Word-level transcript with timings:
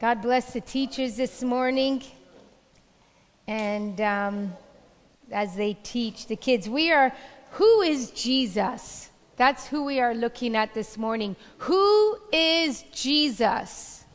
God 0.00 0.22
bless 0.22 0.54
the 0.54 0.62
teachers 0.62 1.16
this 1.16 1.42
morning. 1.42 2.02
And 3.46 4.00
um, 4.00 4.54
as 5.30 5.56
they 5.56 5.74
teach 5.74 6.26
the 6.26 6.36
kids, 6.36 6.70
we 6.70 6.90
are, 6.90 7.12
who 7.50 7.82
is 7.82 8.10
Jesus? 8.12 9.10
That's 9.36 9.66
who 9.66 9.84
we 9.84 10.00
are 10.00 10.14
looking 10.14 10.56
at 10.56 10.72
this 10.72 10.96
morning. 10.96 11.36
Who 11.58 12.16
is 12.32 12.82
Jesus? 12.94 14.06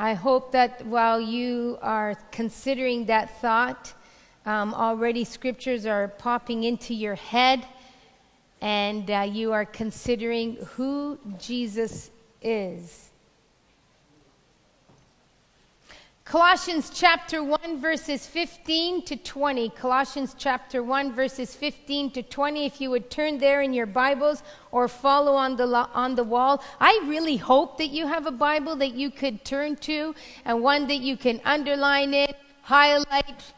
I 0.00 0.14
hope 0.14 0.50
that 0.50 0.84
while 0.84 1.20
you 1.20 1.78
are 1.80 2.16
considering 2.32 3.06
that 3.06 3.40
thought, 3.40 3.94
um, 4.46 4.74
already 4.74 5.22
scriptures 5.22 5.86
are 5.86 6.08
popping 6.08 6.64
into 6.64 6.92
your 6.92 7.14
head 7.14 7.64
and 8.60 9.10
uh, 9.10 9.26
you 9.30 9.52
are 9.52 9.64
considering 9.64 10.56
who 10.76 11.18
Jesus 11.38 12.10
is. 12.42 13.10
Colossians 16.30 16.92
chapter 16.94 17.42
1, 17.42 17.80
verses 17.80 18.24
15 18.24 19.04
to 19.06 19.16
20. 19.16 19.68
Colossians 19.70 20.36
chapter 20.38 20.80
1, 20.80 21.12
verses 21.12 21.56
15 21.56 22.12
to 22.12 22.22
20. 22.22 22.66
If 22.66 22.80
you 22.80 22.88
would 22.90 23.10
turn 23.10 23.38
there 23.38 23.62
in 23.62 23.74
your 23.74 23.86
Bibles 23.86 24.44
or 24.70 24.86
follow 24.86 25.34
on 25.34 25.56
the, 25.56 25.66
on 25.92 26.14
the 26.14 26.22
wall. 26.22 26.62
I 26.78 27.02
really 27.06 27.36
hope 27.36 27.78
that 27.78 27.88
you 27.88 28.06
have 28.06 28.26
a 28.26 28.30
Bible 28.30 28.76
that 28.76 28.94
you 28.94 29.10
could 29.10 29.44
turn 29.44 29.74
to 29.78 30.14
and 30.44 30.62
one 30.62 30.86
that 30.86 30.98
you 30.98 31.16
can 31.16 31.40
underline 31.44 32.14
it, 32.14 32.36
highlight, 32.62 33.52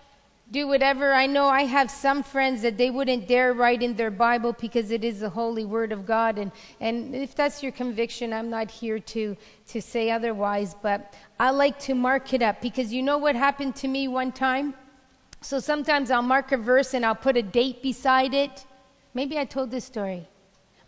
do 0.52 0.69
whatever. 0.69 1.15
I 1.15 1.27
know 1.27 1.48
I 1.48 1.62
have 1.62 1.91
some 1.91 2.23
friends 2.23 2.60
that 2.60 2.77
they 2.77 2.91
wouldn't 2.91 3.27
dare 3.27 3.55
write 3.55 3.83
in 3.83 3.97
their 3.97 4.10
Bible 4.10 4.52
because 4.52 4.91
it 4.91 5.02
is 5.02 5.20
the 5.20 5.30
holy 5.30 5.65
word 5.65 5.93
of 5.93 6.05
God. 6.05 6.38
And, 6.38 6.52
and 6.79 7.15
if 7.15 7.34
that's 7.34 7.62
your 7.62 7.73
conviction, 7.73 8.34
I'm 8.34 8.51
not 8.51 8.70
here 8.70 8.98
to, 8.98 9.34
to 9.68 9.80
say 9.80 10.10
otherwise. 10.10 10.77
But 10.80 11.15
I 11.40 11.51
like 11.51 11.79
to 11.80 11.95
mark 11.95 12.35
it 12.35 12.43
up 12.43 12.60
because 12.60 12.93
you 12.93 13.02
know 13.02 13.16
what 13.16 13.35
happened 13.35 13.74
to 13.77 13.88
me 13.88 14.09
one 14.09 14.30
time? 14.30 14.74
So 15.40 15.59
sometimes 15.59 16.10
I'll 16.10 16.23
mark 16.23 16.52
a 16.52 16.59
verse 16.59 16.93
and 16.93 17.05
I'll 17.05 17.15
put 17.15 17.37
a 17.38 17.43
date 17.43 17.82
beside 17.82 18.34
it. 18.34 18.66
Maybe 19.15 19.38
I 19.38 19.46
told 19.46 19.71
this 19.71 19.87
story. 19.87 20.29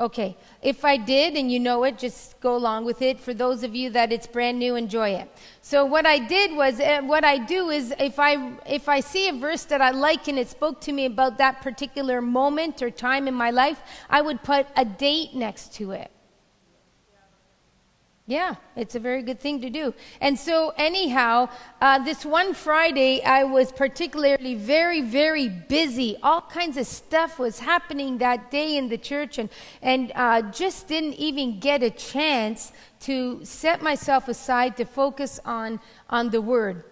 Okay, 0.01 0.37
if 0.61 0.85
I 0.85 0.97
did 0.97 1.35
and 1.35 1.53
you 1.53 1.61
know 1.61 1.85
it, 1.85 1.99
just 1.99 2.41
go 2.41 2.57
along 2.57 2.85
with 2.85 3.01
it. 3.01 3.21
For 3.21 3.33
those 3.33 3.63
of 3.63 3.77
you 3.77 3.91
that 3.91 4.13
it's 4.13 4.27
brand 4.27 4.59
new, 4.59 4.75
enjoy 4.75 5.11
it. 5.11 5.31
So 5.63 5.85
what 5.85 6.05
I 6.05 6.19
did 6.19 6.57
was, 6.57 6.81
uh, 6.81 7.03
what 7.03 7.25
I 7.25 7.39
do 7.39 7.71
is, 7.71 7.95
if 8.01 8.19
I 8.19 8.53
if 8.67 8.89
I 8.89 8.99
see 8.99 9.29
a 9.29 9.33
verse 9.33 9.65
that 9.67 9.81
I 9.81 9.91
like 9.91 10.27
and 10.27 10.39
it 10.39 10.49
spoke 10.49 10.81
to 10.83 10.93
me 10.93 11.05
about 11.05 11.39
that 11.39 11.63
particular 11.63 12.21
moment 12.21 12.83
or 12.83 12.91
time 12.91 13.29
in 13.29 13.35
my 13.35 13.51
life, 13.51 13.81
I 14.11 14.21
would 14.21 14.43
put 14.43 14.67
a 14.77 14.85
date 14.85 15.35
next 15.35 15.75
to 15.75 15.93
it. 15.93 16.11
Yeah, 18.27 18.55
it's 18.75 18.95
a 18.95 19.01
very 19.01 19.23
good 19.23 19.39
thing 19.39 19.61
to 19.61 19.69
do. 19.69 19.93
And 20.19 20.39
so, 20.39 20.73
anyhow, 20.79 21.51
uh, 21.83 21.99
this 21.99 22.25
one 22.25 22.55
Friday, 22.55 23.23
I 23.23 23.45
was 23.45 23.71
particularly 23.71 24.55
very, 24.55 25.03
very 25.03 25.51
busy. 25.51 26.17
All 26.23 26.41
kinds 26.41 26.79
of 26.79 26.87
stuff 26.87 27.39
was 27.39 27.59
happening 27.59 28.17
that 28.19 28.51
day 28.51 28.79
in 28.79 28.89
the 28.89 28.97
church, 28.97 29.37
and, 29.37 29.51
and 29.83 30.11
uh, 30.15 30.41
just 30.53 30.89
didn't 30.89 31.15
even 31.15 31.61
get 31.61 31.83
a 31.83 31.91
chance 31.91 32.73
to 33.01 33.45
set 33.45 33.83
myself 33.83 34.27
aside 34.29 34.79
to 34.79 34.87
focus 34.87 35.39
on, 35.45 35.79
on 36.09 36.31
the 36.31 36.41
Word 36.41 36.83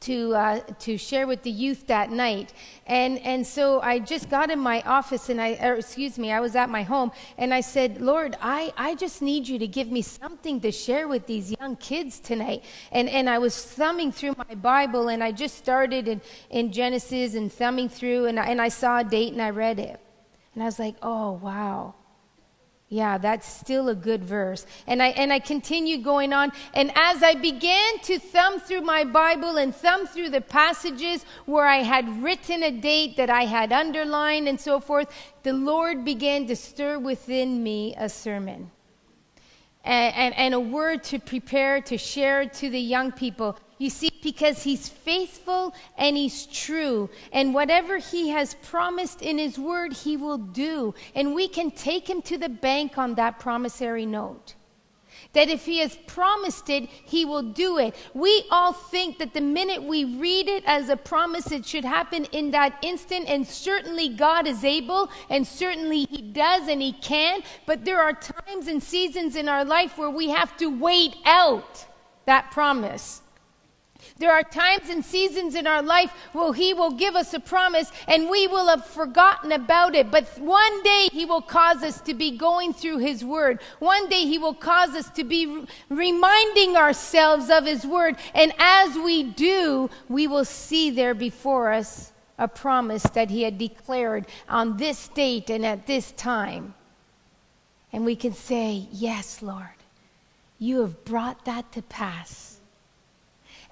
to 0.00 0.34
uh, 0.34 0.60
to 0.80 0.96
share 0.98 1.26
with 1.26 1.42
the 1.42 1.50
youth 1.50 1.86
that 1.86 2.10
night, 2.10 2.52
and 2.86 3.18
and 3.20 3.46
so 3.46 3.80
I 3.80 3.98
just 3.98 4.28
got 4.28 4.50
in 4.50 4.58
my 4.58 4.82
office 4.82 5.28
and 5.28 5.40
I, 5.40 5.48
excuse 5.48 6.18
me, 6.18 6.32
I 6.32 6.40
was 6.40 6.56
at 6.56 6.68
my 6.70 6.82
home 6.82 7.12
and 7.38 7.52
I 7.52 7.60
said, 7.60 8.00
Lord, 8.00 8.36
I 8.40 8.72
I 8.76 8.94
just 8.94 9.22
need 9.22 9.48
you 9.48 9.58
to 9.58 9.66
give 9.66 9.90
me 9.90 10.02
something 10.02 10.60
to 10.60 10.72
share 10.72 11.08
with 11.08 11.26
these 11.26 11.54
young 11.58 11.76
kids 11.76 12.20
tonight, 12.20 12.64
and 12.92 13.08
and 13.08 13.28
I 13.28 13.38
was 13.38 13.60
thumbing 13.62 14.12
through 14.12 14.34
my 14.36 14.54
Bible 14.54 15.08
and 15.08 15.22
I 15.22 15.32
just 15.32 15.56
started 15.56 16.08
in 16.08 16.20
in 16.50 16.72
Genesis 16.72 17.34
and 17.34 17.52
thumbing 17.52 17.88
through 17.88 18.26
and 18.26 18.38
I, 18.38 18.46
and 18.46 18.60
I 18.60 18.68
saw 18.68 18.98
a 18.98 19.04
date 19.04 19.32
and 19.32 19.42
I 19.42 19.50
read 19.50 19.78
it, 19.78 19.98
and 20.54 20.62
I 20.62 20.66
was 20.66 20.78
like, 20.78 20.96
oh 21.02 21.32
wow. 21.32 21.94
Yeah, 22.88 23.18
that's 23.18 23.48
still 23.48 23.88
a 23.88 23.96
good 23.96 24.22
verse. 24.22 24.64
And 24.86 25.02
I, 25.02 25.08
and 25.08 25.32
I 25.32 25.40
continued 25.40 26.04
going 26.04 26.32
on. 26.32 26.52
And 26.72 26.92
as 26.94 27.20
I 27.20 27.34
began 27.34 27.98
to 28.04 28.20
thumb 28.20 28.60
through 28.60 28.82
my 28.82 29.02
Bible 29.02 29.56
and 29.56 29.74
thumb 29.74 30.06
through 30.06 30.30
the 30.30 30.40
passages 30.40 31.24
where 31.46 31.66
I 31.66 31.78
had 31.78 32.22
written 32.22 32.62
a 32.62 32.70
date 32.70 33.16
that 33.16 33.28
I 33.28 33.46
had 33.46 33.72
underlined 33.72 34.46
and 34.46 34.60
so 34.60 34.78
forth, 34.78 35.08
the 35.42 35.52
Lord 35.52 36.04
began 36.04 36.46
to 36.46 36.54
stir 36.54 37.00
within 37.00 37.60
me 37.64 37.96
a 37.98 38.08
sermon. 38.08 38.70
And, 39.86 40.14
and, 40.14 40.34
and 40.34 40.54
a 40.54 40.60
word 40.60 41.04
to 41.04 41.18
prepare 41.18 41.80
to 41.80 41.96
share 41.96 42.44
to 42.44 42.68
the 42.68 42.80
young 42.80 43.12
people. 43.12 43.56
You 43.78 43.90
see, 43.90 44.10
because 44.22 44.62
he's 44.62 44.88
faithful 44.88 45.74
and 45.96 46.16
he's 46.16 46.46
true. 46.46 47.08
And 47.32 47.54
whatever 47.54 47.98
he 47.98 48.30
has 48.30 48.54
promised 48.62 49.22
in 49.22 49.38
his 49.38 49.58
word, 49.58 49.92
he 49.92 50.16
will 50.16 50.38
do. 50.38 50.94
And 51.14 51.34
we 51.34 51.46
can 51.46 51.70
take 51.70 52.08
him 52.10 52.20
to 52.22 52.36
the 52.36 52.48
bank 52.48 52.98
on 52.98 53.14
that 53.14 53.38
promissory 53.38 54.06
note. 54.06 54.54
That 55.36 55.50
if 55.50 55.66
he 55.66 55.80
has 55.80 55.96
promised 56.06 56.70
it, 56.70 56.88
he 56.88 57.26
will 57.26 57.42
do 57.42 57.76
it. 57.76 57.94
We 58.14 58.46
all 58.50 58.72
think 58.72 59.18
that 59.18 59.34
the 59.34 59.42
minute 59.42 59.82
we 59.82 60.04
read 60.06 60.48
it 60.48 60.64
as 60.66 60.88
a 60.88 60.96
promise, 60.96 61.52
it 61.52 61.66
should 61.66 61.84
happen 61.84 62.24
in 62.32 62.52
that 62.52 62.78
instant. 62.80 63.28
And 63.28 63.46
certainly 63.46 64.08
God 64.08 64.46
is 64.46 64.64
able, 64.64 65.10
and 65.28 65.46
certainly 65.46 66.06
he 66.10 66.22
does, 66.22 66.68
and 66.68 66.80
he 66.80 66.92
can. 66.92 67.42
But 67.66 67.84
there 67.84 68.00
are 68.00 68.14
times 68.14 68.66
and 68.66 68.82
seasons 68.82 69.36
in 69.36 69.46
our 69.46 69.62
life 69.62 69.98
where 69.98 70.08
we 70.08 70.30
have 70.30 70.56
to 70.56 70.68
wait 70.68 71.16
out 71.26 71.84
that 72.24 72.50
promise. 72.50 73.20
There 74.18 74.32
are 74.32 74.42
times 74.42 74.88
and 74.88 75.04
seasons 75.04 75.54
in 75.54 75.66
our 75.66 75.82
life 75.82 76.10
where 76.32 76.54
He 76.54 76.72
will 76.72 76.92
give 76.92 77.14
us 77.14 77.34
a 77.34 77.40
promise 77.40 77.92
and 78.08 78.30
we 78.30 78.46
will 78.46 78.66
have 78.68 78.86
forgotten 78.86 79.52
about 79.52 79.94
it. 79.94 80.10
But 80.10 80.26
one 80.38 80.82
day 80.82 81.08
He 81.12 81.26
will 81.26 81.42
cause 81.42 81.82
us 81.82 82.00
to 82.02 82.14
be 82.14 82.36
going 82.36 82.72
through 82.72 82.98
His 82.98 83.22
Word. 83.22 83.60
One 83.78 84.08
day 84.08 84.20
He 84.20 84.38
will 84.38 84.54
cause 84.54 84.94
us 84.94 85.10
to 85.10 85.24
be 85.24 85.66
reminding 85.90 86.76
ourselves 86.76 87.50
of 87.50 87.66
His 87.66 87.84
Word. 87.84 88.16
And 88.34 88.54
as 88.58 88.96
we 88.96 89.22
do, 89.22 89.90
we 90.08 90.26
will 90.26 90.46
see 90.46 90.90
there 90.90 91.14
before 91.14 91.72
us 91.72 92.12
a 92.38 92.48
promise 92.48 93.02
that 93.02 93.28
He 93.28 93.42
had 93.42 93.58
declared 93.58 94.26
on 94.48 94.78
this 94.78 95.08
date 95.08 95.50
and 95.50 95.66
at 95.66 95.86
this 95.86 96.12
time. 96.12 96.74
And 97.92 98.06
we 98.06 98.16
can 98.16 98.32
say, 98.32 98.88
Yes, 98.92 99.42
Lord, 99.42 99.68
you 100.58 100.80
have 100.80 101.04
brought 101.04 101.44
that 101.44 101.70
to 101.72 101.82
pass. 101.82 102.55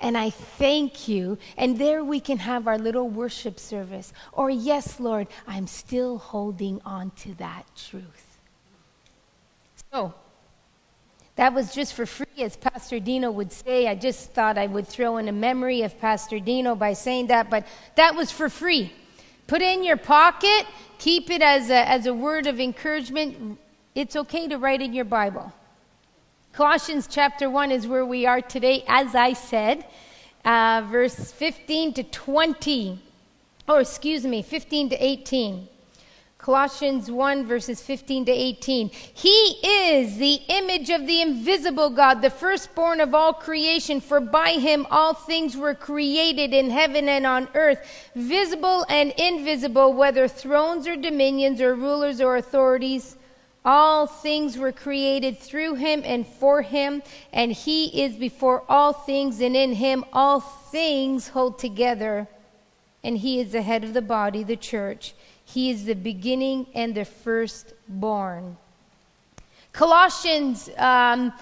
And 0.01 0.17
I 0.17 0.31
thank 0.31 1.09
you. 1.09 1.39
And 1.57 1.79
there 1.79 2.05
we 2.05 2.21
can 2.21 2.39
have 2.39 2.67
our 2.67 2.79
little 2.79 3.09
worship 3.09 3.59
service. 3.59 4.13
Or, 4.33 4.51
yes, 4.51 5.01
Lord, 5.01 5.29
I'm 5.47 5.67
still 5.67 6.19
holding 6.19 6.81
on 6.85 7.11
to 7.19 7.35
that 7.35 7.65
truth. 7.77 8.39
So, 9.93 10.15
that 11.37 11.53
was 11.53 11.75
just 11.75 11.95
for 11.95 12.07
free, 12.07 12.27
as 12.39 12.57
Pastor 12.57 13.01
Dino 13.01 13.31
would 13.31 13.53
say. 13.53 13.89
I 13.89 13.95
just 13.95 14.31
thought 14.33 14.57
I 14.57 14.67
would 14.67 14.87
throw 14.87 15.17
in 15.17 15.29
a 15.29 15.33
memory 15.33 15.83
of 15.83 15.99
Pastor 16.01 16.39
Dino 16.39 16.75
by 16.75 16.93
saying 16.93 17.29
that, 17.29 17.51
but 17.51 17.67
that 17.97 18.15
was 18.15 18.31
for 18.31 18.49
free. 18.49 18.93
Put 19.47 19.61
it 19.61 19.77
in 19.77 19.85
your 19.85 19.97
pocket, 19.97 20.67
keep 20.99 21.31
it 21.31 21.43
as 21.43 21.71
a, 21.71 21.89
as 21.89 22.07
a 22.07 22.15
word 22.15 22.47
of 22.47 22.61
encouragement. 22.61 23.59
It's 23.95 24.17
okay 24.17 24.49
to 24.49 24.59
write 24.59 24.81
in 24.81 24.93
your 24.93 25.05
Bible. 25.05 25.53
Colossians 26.57 27.09
chapter 27.11 27.51
1 27.51 27.73
is 27.73 27.89
where 27.89 28.07
we 28.07 28.27
are 28.27 28.41
today, 28.41 28.85
as 28.87 29.17
I 29.17 29.33
said, 29.33 29.85
uh, 30.45 30.87
verse 30.89 31.33
15 31.33 31.95
to 31.95 32.05
20, 32.05 33.03
or 33.69 33.81
excuse 33.81 34.25
me, 34.25 34.41
15 34.41 34.91
to 34.91 35.05
18. 35.05 35.67
Colossians 36.39 37.11
1, 37.11 37.45
verses 37.45 37.83
15 37.83 38.27
to 38.27 38.31
18. 38.31 38.89
He 38.89 39.59
is 39.65 40.19
the 40.19 40.35
image 40.47 40.91
of 40.91 41.09
the 41.09 41.23
invisible 41.23 41.91
God, 41.91 42.23
the 42.23 42.31
firstborn 42.31 43.01
of 43.01 43.17
all 43.17 43.33
creation, 43.33 44.01
for 44.01 44.21
by 44.21 44.51
him 44.51 44.87
all 44.93 45.13
things 45.13 45.57
were 45.57 45.75
created 45.75 46.55
in 46.55 46.71
heaven 46.71 47.09
and 47.09 47.27
on 47.27 47.49
earth, 47.55 47.85
visible 48.15 48.87
and 48.89 49.13
invisible, 49.19 49.93
whether 49.93 50.29
thrones 50.29 50.87
or 50.87 50.95
dominions 50.95 51.61
or 51.61 51.75
rulers 51.75 52.21
or 52.21 52.37
authorities. 52.37 53.17
All 53.65 54.07
things 54.07 54.59
were 54.59 54.73
created 54.73 55.39
through 55.39 55.75
him 55.77 56.03
and 56.05 56.27
for 56.27 56.63
him, 56.63 57.03
and 57.33 57.51
he 57.51 58.03
is 58.03 58.15
before 58.17 58.63
all 58.69 58.93
things, 58.93 59.41
and 59.41 59.57
in 59.57 59.75
him 59.75 60.05
all 60.13 60.41
things 60.41 61.29
hold 61.29 61.59
together. 61.59 62.29
And 63.03 63.19
he 63.19 63.41
is 63.41 63.53
the 63.53 63.63
head 63.63 63.85
of 63.85 63.95
the 63.95 64.03
body, 64.03 64.43
the 64.43 64.57
church. 64.57 65.15
He 65.45 65.71
is 65.71 65.85
the 65.85 65.95
beginning 65.95 66.67
and 66.75 66.95
the 66.95 67.05
firstborn. 67.05 68.57
Colossians 69.73 70.71
um, 70.77 71.33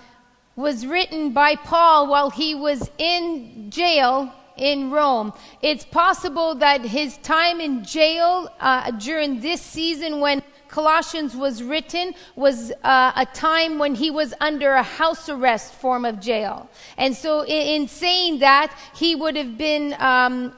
was 0.56 0.86
written 0.86 1.32
by 1.32 1.56
Paul 1.56 2.06
while 2.06 2.30
he 2.30 2.54
was 2.54 2.90
in 2.98 3.70
jail 3.70 4.32
in 4.56 4.90
Rome. 4.90 5.32
It's 5.60 5.84
possible 5.84 6.54
that 6.56 6.82
his 6.82 7.16
time 7.18 7.60
in 7.60 7.84
jail 7.84 8.48
uh, 8.60 8.90
during 8.92 9.40
this 9.40 9.60
season 9.60 10.20
when 10.20 10.42
Colossians 10.72 11.36
was 11.36 11.62
written 11.62 12.14
was 12.34 12.72
uh, 12.82 13.12
a 13.14 13.26
time 13.26 13.78
when 13.78 13.94
he 13.94 14.10
was 14.10 14.32
under 14.40 14.72
a 14.72 14.82
house 14.82 15.28
arrest 15.28 15.74
form 15.74 16.06
of 16.06 16.19
jail. 16.19 16.66
And 16.96 17.14
so, 17.14 17.42
in, 17.42 17.82
in 17.82 17.88
saying 17.88 18.38
that, 18.38 18.74
he 18.96 19.14
would 19.14 19.36
have 19.36 19.58
been 19.58 19.94
um, 19.98 20.56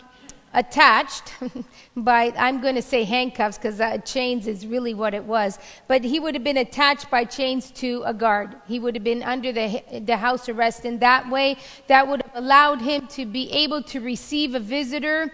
attached 0.53 1.35
by, 1.97 2.33
I'm 2.39 2.61
going 2.61 2.77
to 2.77 2.83
say 2.83 3.03
handcuffs 3.03 3.59
because 3.59 3.81
uh, 3.81 3.99
chains 3.99 4.47
is 4.47 4.69
really 4.69 4.95
what 4.95 5.15
it 5.15 5.25
was, 5.25 5.59
but 5.89 6.05
he 6.05 6.21
would 6.21 6.35
have 6.37 6.45
been 6.45 6.59
attached 6.59 7.11
by 7.11 7.25
chains 7.25 7.73
to 7.73 8.05
a 8.07 8.15
guard. 8.15 8.55
He 8.69 8.79
would 8.79 8.95
have 8.95 9.03
been 9.03 9.25
under 9.25 9.51
the, 9.51 9.83
the 10.01 10.17
house 10.17 10.49
arrest. 10.49 10.85
In 10.85 11.01
that 11.01 11.29
way, 11.29 11.57
that 11.89 12.07
would 12.07 12.23
have 12.23 12.37
allowed 12.37 12.81
him 12.81 13.09
to 13.09 13.27
be 13.27 13.51
able 13.51 13.83
to 13.83 14.01
receive 14.01 14.55
a 14.55 14.61
visitor 14.61 15.33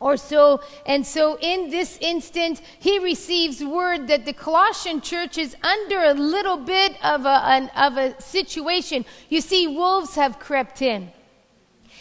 or 0.00 0.16
so. 0.16 0.60
And 0.86 1.06
so 1.06 1.38
in 1.40 1.70
this 1.70 1.98
instant, 2.00 2.60
he 2.78 2.98
receives 2.98 3.64
word 3.64 4.08
that 4.08 4.24
the 4.24 4.32
Colossian 4.32 5.00
church 5.00 5.38
is 5.38 5.56
under 5.62 6.02
a 6.04 6.14
little 6.14 6.56
bit 6.56 7.02
of 7.04 7.24
a, 7.24 7.44
an, 7.46 7.70
of 7.76 7.96
a 7.96 8.20
situation. 8.20 9.04
You 9.28 9.40
see, 9.40 9.66
wolves 9.66 10.14
have 10.14 10.38
crept 10.38 10.82
in. 10.82 11.10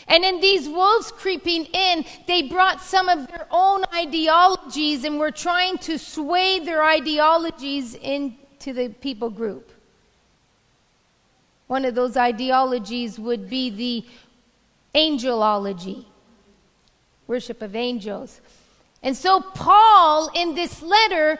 And 0.07 0.25
in 0.25 0.41
these 0.41 0.67
wolves 0.67 1.11
creeping 1.11 1.65
in, 1.65 2.05
they 2.27 2.41
brought 2.41 2.81
some 2.81 3.07
of 3.07 3.27
their 3.27 3.47
own 3.51 3.85
ideologies 3.95 5.05
and 5.05 5.17
were 5.17 5.31
trying 5.31 5.77
to 5.79 5.97
sway 5.97 6.59
their 6.59 6.83
ideologies 6.83 7.95
into 7.95 8.73
the 8.73 8.89
people 8.89 9.29
group. 9.29 9.71
One 11.67 11.85
of 11.85 11.95
those 11.95 12.17
ideologies 12.17 13.17
would 13.17 13.49
be 13.49 13.69
the 13.69 14.05
angelology, 14.93 16.05
worship 17.33 17.63
of 17.63 17.75
angels. 17.75 18.41
And 19.01 19.17
so, 19.17 19.41
Paul, 19.41 20.29
in 20.35 20.53
this 20.53 20.83
letter, 20.83 21.39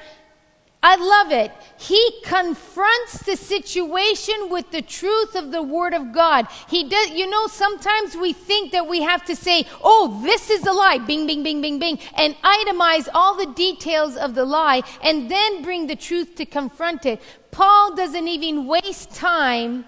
I 0.82 0.96
love 0.96 1.32
it. 1.32 1.52
He 1.78 2.04
confronts 2.26 3.24
the 3.24 3.38
situation 3.38 4.50
with 4.50 4.72
the 4.72 4.82
truth 4.82 5.36
of 5.36 5.52
the 5.52 5.62
Word 5.62 5.94
of 5.94 6.12
God. 6.12 6.48
He 6.68 6.90
does, 6.90 7.12
you 7.12 7.30
know, 7.30 7.46
sometimes 7.46 8.18
we 8.18 8.34
think 8.34 8.72
that 8.72 8.88
we 8.88 9.04
have 9.04 9.24
to 9.26 9.36
say, 9.36 9.68
oh, 9.84 10.20
this 10.24 10.50
is 10.50 10.66
a 10.66 10.74
lie, 10.74 10.98
bing, 10.98 11.28
bing, 11.28 11.44
bing, 11.44 11.62
bing, 11.62 11.78
bing, 11.78 12.00
and 12.16 12.36
itemize 12.56 13.08
all 13.14 13.38
the 13.38 13.54
details 13.54 14.18
of 14.18 14.34
the 14.34 14.46
lie 14.46 14.82
and 15.04 15.30
then 15.30 15.62
bring 15.62 15.86
the 15.86 15.96
truth 15.96 16.34
to 16.40 16.46
confront 16.46 17.06
it. 17.06 17.22
Paul 17.52 17.96
doesn't 17.96 18.28
even 18.28 18.66
waste 18.66 19.14
time 19.14 19.86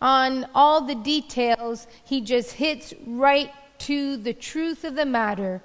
on 0.00 0.46
all 0.52 0.80
the 0.80 0.96
details, 0.96 1.86
he 2.02 2.20
just 2.20 2.50
hits 2.52 2.92
right 3.06 3.52
to 3.86 4.16
the 4.16 4.34
truth 4.34 4.84
of 4.84 4.94
the 4.94 5.06
matter. 5.06 5.62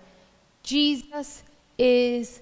Jesus 0.64 1.44
is 1.78 2.42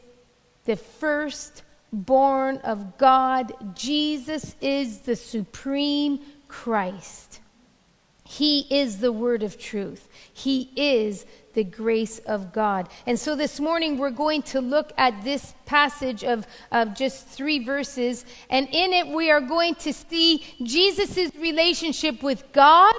the 0.65 0.75
first 0.75 1.63
born 1.91 2.57
of 2.59 2.97
God. 2.97 3.53
Jesus 3.75 4.55
is 4.61 4.99
the 4.99 5.15
supreme 5.15 6.19
Christ. 6.47 7.39
He 8.23 8.61
is 8.71 8.99
the 8.99 9.11
word 9.11 9.43
of 9.43 9.59
truth. 9.59 10.07
He 10.33 10.71
is 10.75 11.25
the 11.53 11.63
grace 11.63 12.19
of 12.19 12.51
God. 12.51 12.89
And 13.05 13.19
so 13.19 13.35
this 13.35 13.59
morning 13.59 13.97
we're 13.97 14.09
going 14.09 14.41
to 14.43 14.61
look 14.61 14.91
at 14.97 15.23
this 15.23 15.53
passage 15.65 16.23
of, 16.23 16.47
of 16.71 16.95
just 16.95 17.27
three 17.27 17.63
verses. 17.63 18.25
And 18.49 18.67
in 18.71 18.93
it 18.93 19.07
we 19.07 19.29
are 19.29 19.41
going 19.41 19.75
to 19.75 19.93
see 19.93 20.43
Jesus' 20.63 21.35
relationship 21.35 22.23
with 22.23 22.51
God 22.51 22.93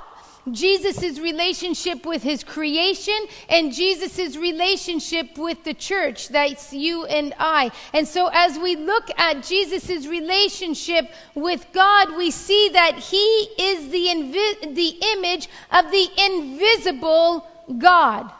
Jesus' 0.51 1.19
relationship 1.19 2.07
with 2.07 2.23
his 2.23 2.45
creation 2.45 3.19
and 3.49 3.73
Jesus' 3.73 4.37
relationship 4.37 5.37
with 5.37 5.65
the 5.65 5.75
church. 5.75 6.29
That's 6.29 6.73
you 6.73 7.05
and 7.07 7.35
I. 7.39 7.71
And 7.93 8.07
so 8.07 8.31
as 8.33 8.59
we 8.59 8.77
look 8.77 9.11
at 9.19 9.43
Jesus' 9.43 10.07
relationship 10.07 11.11
with 11.35 11.67
God, 11.73 12.17
we 12.17 12.31
see 12.31 12.71
that 12.73 12.99
he 12.99 13.17
is 13.59 13.91
the, 13.91 14.07
invi- 14.07 14.75
the 14.75 14.97
image 15.15 15.49
of 15.73 15.91
the 15.91 16.09
invisible 16.19 17.47
God. 17.79 18.31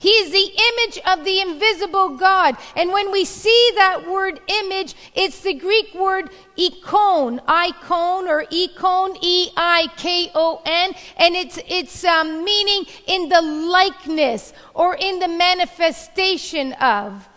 He 0.00 0.10
is 0.10 0.30
the 0.30 0.38
image 0.38 0.98
of 1.06 1.24
the 1.24 1.40
invisible 1.40 2.10
God. 2.10 2.56
And 2.76 2.92
when 2.92 3.10
we 3.10 3.24
see 3.24 3.70
that 3.74 4.08
word 4.08 4.40
image, 4.46 4.94
it's 5.14 5.40
the 5.40 5.54
Greek 5.54 5.92
word 5.92 6.30
ikon, 6.56 7.40
icon 7.48 8.28
or 8.28 8.44
ikon, 8.44 9.18
E-I-K-O-N, 9.20 10.94
and 11.16 11.34
it's, 11.34 11.58
it's 11.66 12.04
um, 12.04 12.44
meaning 12.44 12.86
in 13.06 13.28
the 13.28 13.42
likeness 13.42 14.52
or 14.72 14.94
in 14.94 15.18
the 15.18 15.28
manifestation 15.28 16.74
of. 16.74 17.28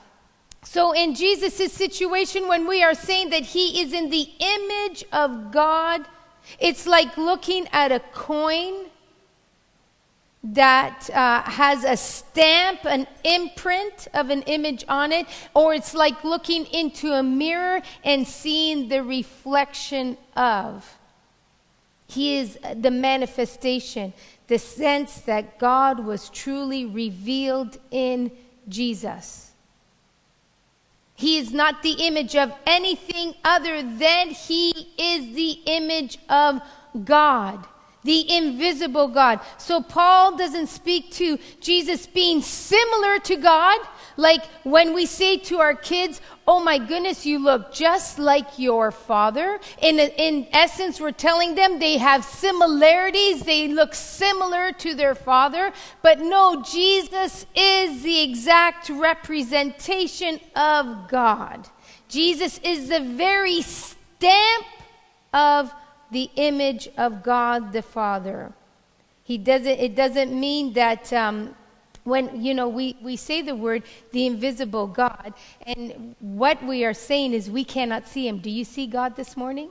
So 0.64 0.92
in 0.92 1.16
Jesus' 1.16 1.74
situation, 1.74 2.48
when 2.48 2.68
we 2.68 2.84
are 2.84 2.94
saying 2.94 3.32
that 3.32 3.44
he 3.44 3.82
is 3.82 3.92
in 3.92 4.12
the 4.12 4.30
image 4.40 5.04
of 5.12 5.52
God, 5.52 6.06
it's 6.60 6.86
like 6.86 7.18
looking 7.18 7.68
at 7.72 7.92
a 7.92 8.00
coin 8.14 8.91
that 10.44 11.10
uh, 11.12 11.44
has 11.44 11.84
a 11.84 11.96
stamp, 11.96 12.86
an 12.86 13.06
imprint 13.24 14.08
of 14.14 14.30
an 14.30 14.42
image 14.44 14.84
on 14.88 15.12
it, 15.12 15.28
or 15.54 15.74
it's 15.74 15.94
like 15.94 16.24
looking 16.24 16.66
into 16.66 17.14
a 17.14 17.22
mirror 17.22 17.82
and 18.04 18.28
seeing 18.28 18.90
the 18.90 19.04
reflection 19.04 20.18
of. 20.36 20.98
He 22.08 22.38
is 22.38 22.58
the 22.76 22.92
manifestation, 22.92 24.14
the 24.48 24.58
sense 24.58 25.22
that 25.22 25.60
God 25.60 26.04
was 26.04 26.30
truly 26.30 26.86
revealed 26.86 27.78
in 27.92 28.32
Jesus. 28.68 29.52
He 31.16 31.38
is 31.38 31.54
not 31.54 31.84
the 31.84 32.08
image 32.08 32.36
of 32.36 32.52
anything 32.66 33.36
other 33.44 33.84
than 33.84 34.30
He 34.32 34.72
is 34.98 35.36
the 35.36 35.52
image 35.68 36.18
of 36.28 36.62
God 37.06 37.66
the 38.04 38.36
invisible 38.36 39.08
God. 39.08 39.40
So 39.58 39.82
Paul 39.82 40.38
doesn't 40.38 40.68
speak 40.68 41.12
to 41.12 41.38
Jesus 41.60 42.08
being 42.08 42.42
similar 42.42 43.20
to 43.20 43.36
God, 43.36 43.80
like 44.18 44.44
when 44.64 44.94
we 44.94 45.06
say 45.06 45.38
to 45.38 45.60
our 45.60 45.76
kids, 45.76 46.22
Oh 46.48 46.60
my 46.60 46.80
goodness, 46.80 47.26
you 47.26 47.40
look 47.40 47.72
just 47.72 48.18
like 48.18 48.58
your 48.58 48.92
father. 48.92 49.60
In, 49.82 50.00
in 50.00 50.48
essence, 50.52 51.00
we're 51.00 51.12
telling 51.12 51.56
them 51.56 51.80
they 51.80 51.98
have 51.98 52.26
similarities, 52.26 53.44
they 53.44 53.68
look 53.68 53.94
similar 53.94 54.72
to 54.74 54.96
their 54.96 55.16
father. 55.16 55.72
But 56.02 56.20
no, 56.20 56.64
Jesus 56.64 57.46
is 57.56 58.02
the 58.02 58.22
exact 58.22 58.90
representation 58.90 60.40
of 60.56 61.08
God. 61.08 61.70
Jesus 62.10 62.60
is 62.64 62.90
the 62.90 63.00
very 63.00 63.62
stamp 63.62 64.66
of 65.34 65.72
the 66.12 66.30
image 66.36 66.90
of 66.98 67.24
God 67.24 67.72
the 67.72 67.82
Father. 67.82 68.54
He 69.24 69.38
doesn't, 69.38 69.80
it 69.80 69.96
doesn't 69.96 70.38
mean 70.38 70.74
that 70.74 71.12
um, 71.14 71.56
when, 72.04 72.44
you 72.44 72.54
know, 72.54 72.68
we, 72.68 72.98
we 73.02 73.16
say 73.16 73.42
the 73.42 73.56
word 73.56 73.84
the 74.12 74.26
invisible 74.26 74.88
God, 74.88 75.34
and 75.64 76.16
what 76.20 76.64
we 76.66 76.84
are 76.84 76.94
saying 76.94 77.34
is 77.34 77.50
we 77.50 77.64
cannot 77.64 78.08
see 78.08 78.28
him. 78.28 78.40
Do 78.40 78.50
you 78.50 78.66
see 78.66 78.88
God 78.88 79.16
this 79.16 79.38
morning? 79.38 79.70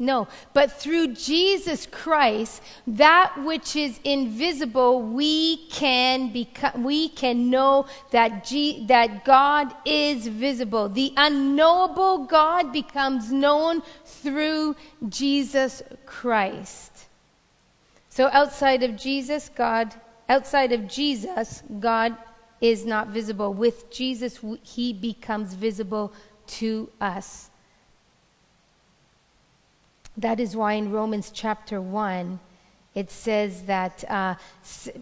No, 0.00 0.28
but 0.54 0.70
through 0.70 1.14
Jesus 1.14 1.84
Christ, 1.90 2.62
that 2.86 3.34
which 3.42 3.74
is 3.74 3.98
invisible, 4.04 5.02
we 5.02 5.66
can 5.70 6.32
become, 6.32 6.84
we 6.84 7.08
can 7.08 7.50
know 7.50 7.86
that 8.12 8.44
G, 8.44 8.86
that 8.86 9.24
God 9.24 9.74
is 9.84 10.28
visible. 10.28 10.88
The 10.88 11.12
unknowable 11.16 12.26
God 12.26 12.72
becomes 12.72 13.32
known 13.32 13.82
through 14.22 14.76
Jesus 15.08 15.82
Christ. 16.06 17.06
So 18.08 18.28
outside 18.32 18.82
of 18.82 18.96
Jesus, 18.96 19.48
God, 19.54 19.94
outside 20.28 20.72
of 20.72 20.88
Jesus, 20.88 21.62
God 21.78 22.16
is 22.60 22.84
not 22.84 23.08
visible. 23.08 23.54
With 23.54 23.90
Jesus, 23.90 24.40
he 24.62 24.92
becomes 24.92 25.54
visible 25.54 26.12
to 26.58 26.90
us. 27.00 27.50
That 30.16 30.40
is 30.40 30.56
why 30.56 30.72
in 30.72 30.90
Romans 30.90 31.30
chapter 31.32 31.80
1, 31.80 32.40
it 32.98 33.12
says 33.12 33.62
that 33.62 34.02
uh, 34.10 34.34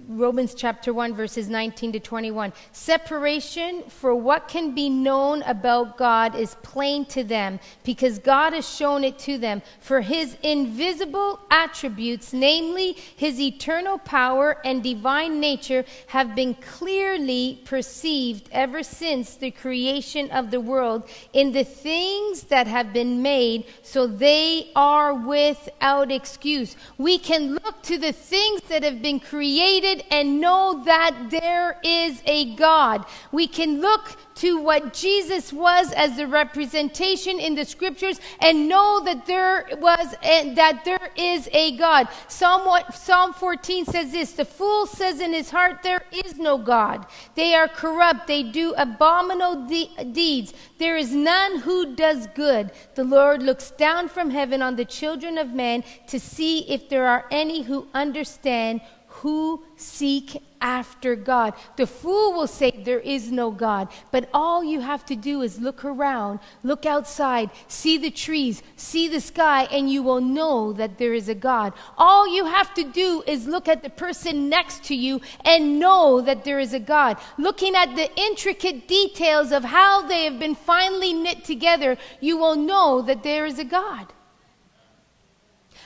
Romans 0.07 0.53
chapter 0.53 0.93
1, 0.93 1.15
verses 1.15 1.49
19 1.49 1.93
to 1.93 1.99
21 1.99 2.53
separation 2.71 3.85
for 3.89 4.15
what 4.15 4.49
can 4.49 4.75
be 4.75 4.91
known 4.91 5.41
about 5.45 5.97
God 5.97 6.35
is 6.35 6.57
plain 6.57 7.07
to 7.07 7.25
them 7.25 7.59
because 7.85 8.19
God 8.19 8.53
has 8.53 8.69
shown 8.69 9.03
it 9.03 9.19
to 9.21 9.39
them. 9.39 9.63
For 9.81 10.03
his 10.03 10.37
invisible 10.43 11.41
attributes, 11.51 12.35
namely 12.35 12.93
his 13.17 13.41
eternal 13.41 13.97
power 13.97 14.59
and 14.63 14.83
divine 14.83 15.41
nature, 15.41 15.87
have 16.09 16.35
been 16.35 16.53
clearly 16.53 17.63
perceived 17.65 18.51
ever 18.53 18.83
since 18.83 19.37
the 19.37 19.51
creation 19.51 20.31
of 20.33 20.51
the 20.51 20.61
world 20.61 21.09
in 21.33 21.53
the 21.53 21.65
things 21.65 22.43
that 22.45 22.67
have 22.67 22.93
been 22.93 23.23
made, 23.23 23.65
so 23.83 24.07
they 24.07 24.71
are 24.77 25.15
without 25.15 26.13
excuse. 26.13 26.77
We 26.99 27.17
can 27.17 27.55
look 27.55 27.86
to 27.87 27.99
the 27.99 28.13
things 28.13 28.63
that 28.63 28.83
have 28.83 29.01
been 29.01 29.21
created 29.21 30.05
and 30.11 30.41
know 30.41 30.83
that 30.85 31.29
there 31.31 31.79
is 31.85 32.21
a 32.27 32.55
God. 32.57 33.05
We 33.31 33.47
can 33.47 33.81
look 33.81 34.17
to 34.37 34.61
what 34.61 34.93
Jesus 34.93 35.53
was 35.53 35.93
as 35.93 36.17
the 36.17 36.27
representation 36.27 37.41
in 37.41 37.55
the 37.55 37.65
scriptures 37.65 38.21
and 38.41 38.69
know 38.69 39.01
that 39.05 39.27
there 39.27 39.67
was 39.79 40.15
and 40.23 40.57
that 40.57 40.85
there 40.85 41.11
is 41.17 41.49
a 41.53 41.77
God. 41.77 42.09
Psalm, 42.29 42.67
what, 42.67 42.95
Psalm 42.95 43.33
14 43.33 43.87
says 43.87 44.13
this 44.13 44.33
The 44.33 44.45
fool 44.45 44.87
says 44.87 45.21
in 45.21 45.33
his 45.33 45.51
heart, 45.51 45.83
There 45.83 46.05
is 46.13 46.37
no 46.39 46.59
God. 46.59 47.07
They 47.35 47.55
are 47.55 47.69
corrupt, 47.69 48.27
they 48.27 48.43
do 48.43 48.75
abominable 48.77 49.67
de- 49.67 49.91
deeds. 50.13 50.53
There 50.79 50.97
is 50.97 51.13
none 51.15 51.61
who 51.61 51.95
does 51.95 52.27
good. 52.35 52.71
The 52.95 53.05
Lord 53.05 53.43
looks 53.43 53.71
down 53.71 54.09
from 54.09 54.31
heaven 54.31 54.61
on 54.63 54.77
the 54.77 54.85
children 54.85 55.39
of 55.39 55.53
men 55.53 55.83
to 56.09 56.21
see 56.21 56.71
if 56.71 56.89
there 56.89 57.07
are 57.07 57.25
any 57.31 57.63
who 57.63 57.89
understand 57.95 58.83
who 59.09 59.65
seek 59.77 60.43
after 60.61 61.17
God. 61.17 61.55
The 61.77 61.87
fool 61.87 62.33
will 62.33 62.47
say 62.47 62.71
there 62.71 63.01
is 63.01 63.31
no 63.31 63.51
God, 63.51 63.89
but 64.11 64.29
all 64.33 64.65
you 64.65 64.81
have 64.81 65.05
to 65.07 65.17
do 65.17 65.43
is 65.43 65.61
look 65.61 65.85
around, 65.85 66.41
look 66.63 66.87
outside, 66.87 67.51
see 67.69 67.99
the 67.99 68.11
trees, 68.11 68.63
see 68.77 69.09
the 69.09 69.21
sky, 69.21 69.65
and 69.65 69.91
you 69.91 70.03
will 70.03 70.21
know 70.21 70.73
that 70.73 70.99
there 70.99 71.15
is 71.15 71.29
a 71.29 71.35
God. 71.35 71.73
All 71.97 72.27
you 72.27 72.47
have 72.47 72.75
to 72.75 72.85
do 72.85 73.23
is 73.27 73.47
look 73.47 73.69
at 73.69 73.83
the 73.83 73.91
person 73.91 74.49
next 74.49 74.85
to 74.85 74.95
you 74.95 75.21
and 75.45 75.79
know 75.79 76.21
that 76.21 76.45
there 76.45 76.59
is 76.59 76.75
a 76.75 76.81
God. 76.81 77.19
Looking 77.39 77.75
at 77.75 77.95
the 77.97 78.11
intricate 78.19 78.89
details 78.89 79.53
of 79.53 79.65
how 79.65 80.07
they 80.07 80.25
have 80.25 80.39
been 80.39 80.55
finely 80.55 81.13
knit 81.13 81.45
together, 81.45 81.97
you 82.21 82.37
will 82.37 82.57
know 82.57 83.03
that 83.03 83.23
there 83.23 83.47
is 83.47 83.59
a 83.59 83.65
God. 83.65 84.13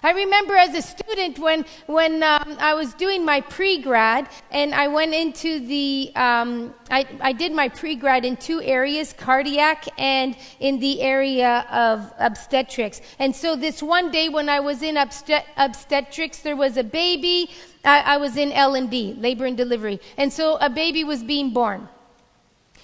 I 0.03 0.13
remember 0.13 0.57
as 0.57 0.75
a 0.75 0.83
student 0.83 1.39
when, 1.39 1.67
when 1.87 2.23
um, 2.23 2.57
I 2.59 2.75
was 2.75 2.95
doing 2.95 3.25
my 3.25 3.43
pre 3.43 3.83
grad, 3.83 4.29
and 4.51 4.75
I 4.75 4.89
went 4.89 5.13
into 5.13 5.61
the, 5.61 6.11
um, 6.17 6.75
I, 6.91 7.07
I 7.21 7.33
did 7.33 7.53
my 7.53 7.69
pre 7.69 7.97
grad 7.97 8.25
in 8.25 8.37
two 8.37 8.63
areas 8.63 9.13
cardiac 9.13 9.87
and 9.99 10.37
in 10.59 10.79
the 10.79 11.03
area 11.03 11.67
of 11.71 12.13
obstetrics. 12.19 13.03
And 13.19 13.37
so 13.37 13.57
this 13.57 13.83
one 13.83 14.11
day 14.11 14.29
when 14.29 14.49
I 14.49 14.61
was 14.61 14.83
in 14.83 14.97
obstet- 14.97 15.47
obstetrics, 15.57 16.39
there 16.41 16.57
was 16.57 16.79
a 16.79 16.85
baby. 16.85 17.51
I, 17.85 18.01
I 18.01 18.17
was 18.17 18.37
in 18.37 18.53
L&D, 18.53 19.17
labor 19.19 19.45
and 19.45 19.57
delivery. 19.57 20.01
And 20.17 20.33
so 20.33 20.57
a 20.57 20.71
baby 20.71 21.05
was 21.05 21.23
being 21.23 21.53
born. 21.53 21.89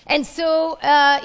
And 0.07 0.25
so 0.25 0.79
uh, 0.83 1.21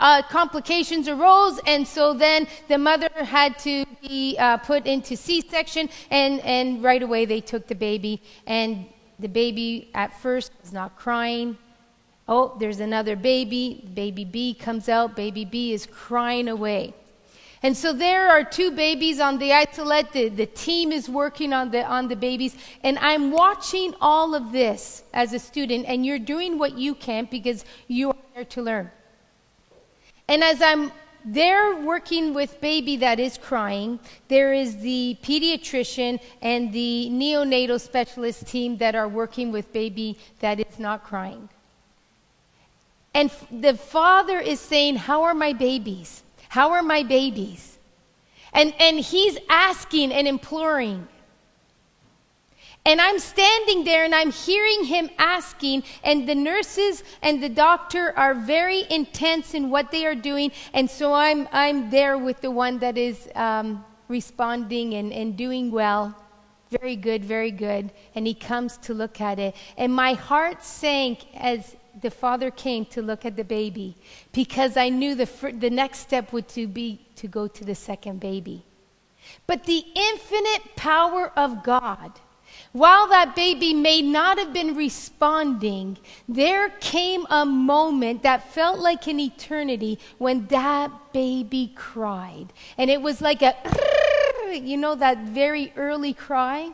uh, 0.00 0.22
complications 0.22 1.08
arose, 1.08 1.60
and 1.66 1.86
so 1.86 2.14
then 2.14 2.46
the 2.68 2.78
mother 2.78 3.10
had 3.14 3.58
to 3.60 3.84
be 4.00 4.36
uh, 4.38 4.56
put 4.56 4.86
into 4.86 5.14
C-section, 5.16 5.90
and, 6.10 6.40
and 6.40 6.82
right 6.82 7.02
away 7.02 7.26
they 7.26 7.40
took 7.40 7.66
the 7.66 7.74
baby, 7.74 8.22
and 8.46 8.86
the 9.18 9.28
baby 9.28 9.90
at 9.94 10.18
first 10.20 10.52
was 10.62 10.72
not 10.72 10.96
crying. 10.96 11.58
Oh, 12.26 12.56
there's 12.58 12.80
another 12.80 13.16
baby. 13.16 13.86
Baby 13.92 14.24
B 14.24 14.54
comes 14.54 14.88
out. 14.88 15.14
Baby 15.14 15.44
B 15.44 15.74
is 15.74 15.84
crying 15.86 16.48
away. 16.48 16.94
And 17.64 17.74
so 17.74 17.94
there 17.94 18.28
are 18.28 18.44
two 18.44 18.72
babies 18.72 19.20
on 19.20 19.38
the 19.38 19.54
isolette. 19.54 20.12
The, 20.12 20.28
the 20.28 20.44
team 20.44 20.92
is 20.92 21.08
working 21.08 21.54
on 21.54 21.70
the, 21.70 21.82
on 21.82 22.08
the 22.08 22.14
babies. 22.14 22.54
And 22.82 22.98
I'm 22.98 23.30
watching 23.30 23.94
all 24.02 24.34
of 24.34 24.52
this 24.52 25.02
as 25.14 25.32
a 25.32 25.38
student, 25.38 25.86
and 25.86 26.04
you're 26.04 26.18
doing 26.18 26.58
what 26.58 26.76
you 26.76 26.94
can 26.94 27.26
because 27.30 27.64
you 27.88 28.10
are 28.10 28.16
there 28.34 28.44
to 28.44 28.60
learn. 28.60 28.90
And 30.28 30.44
as 30.44 30.60
I'm 30.60 30.92
there 31.24 31.74
working 31.74 32.34
with 32.34 32.60
baby 32.60 32.98
that 32.98 33.18
is 33.18 33.38
crying, 33.38 33.98
there 34.28 34.52
is 34.52 34.76
the 34.76 35.16
pediatrician 35.22 36.20
and 36.42 36.70
the 36.70 37.08
neonatal 37.10 37.80
specialist 37.80 38.46
team 38.46 38.76
that 38.76 38.94
are 38.94 39.08
working 39.08 39.50
with 39.50 39.72
baby 39.72 40.18
that 40.40 40.60
is 40.60 40.78
not 40.78 41.02
crying. 41.02 41.48
And 43.14 43.30
the 43.50 43.72
father 43.72 44.38
is 44.38 44.60
saying, 44.60 44.96
How 44.96 45.22
are 45.22 45.34
my 45.34 45.54
babies? 45.54 46.23
How 46.54 46.70
are 46.70 46.84
my 46.84 47.02
babies? 47.02 47.78
And, 48.52 48.72
and 48.78 49.00
he's 49.00 49.36
asking 49.50 50.12
and 50.12 50.28
imploring. 50.28 51.08
And 52.86 53.00
I'm 53.00 53.18
standing 53.18 53.82
there 53.82 54.04
and 54.04 54.14
I'm 54.14 54.30
hearing 54.30 54.84
him 54.84 55.10
asking, 55.18 55.82
and 56.04 56.28
the 56.28 56.34
nurses 56.36 57.02
and 57.22 57.42
the 57.42 57.48
doctor 57.48 58.16
are 58.16 58.34
very 58.34 58.84
intense 58.88 59.52
in 59.52 59.68
what 59.68 59.90
they 59.90 60.06
are 60.06 60.14
doing. 60.14 60.52
And 60.72 60.88
so 60.88 61.12
I'm, 61.12 61.48
I'm 61.50 61.90
there 61.90 62.16
with 62.16 62.40
the 62.40 62.52
one 62.52 62.78
that 62.78 62.96
is 62.96 63.28
um, 63.34 63.84
responding 64.06 64.94
and, 64.94 65.12
and 65.12 65.36
doing 65.36 65.72
well. 65.72 66.14
Very 66.70 66.94
good, 66.94 67.24
very 67.24 67.50
good. 67.50 67.90
And 68.14 68.28
he 68.28 68.34
comes 68.34 68.76
to 68.86 68.94
look 68.94 69.20
at 69.20 69.40
it. 69.40 69.56
And 69.76 69.92
my 69.92 70.12
heart 70.12 70.62
sank 70.62 71.26
as 71.34 71.74
the 72.00 72.10
father 72.10 72.50
came 72.50 72.84
to 72.86 73.02
look 73.02 73.24
at 73.24 73.36
the 73.36 73.44
baby 73.44 73.96
because 74.32 74.76
I 74.76 74.88
knew 74.88 75.14
the, 75.14 75.26
fr- 75.26 75.50
the 75.50 75.70
next 75.70 76.00
step 76.00 76.32
would 76.32 76.48
to 76.48 76.66
be 76.66 77.00
to 77.16 77.28
go 77.28 77.46
to 77.46 77.64
the 77.64 77.74
second 77.74 78.20
baby. 78.20 78.64
But 79.46 79.64
the 79.64 79.84
infinite 79.94 80.76
power 80.76 81.32
of 81.36 81.62
God, 81.62 82.12
while 82.72 83.08
that 83.08 83.34
baby 83.34 83.72
may 83.74 84.02
not 84.02 84.38
have 84.38 84.52
been 84.52 84.74
responding, 84.74 85.98
there 86.28 86.70
came 86.80 87.26
a 87.30 87.46
moment 87.46 88.22
that 88.22 88.52
felt 88.52 88.78
like 88.80 89.06
an 89.06 89.20
eternity 89.20 89.98
when 90.18 90.46
that 90.46 90.90
baby 91.12 91.72
cried. 91.74 92.52
And 92.76 92.90
it 92.90 93.00
was 93.00 93.20
like 93.20 93.42
a, 93.42 93.54
you 94.52 94.76
know, 94.76 94.94
that 94.94 95.18
very 95.18 95.72
early 95.76 96.12
cry. 96.12 96.72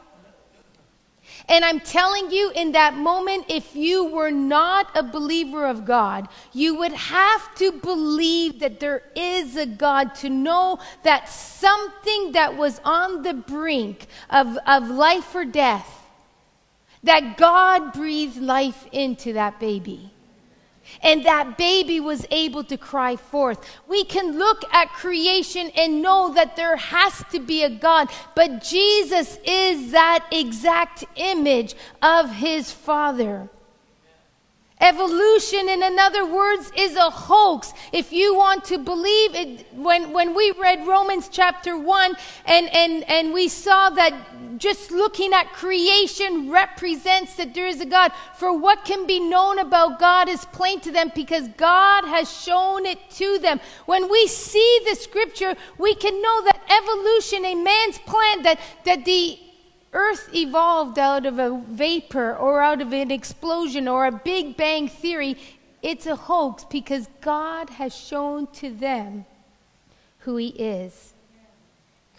And 1.49 1.65
I'm 1.65 1.81
telling 1.81 2.31
you, 2.31 2.51
in 2.55 2.73
that 2.73 2.95
moment, 2.95 3.47
if 3.49 3.75
you 3.75 4.05
were 4.05 4.31
not 4.31 4.89
a 4.97 5.03
believer 5.03 5.67
of 5.67 5.85
God, 5.85 6.29
you 6.53 6.77
would 6.77 6.93
have 6.93 7.55
to 7.57 7.73
believe 7.73 8.61
that 8.61 8.81
there 8.81 9.03
is 9.17 9.57
a 9.57 9.67
God 9.67 10.15
to 10.17 10.29
know 10.29 10.79
that 11.03 11.29
something 11.29 12.33
that 12.33 12.57
was 12.57 12.81
on 12.85 13.23
the 13.23 13.35
brink 13.35 14.07
of, 14.31 14.57
of 14.67 14.89
life 14.89 15.35
or 15.35 15.45
death, 15.45 16.07
that 17.03 17.37
God 17.37 17.93
breathed 17.93 18.37
life 18.37 18.87
into 18.93 19.33
that 19.33 19.59
baby 19.59 20.13
and 21.03 21.25
that 21.25 21.57
baby 21.57 22.01
was 22.01 22.27
able 22.31 22.65
to 22.65 22.77
cry 22.77 23.17
forth. 23.17 23.65
We 23.87 24.05
can 24.05 24.39
look 24.39 24.63
at 24.73 24.93
creation 24.93 25.71
and 25.77 26.03
know 26.03 26.33
that 26.35 26.57
there 26.57 26.77
has 26.77 27.25
to 27.31 27.41
be 27.41 27.63
a 27.63 27.71
God, 27.71 28.09
but 28.35 28.63
Jesus 28.63 29.39
is 29.45 29.93
that 29.93 30.27
exact 30.31 31.05
image 31.17 31.75
of 32.03 32.31
his 32.31 32.73
Father. 32.73 33.49
Evolution, 34.81 35.69
in 35.69 35.99
other 35.99 36.25
words, 36.25 36.73
is 36.77 36.97
a 36.97 37.11
hoax. 37.11 37.73
If 37.93 38.13
you 38.13 38.35
want 38.35 38.65
to 38.67 38.79
believe 38.79 39.35
it, 39.35 39.67
when, 39.75 40.13
when 40.13 40.35
we 40.35 40.53
read 40.53 40.87
Romans 40.87 41.29
chapter 41.31 41.77
1 41.77 42.15
and, 42.47 42.75
and, 42.75 43.05
and 43.05 43.35
we 43.35 43.49
saw 43.49 43.91
that 43.91 44.15
just 44.57 44.91
looking 44.91 45.33
at 45.33 45.53
creation 45.53 46.51
represents 46.51 47.37
that 47.37 47.55
there 47.55 47.67
is 47.67 47.81
a 47.81 47.87
God. 47.87 48.13
For 48.37 48.57
what 48.57 48.85
can 48.85 49.07
be 49.07 49.21
known 49.21 49.59
about 49.59 49.99
God 49.99 50.29
is 50.29 50.45
plain 50.47 50.81
to 50.81 50.93
them 50.93 51.11
because 51.15 51.49
God 51.57 52.05
has 52.05 52.31
shown 52.31 52.87
it 52.87 52.99
to 53.13 53.39
them. 53.39 53.61
When 53.87 54.11
we 54.11 54.29
see 54.29 54.81
the 54.89 54.95
scripture, 54.95 55.57
we 55.79 55.95
can 55.95 56.23
know 56.23 56.45
that 56.45 56.61
evolution, 56.71 57.45
a 57.45 57.55
man's 57.55 57.99
plan, 57.99 58.43
that, 58.43 58.61
that 58.85 59.05
the 59.05 59.39
earth 59.93 60.29
evolved 60.35 60.99
out 60.99 61.27
of 61.27 61.39
a 61.39 61.63
vapor 61.69 62.37
or 62.37 62.63
out 62.63 62.81
of 62.81 62.93
an 62.93 63.11
explosion 63.11 63.89
or 63.89 64.07
a 64.07 64.13
big 64.13 64.57
bang 64.57 64.89
theory, 64.89 65.37
it's 65.83 66.07
a 66.07 66.17
hoax 66.17 66.65
because 66.65 67.09
God 67.21 67.71
has 67.71 67.95
shown 67.95 68.47
to 68.55 68.71
them 68.71 69.25
who 70.21 70.37
He 70.37 70.49
is. 70.49 71.15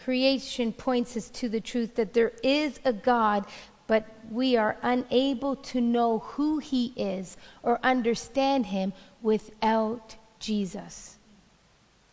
Creation 0.03 0.73
points 0.73 1.15
us 1.15 1.29
to 1.29 1.47
the 1.47 1.61
truth 1.61 1.95
that 1.95 2.13
there 2.13 2.33
is 2.43 2.79
a 2.83 2.93
God, 2.93 3.45
but 3.85 4.07
we 4.31 4.57
are 4.57 4.77
unable 4.81 5.55
to 5.55 5.79
know 5.79 6.19
who 6.19 6.57
He 6.57 6.93
is 6.95 7.37
or 7.61 7.79
understand 7.83 8.65
Him 8.67 8.93
without 9.21 10.15
Jesus. 10.39 11.17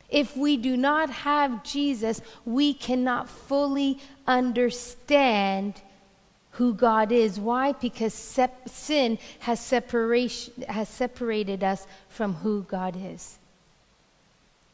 If 0.08 0.36
we 0.36 0.56
do 0.56 0.76
not 0.76 1.10
have 1.10 1.62
Jesus, 1.62 2.22
we 2.44 2.72
cannot 2.72 3.28
fully 3.28 3.98
understand 4.26 5.82
who 6.52 6.74
God 6.74 7.12
is. 7.12 7.38
Why? 7.38 7.72
Because 7.72 8.14
sep- 8.14 8.68
sin 8.68 9.18
has, 9.40 9.60
separation, 9.60 10.64
has 10.68 10.88
separated 10.88 11.62
us 11.62 11.86
from 12.08 12.34
who 12.34 12.62
God 12.62 12.96
is. 12.98 13.38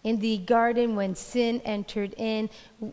In 0.05 0.21
the 0.21 0.39
garden, 0.39 0.97
when 0.97 1.15
sin 1.15 1.63
entered 1.65 2.15
in, 2.17 2.49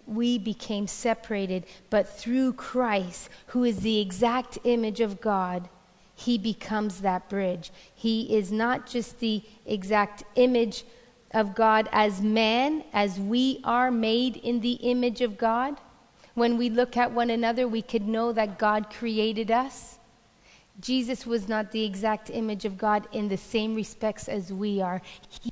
we 0.07 0.37
became 0.37 0.87
separated. 0.87 1.65
But 1.89 2.07
through 2.07 2.53
Christ, 2.53 3.29
who 3.47 3.65
is 3.65 3.81
the 3.81 3.99
exact 3.99 4.57
image 4.63 5.01
of 5.01 5.21
God, 5.21 5.69
he 6.15 6.37
becomes 6.37 7.01
that 7.01 7.29
bridge. 7.29 7.71
He 7.93 8.35
is 8.35 8.51
not 8.51 8.87
just 8.87 9.19
the 9.19 9.43
exact 9.65 10.23
image 10.35 10.85
of 11.33 11.55
God 11.55 11.89
as 11.91 12.21
man, 12.21 12.83
as 12.93 13.19
we 13.19 13.59
are 13.63 13.91
made 13.91 14.37
in 14.37 14.61
the 14.61 14.73
image 14.73 15.21
of 15.21 15.37
God. 15.37 15.77
When 16.33 16.57
we 16.57 16.69
look 16.69 16.95
at 16.97 17.11
one 17.11 17.29
another, 17.29 17.67
we 17.67 17.81
could 17.81 18.07
know 18.07 18.31
that 18.33 18.57
God 18.57 18.89
created 18.89 19.51
us. 19.51 19.97
Jesus 20.79 21.25
was 21.27 21.47
not 21.47 21.71
the 21.71 21.83
exact 21.83 22.29
image 22.29 22.65
of 22.65 22.77
God 22.77 23.07
in 23.11 23.27
the 23.27 23.37
same 23.37 23.75
respects 23.75 24.27
as 24.27 24.51
we 24.51 24.81
are. 24.81 25.01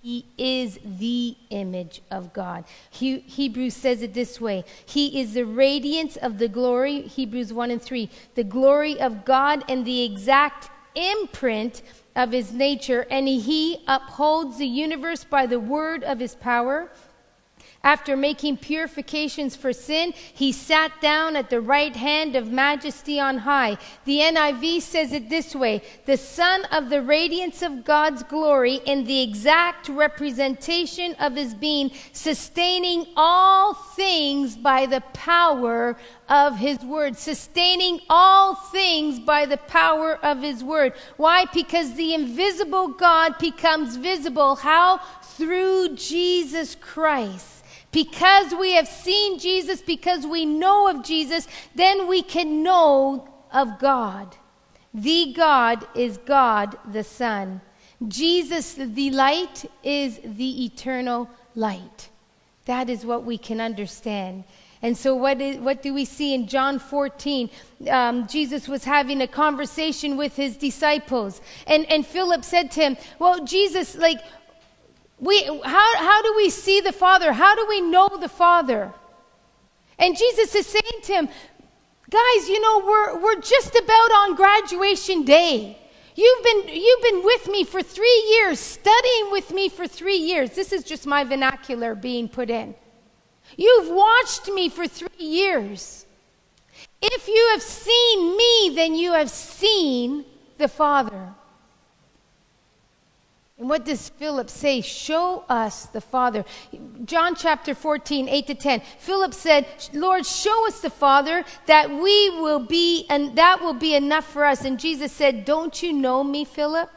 He 0.02 0.26
is 0.38 0.80
the 0.84 1.36
image 1.50 2.02
of 2.10 2.34
God. 2.34 2.64
He, 2.90 3.20
Hebrews 3.20 3.76
says 3.76 4.02
it 4.02 4.14
this 4.14 4.42
way 4.42 4.64
He 4.86 5.20
is 5.20 5.34
the 5.34 5.46
radiance 5.46 6.16
of 6.18 6.40
the 6.40 6.48
glory, 6.48 7.02
Hebrews 7.02 7.54
1 7.54 7.72
and 7.72 7.82
3, 7.82 8.10
the 8.36 8.44
glory 8.44 9.00
of 9.00 9.26
God 9.26 9.64
and 9.70 9.86
the 9.86 10.04
exact 10.04 10.72
imprint 10.96 11.84
of 12.16 12.32
his 12.32 12.52
nature, 12.52 13.06
and 13.10 13.28
he 13.28 13.84
upholds 13.88 14.58
the 14.58 14.68
universe 14.68 15.24
by 15.24 15.46
the 15.46 15.60
word 15.60 16.04
of 16.04 16.20
his 16.20 16.36
power. 16.36 16.92
After 17.82 18.18
making 18.18 18.58
purifications 18.58 19.56
for 19.56 19.72
sin, 19.72 20.12
he 20.34 20.52
sat 20.52 20.92
down 21.00 21.38
at 21.38 21.50
the 21.50 21.62
right 21.62 21.96
hand 21.96 22.36
of 22.36 22.52
majesty 22.52 23.22
on 23.22 23.38
high. 23.38 23.78
The 24.04 24.20
NIV 24.20 24.82
says 24.82 25.14
it 25.14 25.30
this 25.30 25.56
way 25.56 25.82
the 26.06 26.18
Son 26.18 26.66
of 26.66 26.90
the 26.90 27.02
radiance 27.02 27.62
of 27.62 27.86
God's 27.86 28.24
glory 28.24 28.82
in 28.86 29.06
the 29.06 29.22
exact 29.22 29.88
representation 29.88 31.16
of 31.22 31.38
his 31.38 31.54
being, 31.54 31.92
sustaining 32.12 33.08
all 33.16 33.74
things 33.74 34.58
by 34.58 34.86
the 34.86 35.02
power 35.14 35.96
of 36.28 36.58
his 36.58 36.80
word, 36.80 37.18
sustaining 37.18 38.02
all 38.10 38.56
things 38.56 39.22
by 39.22 39.46
the 39.46 39.58
power 39.58 40.20
of 40.22 40.42
his 40.42 40.66
word. 40.66 40.92
Why? 41.16 41.46
Because 41.54 41.94
the 41.94 42.14
invisible 42.14 42.90
God 42.90 43.38
becomes 43.40 43.96
visible. 43.96 44.58
How? 44.58 45.00
Through 45.24 45.96
Jesus 45.96 46.76
Christ. 46.76 47.59
Because 47.92 48.54
we 48.54 48.74
have 48.74 48.88
seen 48.88 49.40
Jesus, 49.40 49.82
because 49.82 50.26
we 50.26 50.46
know 50.46 50.90
of 50.90 51.04
Jesus, 51.04 51.48
then 51.74 52.08
we 52.08 52.22
can 52.22 52.62
know 52.62 53.28
of 53.52 53.80
God. 53.80 54.36
The 54.94 55.34
God 55.34 55.88
is 55.96 56.18
God 56.18 56.78
the 56.92 57.04
Son. 57.04 57.62
Jesus, 58.08 58.76
the 58.76 59.12
light, 59.12 59.66
is 59.84 60.20
the 60.24 60.66
eternal 60.66 61.30
light. 61.56 62.10
That 62.66 62.90
is 62.90 63.06
what 63.06 63.24
we 63.24 63.38
can 63.38 63.60
understand. 63.60 64.44
And 64.82 64.98
so, 64.98 65.14
what, 65.14 65.42
is, 65.42 65.58
what 65.58 65.82
do 65.82 65.94
we 65.94 66.06
see 66.06 66.34
in 66.34 66.48
John 66.48 66.80
14? 66.80 67.50
Um, 67.90 68.28
Jesus 68.28 68.68
was 68.68 68.86
having 68.86 69.22
a 69.22 69.28
conversation 69.28 70.16
with 70.16 70.38
his 70.38 70.56
disciples. 70.56 71.42
And, 71.68 71.86
and 71.92 72.06
Philip 72.06 72.46
said 72.46 72.72
to 72.72 72.82
him, 72.82 72.98
Well, 73.18 73.44
Jesus, 73.44 73.98
like, 73.98 74.20
we, 75.20 75.44
how, 75.44 75.98
how 75.98 76.22
do 76.22 76.34
we 76.38 76.50
see 76.50 76.80
the 76.82 76.94
Father? 76.94 77.34
How 77.34 77.56
do 77.56 77.66
we 77.68 77.82
know 77.82 78.10
the 78.20 78.30
Father? 78.30 78.94
And 79.98 80.18
Jesus 80.18 80.56
is 80.56 80.66
saying 80.66 81.02
to 81.04 81.14
him, 81.14 81.30
guys, 82.10 82.50
you 82.50 82.62
know, 82.62 82.84
we're, 82.86 83.22
we're 83.22 83.42
just 83.42 83.76
about 83.76 84.12
on 84.12 84.36
graduation 84.36 85.24
day. 85.24 85.78
You've 86.16 86.44
been, 86.44 86.76
you've 86.76 87.02
been 87.02 87.24
with 87.24 87.48
me 87.48 87.64
for 87.64 87.84
three 87.84 88.38
years, 88.38 88.60
studying 88.60 89.32
with 89.32 89.52
me 89.52 89.70
for 89.70 89.88
three 89.88 90.18
years. 90.18 90.52
This 90.52 90.72
is 90.74 90.84
just 90.84 91.06
my 91.06 91.24
vernacular 91.24 91.96
being 91.96 92.28
put 92.28 92.50
in. 92.50 92.76
You've 93.58 93.90
watched 93.90 94.48
me 94.48 94.70
for 94.70 94.88
three 94.88 95.10
years. 95.18 96.06
If 97.02 97.28
you 97.28 97.50
have 97.52 97.62
seen 97.62 98.38
me, 98.38 98.74
then 98.76 98.96
you 98.96 99.14
have 99.14 99.30
seen 99.30 100.26
the 100.58 100.68
Father. 100.68 101.34
And 103.60 103.68
what 103.68 103.84
does 103.84 104.08
Philip 104.08 104.50
say? 104.50 104.80
Show 104.80 105.44
us 105.50 105.88
the 105.88 106.00
Father. 106.00 106.46
John 107.04 107.36
chapter 107.36 107.76
14, 107.76 108.30
8 108.30 108.48
to 108.48 108.56
10. 108.56 108.82
Philip 109.00 109.34
said, 109.34 109.68
Lord, 109.94 110.26
show 110.26 110.66
us 110.66 110.80
the 110.80 110.90
Father 110.90 111.44
that 111.66 111.90
we 111.90 112.30
will 112.30 112.62
be, 112.62 113.06
and 113.10 113.36
that 113.36 113.62
will 113.62 113.74
be 113.74 113.96
enough 113.96 114.26
for 114.26 114.46
us. 114.46 114.64
And 114.64 114.80
Jesus 114.80 115.12
said, 115.12 115.44
Don't 115.44 115.84
you 115.84 115.92
know 115.92 116.24
me, 116.24 116.46
Philip? 116.46 116.90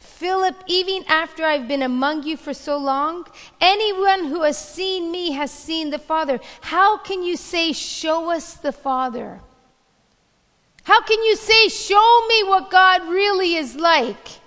Philip, 0.00 0.56
even 0.66 1.04
after 1.06 1.44
I've 1.44 1.68
been 1.68 1.82
among 1.82 2.24
you 2.24 2.36
for 2.36 2.52
so 2.52 2.76
long, 2.78 3.26
anyone 3.60 4.24
who 4.24 4.42
has 4.42 4.58
seen 4.58 5.12
me 5.12 5.32
has 5.32 5.52
seen 5.52 5.90
the 5.90 5.98
Father. 6.00 6.40
How 6.62 6.98
can 6.98 7.22
you 7.22 7.36
say, 7.36 7.72
Show 7.72 8.32
us 8.32 8.54
the 8.54 8.72
Father? 8.72 9.40
How 10.82 11.00
can 11.02 11.22
you 11.22 11.36
say, 11.36 11.68
Show 11.68 12.26
me 12.26 12.42
what 12.42 12.72
God 12.72 13.08
really 13.08 13.54
is 13.54 13.76
like? 13.76 14.40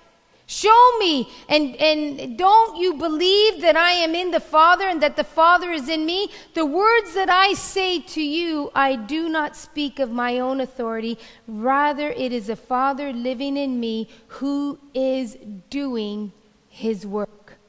Show 0.51 0.97
me. 0.97 1.29
And, 1.47 1.75
and 1.75 2.35
don't 2.35 2.75
you 2.75 2.95
believe 2.95 3.61
that 3.61 3.77
I 3.77 3.91
am 3.91 4.15
in 4.15 4.31
the 4.31 4.39
Father 4.39 4.87
and 4.87 4.99
that 5.03 5.15
the 5.15 5.23
Father 5.23 5.71
is 5.71 5.87
in 5.87 6.07
me? 6.07 6.31
The 6.55 6.65
words 6.65 7.13
that 7.13 7.29
I 7.29 7.53
say 7.53 7.99
to 7.99 8.21
you, 8.21 8.71
I 8.73 8.95
do 8.95 9.29
not 9.29 9.55
speak 9.55 9.99
of 9.99 10.09
my 10.09 10.39
own 10.39 10.59
authority. 10.59 11.19
Rather, 11.47 12.09
it 12.09 12.33
is 12.33 12.47
the 12.47 12.55
Father 12.55 13.13
living 13.13 13.57
in 13.57 13.79
me 13.79 14.09
who 14.25 14.79
is 14.95 15.37
doing 15.69 16.31
his 16.67 17.05
work. 17.05 17.59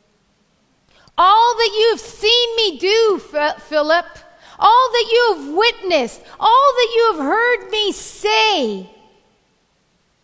All 1.18 1.54
that 1.56 1.76
you've 1.78 2.00
seen 2.00 2.56
me 2.56 2.78
do, 2.78 3.18
Philip, 3.18 4.06
all 4.58 4.88
that 4.92 5.08
you 5.12 5.34
have 5.36 5.54
witnessed, 5.54 6.22
all 6.40 6.72
that 6.76 6.92
you 6.96 7.12
have 7.12 7.26
heard 7.26 7.70
me 7.70 7.92
say, 7.92 8.90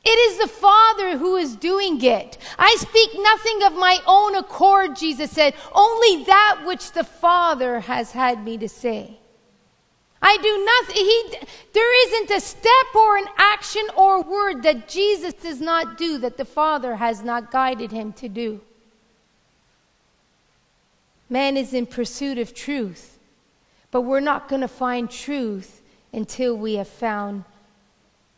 it 0.09 0.19
is 0.31 0.38
the 0.38 0.49
Father 0.49 1.19
who 1.19 1.35
is 1.37 1.57
doing 1.57 2.01
it. 2.01 2.38
I 2.59 2.77
speak 2.79 3.11
nothing 3.16 3.64
of 3.64 3.73
my 3.75 3.99
own 4.07 4.37
accord, 4.37 4.95
Jesus 4.95 5.33
said, 5.33 5.55
only 5.75 6.25
that 6.25 6.62
which 6.64 6.92
the 6.92 7.03
Father 7.03 7.81
has 7.81 8.12
had 8.12 8.45
me 8.45 8.57
to 8.59 8.69
say. 8.69 9.19
I 10.23 10.38
do 10.42 10.64
nothing. 10.64 10.97
He, 10.97 11.49
there 11.73 12.07
isn't 12.07 12.37
a 12.37 12.40
step 12.40 12.95
or 12.95 13.16
an 13.19 13.27
action 13.37 13.83
or 13.97 14.23
word 14.23 14.62
that 14.62 14.88
Jesus 14.88 15.35
does 15.35 15.61
not 15.61 15.99
do 15.99 16.19
that 16.19 16.37
the 16.37 16.45
Father 16.45 16.97
has 16.97 17.23
not 17.23 17.51
guided 17.51 17.90
him 17.90 18.12
to 18.14 18.29
do. 18.29 18.61
Man 21.29 21.57
is 21.57 21.75
in 21.75 21.87
pursuit 21.87 22.38
of 22.38 22.55
truth, 22.55 23.19
but 23.90 24.03
we're 24.03 24.21
not 24.21 24.49
going 24.49 24.61
to 24.62 24.69
find 24.69 25.11
truth 25.11 25.83
until 26.12 26.57
we 26.57 26.75
have 26.75 26.88
found 26.88 27.45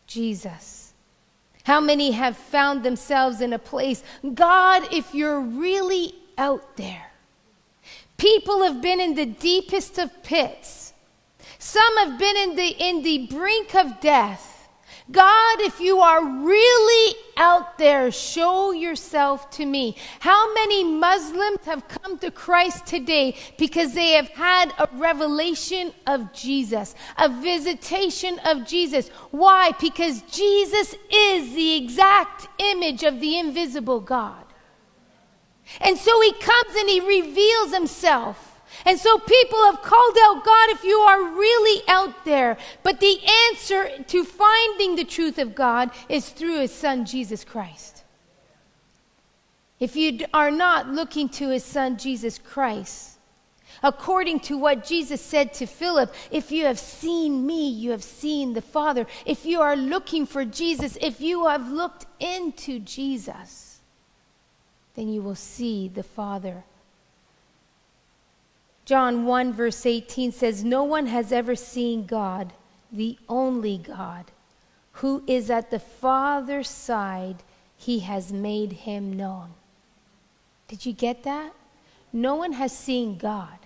Jesus. 0.07 0.78
How 1.68 1.81
many 1.83 2.12
have 2.12 2.35
found 2.35 2.83
themselves 2.83 3.42
in 3.42 3.52
a 3.52 3.59
place, 3.59 4.02
God, 4.33 4.90
if 4.90 5.14
you're 5.14 5.38
really 5.38 6.14
out 6.38 6.78
there? 6.78 7.11
People 8.16 8.62
have 8.62 8.81
been 8.81 8.98
in 9.00 9.14
the 9.14 9.26
deepest 9.26 9.98
of 9.98 10.22
pits. 10.22 10.94
Some 11.59 11.98
have 11.98 12.18
been 12.18 12.38
in 12.38 12.57
the, 12.57 12.68
in 12.68 13.02
the 13.02 13.26
brink 13.26 13.74
of 13.74 14.00
death. 14.00 14.58
God, 15.11 15.61
if 15.61 15.81
you 15.81 16.01
are 16.01 16.23
really 16.23 17.16
out 17.38 17.79
there, 17.79 18.11
show 18.11 18.73
yourself 18.73 19.51
to 19.53 19.64
me. 19.64 19.97
How 20.21 20.53
many 20.53 20.85
Muslims 20.85 21.64
have 21.64 21.88
come 21.88 22.18
to 22.18 22.31
Christ 22.31 22.87
today 22.87 23.35
because 23.57 23.94
they 23.94 24.12
have 24.12 24.29
had 24.29 24.73
a 24.79 24.88
revelation 24.92 25.92
of 26.07 26.33
Jesus, 26.35 26.94
a 27.16 27.29
visitation 27.29 28.38
of 28.44 28.66
Jesus? 28.66 29.09
Why? 29.31 29.73
Because 29.81 30.21
Jesus 30.23 30.94
is 31.11 31.55
the 31.55 31.77
exact 31.77 32.49
image 32.59 33.03
of 33.03 33.21
the 33.21 33.38
invisible 33.38 34.01
God. 34.01 34.44
And 35.81 35.97
so 35.97 36.21
he 36.21 36.33
comes 36.33 36.75
and 36.77 36.88
he 36.88 37.01
reveals 37.01 37.73
himself. 37.73 38.47
And 38.85 38.99
so 38.99 39.19
people 39.19 39.64
have 39.64 39.83
called 39.83 40.17
out, 40.23 40.45
God, 40.45 40.71
if 40.71 40.85
you 40.85 40.99
are 40.99 41.23
really 41.23 41.83
out 41.88 42.25
there. 42.25 42.57
But 42.83 43.01
the 43.01 43.19
answer 43.51 44.03
to 44.05 44.25
finding 44.25 44.97
the 44.97 45.05
truth 45.05 45.38
of 45.38 45.55
God 45.55 45.91
is 46.09 46.29
through 46.29 46.61
his 46.61 46.73
son, 46.73 47.05
Jesus 47.05 47.45
Christ. 47.45 48.05
If 49.81 49.95
you 49.95 50.27
are 50.35 50.51
not 50.51 50.88
looking 50.88 51.29
to 51.31 51.51
his 51.51 51.64
son, 51.64 51.99
Jesus 51.99 52.38
Christ, 52.38 53.19
according 53.83 54.41
to 54.41 54.59
what 54.59 54.85
Jesus 54.85 55.21
said 55.21 55.55
to 55.55 55.67
Philip, 55.67 56.12
if 56.31 56.51
you 56.51 56.64
have 56.64 56.79
seen 56.79 57.47
me, 57.47 57.69
you 57.69 57.93
have 57.93 58.03
seen 58.03 58.55
the 58.55 58.62
Father. 58.62 59.07
If 59.25 59.47
you 59.47 59.61
are 59.61 59.77
looking 59.77 60.27
for 60.27 60.45
Jesus, 60.45 60.99
if 61.01 61.21
you 61.21 61.47
have 61.47 61.71
looked 61.71 62.07
into 62.19 62.81
Jesus, 62.81 63.79
then 64.95 65.09
you 65.09 65.23
will 65.23 65.37
see 65.37 65.88
the 65.88 66.03
Father. 66.03 66.64
John 68.88 69.27
1, 69.27 69.53
verse 69.53 69.85
18 69.85 70.33
says, 70.33 70.64
No 70.64 70.83
one 70.83 71.09
has 71.09 71.31
ever 71.31 71.55
seen 71.55 72.07
God, 72.07 72.55
the 72.90 73.18
only 73.29 73.77
God, 73.77 74.31
who 74.92 75.22
is 75.27 75.51
at 75.51 75.70
the 75.70 75.79
Father's 75.79 76.70
side, 76.70 77.42
he 77.77 77.98
has 77.98 78.33
made 78.33 78.72
him 78.72 79.12
known. 79.12 79.51
Did 80.68 80.87
you 80.87 80.94
get 80.94 81.22
that? 81.24 81.53
No 82.14 82.37
one 82.37 82.53
has 82.53 82.74
seen 82.74 83.18
God, 83.18 83.59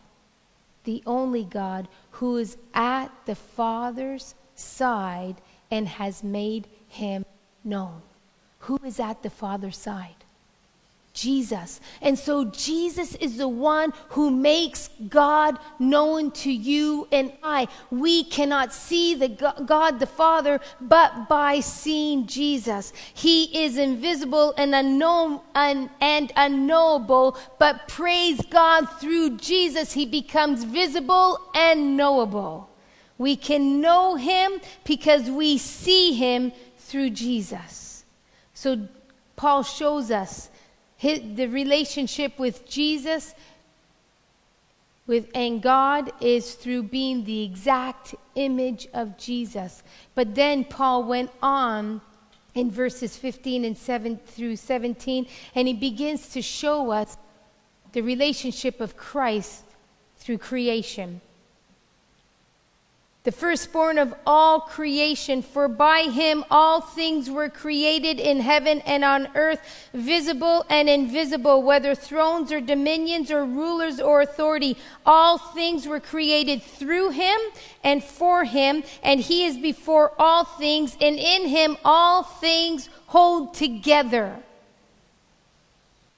the 0.82 1.04
only 1.06 1.44
God, 1.44 1.86
who 2.10 2.36
is 2.36 2.56
at 2.74 3.12
the 3.24 3.36
Father's 3.36 4.34
side 4.56 5.36
and 5.70 5.86
has 5.86 6.24
made 6.24 6.66
him 6.88 7.24
known. 7.62 8.02
Who 8.58 8.76
is 8.84 8.98
at 8.98 9.22
the 9.22 9.30
Father's 9.30 9.76
side? 9.76 10.21
Jesus. 11.14 11.80
And 12.00 12.18
so 12.18 12.46
Jesus 12.46 13.14
is 13.16 13.36
the 13.36 13.48
one 13.48 13.92
who 14.10 14.30
makes 14.30 14.88
God 15.08 15.58
known 15.78 16.30
to 16.32 16.50
you 16.50 17.06
and 17.12 17.32
I. 17.42 17.68
We 17.90 18.24
cannot 18.24 18.72
see 18.72 19.14
the 19.14 19.28
God 19.28 20.00
the 20.00 20.06
Father 20.06 20.60
but 20.80 21.28
by 21.28 21.60
seeing 21.60 22.26
Jesus. 22.26 22.92
He 23.12 23.64
is 23.64 23.76
invisible 23.76 24.54
and 24.56 24.74
unknown 24.74 25.40
and, 25.54 25.90
and 26.00 26.32
unknowable, 26.36 27.36
but 27.58 27.88
praise 27.88 28.40
God 28.46 28.86
through 28.98 29.36
Jesus 29.36 29.92
he 29.92 30.06
becomes 30.06 30.64
visible 30.64 31.38
and 31.54 31.96
knowable. 31.96 32.70
We 33.18 33.36
can 33.36 33.80
know 33.80 34.16
him 34.16 34.60
because 34.84 35.30
we 35.30 35.58
see 35.58 36.14
him 36.14 36.52
through 36.78 37.10
Jesus. 37.10 38.04
So 38.54 38.88
Paul 39.36 39.62
shows 39.62 40.10
us 40.10 40.48
his, 41.02 41.20
the 41.34 41.48
relationship 41.48 42.38
with 42.38 42.64
Jesus 42.64 43.34
with 45.08 45.28
and 45.34 45.60
God 45.60 46.12
is 46.20 46.54
through 46.54 46.84
being 46.84 47.24
the 47.24 47.42
exact 47.42 48.14
image 48.36 48.86
of 48.94 49.18
Jesus. 49.18 49.82
But 50.14 50.36
then 50.36 50.64
Paul 50.64 51.02
went 51.02 51.32
on 51.42 52.02
in 52.54 52.70
verses 52.70 53.16
15 53.16 53.64
and 53.64 53.76
7 53.76 54.16
through 54.16 54.54
17 54.54 55.26
and 55.56 55.66
he 55.66 55.74
begins 55.74 56.28
to 56.28 56.40
show 56.40 56.92
us 56.92 57.16
the 57.90 58.02
relationship 58.02 58.80
of 58.80 58.96
Christ 58.96 59.64
through 60.18 60.38
creation 60.38 61.20
the 63.24 63.32
firstborn 63.32 63.98
of 63.98 64.12
all 64.26 64.60
creation, 64.60 65.42
for 65.42 65.68
by 65.68 66.02
him 66.02 66.44
all 66.50 66.80
things 66.80 67.30
were 67.30 67.48
created 67.48 68.18
in 68.18 68.40
heaven 68.40 68.80
and 68.80 69.04
on 69.04 69.28
earth, 69.36 69.60
visible 69.94 70.66
and 70.68 70.88
invisible, 70.88 71.62
whether 71.62 71.94
thrones 71.94 72.50
or 72.50 72.60
dominions 72.60 73.30
or 73.30 73.44
rulers 73.44 74.00
or 74.00 74.22
authority. 74.22 74.76
All 75.06 75.38
things 75.38 75.86
were 75.86 76.00
created 76.00 76.62
through 76.62 77.10
him 77.10 77.38
and 77.84 78.02
for 78.02 78.44
him, 78.44 78.82
and 79.04 79.20
he 79.20 79.44
is 79.44 79.56
before 79.56 80.12
all 80.18 80.44
things, 80.44 80.96
and 81.00 81.16
in 81.16 81.46
him 81.46 81.76
all 81.84 82.24
things 82.24 82.88
hold 83.06 83.54
together. 83.54 84.36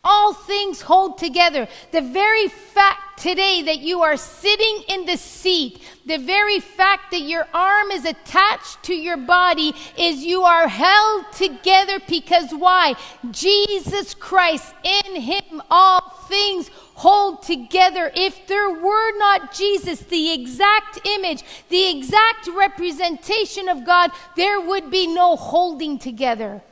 All 0.05 0.35
things 0.35 0.83
hold 0.83 1.19
together. 1.19 1.67
The 1.90 2.03
very 2.03 2.49
fact 2.49 3.05
today 3.17 3.62
that 3.62 3.79
you 3.79 4.03
are 4.03 4.17
sitting 4.17 4.83
in 4.88 5.07
the 5.07 5.17
seat, 5.17 5.81
the 6.05 6.19
very 6.19 6.61
fact 6.61 7.11
that 7.11 7.23
your 7.23 7.49
arm 7.55 7.90
is 7.90 8.05
attached 8.05 8.83
to 8.83 8.95
your 8.95 9.17
body 9.17 9.73
is 9.97 10.25
you 10.25 10.43
are 10.43 10.69
held 10.69 11.33
together 11.33 12.01
because 12.07 12.53
why? 12.53 12.95
Jesus 13.31 14.14
Christ, 14.14 14.75
in 14.85 15.23
Him 15.23 15.62
all 15.71 16.11
things 16.29 16.71
hold 16.95 17.43
together. 17.43 18.11
If 18.14 18.47
there 18.47 18.71
were 18.71 19.19
not 19.19 19.55
Jesus, 19.55 20.01
the 20.01 20.33
exact 20.33 21.07
image, 21.07 21.43
the 21.69 21.97
exact 21.97 22.49
representation 22.55 23.69
of 23.69 23.85
God, 23.85 24.11
there 24.37 24.61
would 24.61 24.90
be 24.90 25.07
no 25.07 25.37
holding 25.37 25.99
together. 25.99 26.62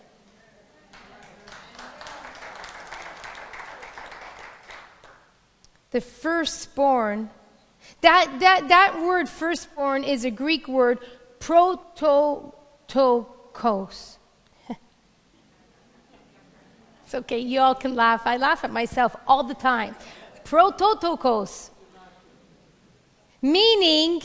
The 5.93 6.01
firstborn. 6.01 7.31
That, 8.01 8.39
that, 8.41 8.69
that 8.69 9.01
word 9.01 9.29
firstborn 9.29 10.03
is 10.05 10.25
a 10.25 10.31
Greek 10.31 10.67
word, 10.67 10.99
prototokos. 11.39 12.55
it's 17.05 17.15
okay, 17.15 17.39
you 17.39 17.61
all 17.61 17.75
can 17.75 17.95
laugh. 17.95 18.23
I 18.25 18.39
laugh 18.39 18.65
at 18.65 18.73
myself 18.73 19.15
all 19.27 19.45
the 19.45 19.55
time. 19.55 19.95
Prototokos. 20.45 21.71
Meaning, 23.41 24.23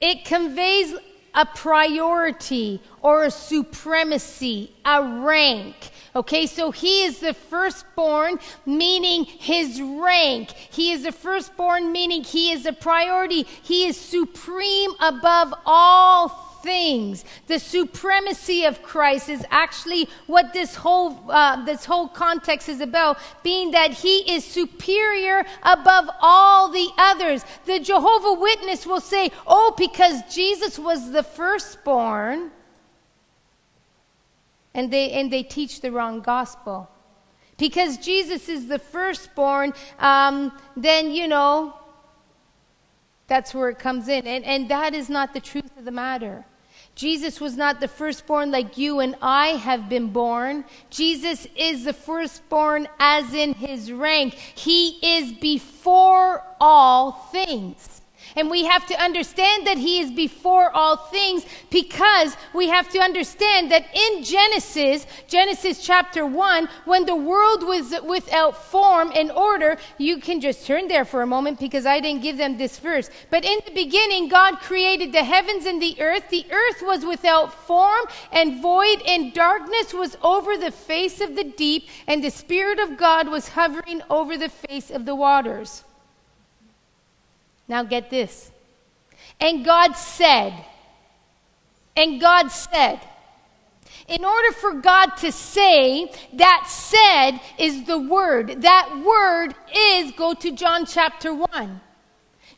it 0.00 0.24
conveys 0.24 0.94
a 1.34 1.46
priority 1.46 2.80
or 3.02 3.24
a 3.24 3.30
supremacy, 3.30 4.72
a 4.84 5.02
rank. 5.02 5.90
Okay, 6.14 6.46
so 6.46 6.70
he 6.70 7.04
is 7.04 7.20
the 7.20 7.34
firstborn, 7.34 8.38
meaning 8.66 9.24
his 9.24 9.80
rank. 9.80 10.50
He 10.50 10.92
is 10.92 11.04
the 11.04 11.12
firstborn, 11.12 11.92
meaning 11.92 12.24
he 12.24 12.52
is 12.52 12.66
a 12.66 12.72
priority. 12.72 13.44
He 13.62 13.86
is 13.86 13.96
supreme 13.96 14.92
above 15.00 15.54
all 15.64 16.49
things. 16.62 17.24
The 17.46 17.58
supremacy 17.58 18.64
of 18.64 18.82
Christ 18.82 19.28
is 19.28 19.44
actually 19.50 20.08
what 20.26 20.52
this 20.52 20.74
whole 20.74 21.30
uh, 21.30 21.64
this 21.64 21.84
whole 21.84 22.08
context 22.08 22.68
is 22.68 22.80
about, 22.80 23.18
being 23.42 23.72
that 23.72 23.92
He 23.92 24.34
is 24.34 24.44
superior 24.44 25.44
above 25.62 26.10
all 26.20 26.70
the 26.70 26.88
others. 26.98 27.44
The 27.66 27.80
Jehovah 27.80 28.40
Witness 28.40 28.86
will 28.86 29.00
say, 29.00 29.30
"Oh, 29.46 29.74
because 29.76 30.22
Jesus 30.32 30.78
was 30.78 31.12
the 31.12 31.22
firstborn," 31.22 32.50
and 34.74 34.92
they 34.92 35.12
and 35.12 35.32
they 35.32 35.42
teach 35.42 35.80
the 35.80 35.92
wrong 35.92 36.20
gospel. 36.20 36.88
Because 37.58 37.98
Jesus 37.98 38.48
is 38.48 38.68
the 38.68 38.78
firstborn, 38.78 39.74
um, 39.98 40.50
then 40.76 41.10
you 41.10 41.28
know 41.28 41.74
that's 43.30 43.54
where 43.54 43.68
it 43.68 43.78
comes 43.78 44.08
in. 44.08 44.26
And, 44.26 44.44
and 44.44 44.68
that 44.70 44.92
is 44.92 45.08
not 45.08 45.32
the 45.32 45.40
truth 45.40 45.70
of 45.78 45.84
the 45.84 45.92
matter. 45.92 46.44
Jesus 47.00 47.40
was 47.40 47.56
not 47.56 47.80
the 47.80 47.88
firstborn 47.88 48.50
like 48.50 48.76
you 48.76 49.00
and 49.00 49.16
I 49.22 49.52
have 49.52 49.88
been 49.88 50.08
born. 50.08 50.66
Jesus 50.90 51.46
is 51.56 51.84
the 51.84 51.94
firstborn 51.94 52.88
as 52.98 53.32
in 53.32 53.54
his 53.54 53.90
rank. 53.90 54.34
He 54.34 54.98
is 55.16 55.32
before 55.32 56.44
all 56.60 57.12
things. 57.32 57.89
And 58.36 58.50
we 58.50 58.64
have 58.64 58.86
to 58.86 59.00
understand 59.00 59.66
that 59.66 59.78
He 59.78 60.00
is 60.00 60.10
before 60.10 60.70
all 60.70 60.96
things 60.96 61.44
because 61.70 62.36
we 62.54 62.68
have 62.68 62.88
to 62.90 62.98
understand 62.98 63.70
that 63.70 63.86
in 63.94 64.22
Genesis, 64.22 65.06
Genesis 65.26 65.84
chapter 65.84 66.26
1, 66.26 66.68
when 66.84 67.06
the 67.06 67.16
world 67.16 67.64
was 67.64 67.94
without 68.06 68.56
form 68.56 69.12
and 69.14 69.30
order, 69.30 69.78
you 69.98 70.18
can 70.18 70.40
just 70.40 70.66
turn 70.66 70.88
there 70.88 71.04
for 71.04 71.22
a 71.22 71.26
moment 71.26 71.58
because 71.58 71.86
I 71.86 72.00
didn't 72.00 72.22
give 72.22 72.36
them 72.36 72.56
this 72.56 72.78
verse. 72.78 73.10
But 73.30 73.44
in 73.44 73.58
the 73.64 73.72
beginning, 73.72 74.28
God 74.28 74.60
created 74.60 75.12
the 75.12 75.24
heavens 75.24 75.66
and 75.66 75.80
the 75.80 76.00
earth. 76.00 76.28
The 76.30 76.46
earth 76.50 76.82
was 76.82 77.04
without 77.04 77.52
form 77.52 78.06
and 78.32 78.62
void, 78.62 79.02
and 79.06 79.32
darkness 79.32 79.92
was 79.92 80.16
over 80.22 80.56
the 80.56 80.70
face 80.70 81.20
of 81.20 81.36
the 81.36 81.44
deep, 81.44 81.88
and 82.06 82.22
the 82.22 82.30
Spirit 82.30 82.78
of 82.78 82.96
God 82.96 83.28
was 83.28 83.48
hovering 83.50 84.02
over 84.10 84.36
the 84.36 84.48
face 84.48 84.90
of 84.90 85.04
the 85.04 85.14
waters. 85.14 85.84
Now 87.70 87.84
get 87.84 88.10
this. 88.10 88.50
And 89.38 89.64
God 89.64 89.92
said, 89.92 90.52
and 91.96 92.20
God 92.20 92.48
said, 92.48 92.98
in 94.08 94.24
order 94.24 94.50
for 94.50 94.72
God 94.72 95.10
to 95.18 95.30
say, 95.30 96.12
that 96.32 96.66
said 96.68 97.38
is 97.58 97.84
the 97.84 97.96
word. 98.00 98.62
That 98.62 99.00
word 99.06 99.54
is, 99.72 100.10
go 100.10 100.34
to 100.34 100.50
John 100.50 100.84
chapter 100.84 101.32
1. 101.32 101.80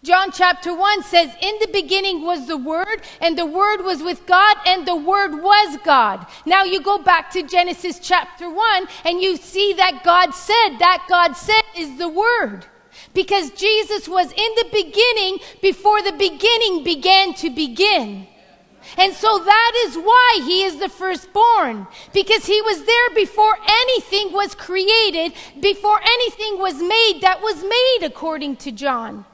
John 0.02 0.32
chapter 0.32 0.74
1 0.74 1.02
says, 1.02 1.30
In 1.42 1.58
the 1.60 1.68
beginning 1.72 2.22
was 2.22 2.48
the 2.48 2.56
Word, 2.56 3.02
and 3.20 3.38
the 3.38 3.46
Word 3.46 3.82
was 3.82 4.02
with 4.02 4.26
God, 4.26 4.56
and 4.66 4.84
the 4.84 4.96
Word 4.96 5.32
was 5.40 5.78
God. 5.84 6.26
Now 6.44 6.64
you 6.64 6.82
go 6.82 6.98
back 6.98 7.30
to 7.32 7.44
Genesis 7.44 8.00
chapter 8.00 8.50
1, 8.50 8.88
and 9.04 9.22
you 9.22 9.36
see 9.36 9.74
that 9.74 10.02
God 10.02 10.34
said, 10.34 10.78
that 10.80 11.06
God 11.08 11.34
said 11.34 11.62
is 11.76 11.98
the 11.98 12.08
Word. 12.08 12.66
Because 13.14 13.50
Jesus 13.50 14.08
was 14.08 14.32
in 14.32 14.50
the 14.56 14.68
beginning 14.72 15.38
before 15.60 16.02
the 16.02 16.12
beginning 16.12 16.82
began 16.82 17.34
to 17.34 17.50
begin. 17.50 18.26
And 18.98 19.12
so 19.12 19.38
that 19.38 19.72
is 19.86 19.96
why 19.96 20.40
he 20.44 20.64
is 20.64 20.78
the 20.78 20.88
firstborn. 20.88 21.86
Because 22.12 22.46
he 22.46 22.60
was 22.62 22.84
there 22.84 23.10
before 23.14 23.56
anything 23.68 24.32
was 24.32 24.54
created, 24.54 25.34
before 25.60 26.00
anything 26.02 26.58
was 26.58 26.74
made 26.76 27.18
that 27.20 27.40
was 27.42 27.62
made, 27.62 28.06
according 28.06 28.56
to 28.56 28.72
John. 28.72 29.24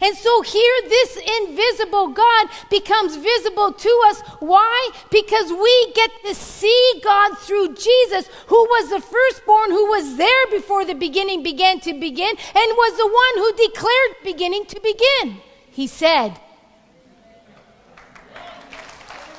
And 0.00 0.16
so 0.16 0.42
here, 0.42 0.76
this 0.88 1.16
invisible 1.40 2.08
God 2.08 2.48
becomes 2.70 3.16
visible 3.16 3.72
to 3.72 4.02
us. 4.06 4.20
Why? 4.40 4.90
Because 5.10 5.50
we 5.52 5.92
get 5.94 6.10
to 6.24 6.34
see 6.34 7.00
God 7.04 7.36
through 7.38 7.74
Jesus, 7.74 8.28
who 8.46 8.62
was 8.62 8.90
the 8.90 9.00
firstborn, 9.00 9.70
who 9.70 9.86
was 9.86 10.16
there 10.16 10.46
before 10.50 10.84
the 10.84 10.94
beginning 10.94 11.42
began 11.42 11.80
to 11.80 11.92
begin, 11.92 12.30
and 12.30 12.38
was 12.54 12.96
the 12.96 13.06
one 13.06 13.44
who 13.44 13.68
declared 13.68 14.16
beginning 14.24 14.66
to 14.66 14.80
begin. 14.80 15.40
He 15.70 15.86
said, 15.86 16.38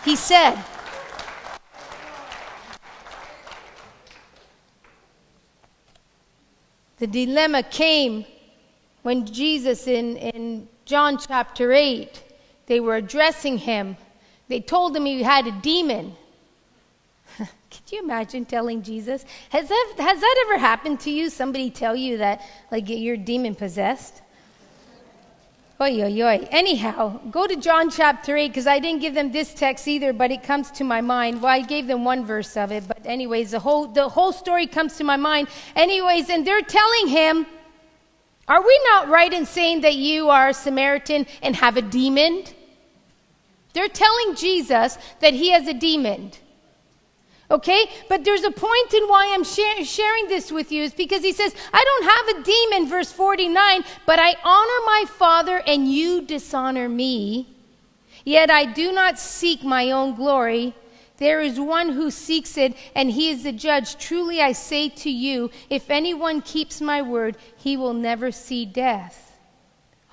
He 0.04 0.16
said, 0.18 0.62
The 6.98 7.08
dilemma 7.08 7.64
came 7.64 8.26
when 9.04 9.26
Jesus 9.26 9.88
in, 9.88 10.18
in 10.18 10.68
John 10.86 11.18
chapter 11.18 11.72
8, 11.72 12.24
they 12.66 12.80
were 12.80 12.96
addressing 12.96 13.58
him, 13.60 13.98
they 14.48 14.60
told 14.60 14.96
him 14.96 15.06
he 15.06 15.22
had 15.22 15.48
a 15.48 15.52
demon. 15.52 16.16
Could 17.38 17.92
you 17.92 18.02
imagine 18.02 18.46
telling 18.46 18.82
Jesus? 18.82 19.26
Has 19.50 19.70
that, 19.70 19.94
has 19.98 20.20
that 20.20 20.46
ever 20.48 20.58
happened 20.58 21.00
to 21.02 21.12
you? 21.12 21.30
Somebody 21.30 21.70
tell 21.70 21.96
you 21.96 22.18
that, 22.18 22.42
like, 22.72 22.90
you're 22.90 23.18
demon 23.18 23.56
possessed? 23.56 24.22
Oy, 25.82 26.02
oy, 26.04 26.22
oy. 26.22 26.48
Anyhow, 26.52 27.20
go 27.30 27.48
to 27.48 27.56
John 27.56 27.90
chapter 27.90 28.38
8 28.38 28.48
because 28.48 28.68
I 28.68 28.80
didn't 28.80 29.02
give 29.02 29.16
them 29.16 29.32
this 29.32 29.54
text 29.54 29.88
either, 29.88 30.14
but 30.14 30.32
it 30.32 30.44
comes 30.44 30.72
to 30.72 30.84
my 30.84 31.02
mind. 31.02 31.42
Well, 31.42 31.52
I 31.52 31.62
gave 31.62 31.88
them 31.88 32.06
one 32.06 32.26
verse 32.26 32.56
of 32.56 32.72
it, 32.72 32.88
but 32.88 33.06
anyways, 33.06 33.52
the 33.52 33.60
whole, 33.60 33.88
the 33.88 34.08
whole 34.08 34.32
story 34.32 34.68
comes 34.68 34.96
to 34.98 35.04
my 35.04 35.18
mind. 35.18 35.50
Anyways, 35.76 36.30
and 36.30 36.48
they're 36.48 36.62
telling 36.62 37.08
him, 37.08 37.46
Are 38.48 38.62
we 38.62 38.82
not 38.86 39.08
right 39.10 39.32
in 39.32 39.46
saying 39.46 39.82
that 39.82 39.96
you 39.96 40.30
are 40.30 40.50
a 40.50 40.54
Samaritan 40.54 41.26
and 41.42 41.56
have 41.56 41.78
a 41.78 41.82
demon? 41.82 42.44
They're 43.74 43.88
telling 43.88 44.36
Jesus 44.36 44.98
that 45.20 45.34
he 45.34 45.52
has 45.52 45.68
a 45.68 45.74
demon. 45.74 46.32
Okay? 47.50 47.86
But 48.10 48.24
there's 48.24 48.44
a 48.44 48.52
point 48.52 48.94
in 48.94 49.04
why 49.08 49.32
I'm 49.34 49.44
sharing 49.44 50.28
this 50.28 50.52
with 50.52 50.72
you 50.72 50.84
is 50.84 50.94
because 50.94 51.24
he 51.24 51.34
says, 51.34 51.56
I 51.72 51.84
don't 51.84 52.04
have 52.04 52.42
a 52.42 52.44
demon, 52.44 52.90
verse 52.90 53.12
49, 53.12 53.84
but 54.06 54.20
I 54.20 54.36
honor 54.44 54.86
my 54.86 55.06
Father 55.08 55.62
and 55.66 55.92
you 55.92 56.22
dishonor 56.22 56.90
me. 56.90 57.48
Yet 58.26 58.50
I 58.50 58.66
do 58.66 58.92
not 58.92 59.20
seek 59.20 59.64
my 59.64 59.92
own 59.92 60.16
glory. 60.16 60.76
There 61.24 61.40
is 61.40 61.58
one 61.58 61.88
who 61.88 62.12
seeks 62.12 62.58
it, 62.58 62.76
and 62.94 63.10
he 63.10 63.30
is 63.30 63.44
the 63.44 63.54
judge. 63.54 63.96
Truly 63.96 64.42
I 64.42 64.52
say 64.52 64.90
to 64.90 65.10
you, 65.10 65.52
if 65.70 65.90
anyone 65.90 66.42
keeps 66.42 66.82
my 66.82 67.02
word, 67.02 67.38
he 67.56 67.78
will 67.78 67.94
never 67.94 68.30
see 68.30 68.66
death. 68.66 69.32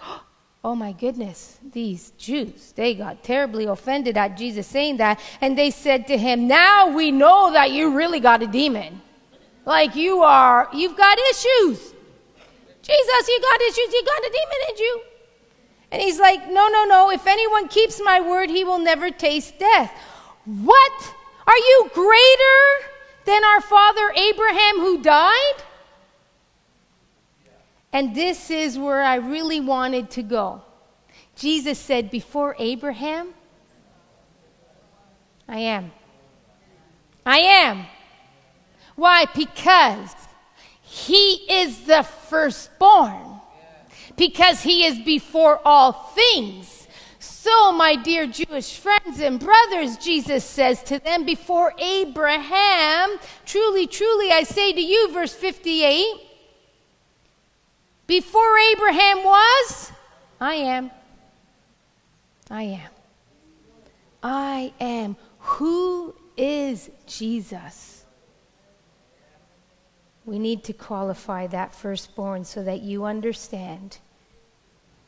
Oh 0.63 0.75
my 0.75 0.93
goodness, 0.93 1.59
these 1.73 2.11
Jews, 2.19 2.73
they 2.77 2.95
got 2.95 3.25
terribly 3.25 3.65
offended 3.65 4.19
at 4.19 4.37
Jesus 4.37 4.67
saying 4.67 4.99
that. 4.99 5.19
And 5.41 5.57
they 5.57 5.71
said 5.71 6.07
to 6.09 6.19
him, 6.19 6.47
Now 6.47 6.95
we 6.95 7.11
know 7.11 7.51
that 7.55 7.71
you 7.71 7.97
really 7.97 8.21
got 8.21 8.43
a 8.43 8.47
demon. 8.47 9.01
Like 9.65 9.97
you 9.97 10.21
are, 10.21 10.69
you've 10.75 10.99
got 10.99 11.19
issues. 11.31 11.79
Jesus, 12.83 13.29
you 13.29 13.41
got 13.41 13.61
issues, 13.63 13.93
you 13.95 14.03
got 14.05 14.21
a 14.21 14.33
demon 14.39 14.61
in 14.69 14.77
you. 14.77 15.01
And 15.93 16.03
he's 16.03 16.21
like, 16.21 16.47
No, 16.51 16.69
no, 16.69 16.85
no. 16.85 17.11
If 17.11 17.27
anyone 17.27 17.67
keeps 17.69 17.99
my 18.05 18.21
word, 18.21 18.51
he 18.51 18.63
will 18.63 18.79
never 18.79 19.11
taste 19.11 19.59
death. 19.59 19.93
What? 20.45 21.15
Are 21.47 21.57
you 21.57 21.91
greater 21.93 22.89
than 23.25 23.45
our 23.45 23.61
father 23.61 24.13
Abraham 24.17 24.77
who 24.77 25.03
died? 25.03 25.63
And 27.93 28.15
this 28.15 28.51
is 28.51 28.79
where 28.79 29.03
I 29.03 29.17
really 29.17 29.61
wanted 29.61 30.11
to 30.13 30.23
go. 30.23 30.63
Jesus 31.35 31.79
said, 31.79 32.11
Before 32.11 32.55
Abraham, 32.59 33.35
I 35.49 35.59
am. 35.59 35.91
I 37.27 37.39
am. 37.39 37.87
Why? 38.95 39.27
Because 39.35 40.15
he 40.83 41.33
is 41.51 41.87
the 41.87 42.03
firstborn. 42.03 43.41
Because 44.17 44.63
he 44.63 44.85
is 44.85 44.99
before 45.01 45.61
all 45.65 45.93
things. 45.93 46.80
So, 47.43 47.73
my 47.73 47.97
dear 47.97 48.27
Jewish 48.27 48.77
friends 48.77 49.19
and 49.19 49.41
brothers, 49.41 49.97
Jesus 49.97 50.45
says 50.45 50.83
to 50.83 50.99
them, 50.99 51.25
Before 51.25 51.73
Abraham, 51.79 53.19
truly, 53.47 53.87
truly, 53.87 54.31
I 54.31 54.43
say 54.43 54.75
to 54.75 54.81
you, 54.81 55.11
verse 55.11 55.33
58, 55.33 56.05
before 58.07 58.59
Abraham 58.59 59.25
was, 59.25 59.91
I 60.39 60.55
am. 60.57 60.91
I 62.51 62.63
am. 62.63 62.91
I 64.23 64.75
am. 64.79 65.17
Who 65.39 66.15
is 66.37 66.91
Jesus? 67.07 68.05
We 70.27 70.39
need 70.39 70.63
to 70.65 70.75
qualify 70.75 71.47
that 71.47 71.75
firstborn 71.75 72.45
so 72.45 72.63
that 72.65 72.83
you 72.83 73.07
understand. 73.07 73.97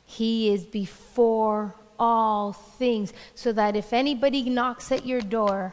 He 0.06 0.50
is 0.50 0.64
before 0.64 1.74
all 1.98 2.52
things, 2.52 3.12
so 3.34 3.52
that 3.52 3.76
if 3.76 3.92
anybody 3.92 4.48
knocks 4.48 4.92
at 4.92 5.06
your 5.06 5.20
door, 5.20 5.72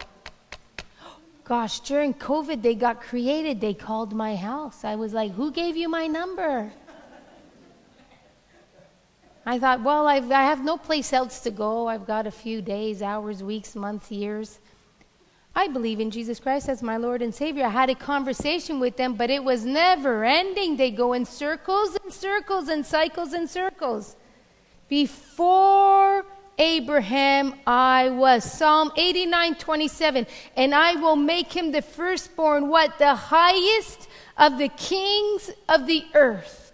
gosh, 1.43 1.79
during 1.82 2.13
COVID, 2.13 2.62
they 2.62 2.75
got 2.75 3.01
created. 3.01 3.60
They 3.60 3.73
called 3.73 4.13
my 4.13 4.36
house. 4.36 4.84
I 4.84 4.95
was 4.95 5.13
like, 5.13 5.32
Who 5.34 5.51
gave 5.51 5.75
you 5.75 5.89
my 5.89 6.08
number? 6.08 6.71
I 9.45 9.58
thought, 9.58 9.82
well, 9.82 10.05
I've, 10.05 10.32
I 10.32 10.43
have 10.43 10.63
no 10.63 10.77
place 10.77 11.12
else 11.12 11.39
to 11.39 11.49
go. 11.49 11.88
I've 11.88 12.05
got 12.05 12.27
a 12.27 12.32
few 12.32 12.62
days, 12.62 13.01
hours, 13.01 13.41
weeks, 13.41 13.75
months, 13.75 14.12
years. 14.12 14.60
I 15.55 15.67
believe 15.67 15.99
in 15.99 16.12
Jesus 16.12 16.39
Christ 16.39 16.69
as 16.69 16.84
my 16.84 16.97
Lord 16.97 17.23
and 17.23 17.34
Savior. 17.34 17.65
I 17.65 17.69
had 17.69 17.89
a 17.89 17.95
conversation 17.95 18.79
with 18.79 18.95
them, 18.95 19.15
but 19.15 19.32
it 19.32 19.43
was 19.43 19.65
never 19.65 20.23
ending. 20.23 20.77
They 20.77 20.91
go 20.91 21.13
in 21.13 21.25
circles 21.25 21.97
and 22.03 22.13
circles 22.13 22.67
and 22.67 22.86
cycles 22.86 23.34
and 23.34 23.49
circles. 23.49 24.15
Before 24.89 26.25
Abraham, 26.58 27.54
I 27.65 28.10
was. 28.10 28.43
Psalm 28.43 28.91
89 28.97 29.56
27. 29.56 30.28
And 30.58 30.75
I 30.75 30.95
will 30.95 31.15
make 31.15 31.54
him 31.54 31.71
the 31.71 31.82
firstborn, 31.82 32.67
what? 32.67 32.99
The 32.99 33.15
highest 33.15 34.10
of 34.38 34.58
the 34.58 34.69
kings 34.69 35.52
of 35.69 35.88
the 35.88 36.04
earth. 36.13 36.73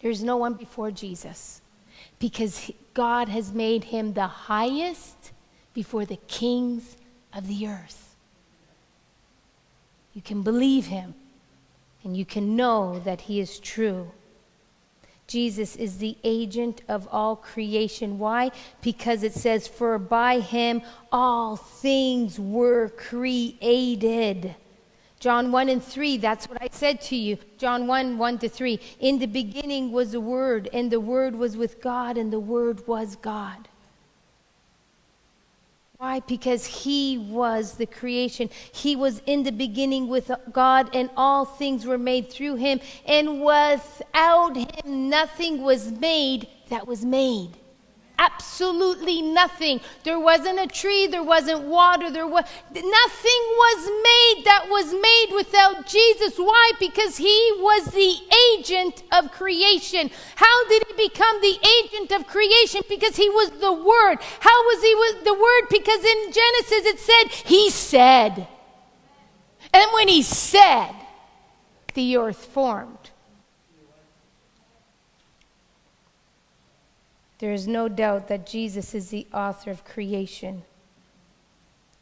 There's 0.00 0.22
no 0.22 0.36
one 0.36 0.54
before 0.54 0.90
Jesus 0.90 1.60
because 2.18 2.70
God 2.94 3.28
has 3.28 3.52
made 3.52 3.84
him 3.84 4.12
the 4.12 4.26
highest 4.26 5.32
before 5.74 6.04
the 6.04 6.18
kings 6.28 6.96
of 7.34 7.48
the 7.48 7.66
earth. 7.66 8.14
You 10.14 10.22
can 10.22 10.42
believe 10.42 10.86
him 10.86 11.14
and 12.02 12.16
you 12.16 12.24
can 12.24 12.56
know 12.56 13.00
that 13.00 13.22
he 13.22 13.40
is 13.40 13.58
true. 13.58 14.10
Jesus 15.30 15.76
is 15.76 15.98
the 15.98 16.18
agent 16.24 16.82
of 16.88 17.06
all 17.12 17.36
creation. 17.36 18.18
Why? 18.18 18.50
Because 18.82 19.22
it 19.22 19.32
says, 19.32 19.68
For 19.68 19.96
by 19.96 20.40
him 20.40 20.82
all 21.12 21.54
things 21.54 22.40
were 22.40 22.88
created. 22.96 24.56
John 25.20 25.52
1 25.52 25.68
and 25.68 25.84
3, 25.84 26.16
that's 26.16 26.48
what 26.48 26.60
I 26.60 26.68
said 26.72 27.00
to 27.02 27.16
you. 27.16 27.38
John 27.58 27.86
1, 27.86 28.18
1 28.18 28.38
to 28.40 28.48
3. 28.48 28.80
In 28.98 29.20
the 29.20 29.26
beginning 29.26 29.92
was 29.92 30.10
the 30.10 30.20
Word, 30.20 30.68
and 30.72 30.90
the 30.90 30.98
Word 30.98 31.36
was 31.36 31.56
with 31.56 31.80
God, 31.80 32.18
and 32.18 32.32
the 32.32 32.40
Word 32.40 32.84
was 32.88 33.14
God. 33.14 33.68
Why? 36.00 36.20
Because 36.20 36.64
He 36.64 37.18
was 37.18 37.74
the 37.74 37.84
creation. 37.84 38.48
He 38.72 38.96
was 38.96 39.20
in 39.26 39.42
the 39.42 39.52
beginning 39.52 40.08
with 40.08 40.30
God, 40.50 40.88
and 40.96 41.10
all 41.14 41.44
things 41.44 41.84
were 41.84 41.98
made 41.98 42.30
through 42.30 42.54
Him. 42.54 42.80
And 43.04 43.42
without 43.42 44.56
Him, 44.56 45.10
nothing 45.10 45.60
was 45.60 45.92
made 45.92 46.48
that 46.70 46.86
was 46.86 47.04
made 47.04 47.59
absolutely 48.20 49.22
nothing. 49.22 49.80
There 50.04 50.20
wasn't 50.20 50.60
a 50.60 50.66
tree, 50.66 51.06
there 51.06 51.22
wasn't 51.22 51.62
water, 51.62 52.10
there 52.10 52.26
was 52.26 52.44
nothing 52.70 53.42
was 53.64 53.86
made 53.86 54.44
that 54.44 54.66
was 54.68 54.92
made 54.92 55.34
without 55.34 55.86
Jesus. 55.86 56.36
Why? 56.36 56.72
Because 56.78 57.16
he 57.16 57.52
was 57.58 57.86
the 57.86 58.14
agent 58.52 59.02
of 59.10 59.32
creation. 59.32 60.10
How 60.36 60.68
did 60.68 60.84
he 60.88 61.08
become 61.08 61.40
the 61.40 61.58
agent 61.82 62.12
of 62.12 62.26
creation? 62.26 62.82
Because 62.88 63.16
he 63.16 63.30
was 63.30 63.50
the 63.52 63.72
word. 63.72 64.18
How 64.40 64.62
was 64.66 64.82
he 64.82 65.24
the 65.24 65.34
word? 65.34 65.68
Because 65.70 66.04
in 66.04 66.32
Genesis 66.32 66.84
it 66.92 66.98
said 67.00 67.48
he 67.48 67.70
said. 67.70 68.46
And 69.72 69.90
when 69.94 70.08
he 70.08 70.22
said, 70.22 70.92
the 71.94 72.16
earth 72.16 72.44
formed. 72.44 73.10
There 77.40 77.52
is 77.52 77.66
no 77.66 77.88
doubt 77.88 78.28
that 78.28 78.46
Jesus 78.46 78.94
is 78.94 79.08
the 79.08 79.26
author 79.32 79.70
of 79.70 79.82
creation. 79.84 80.62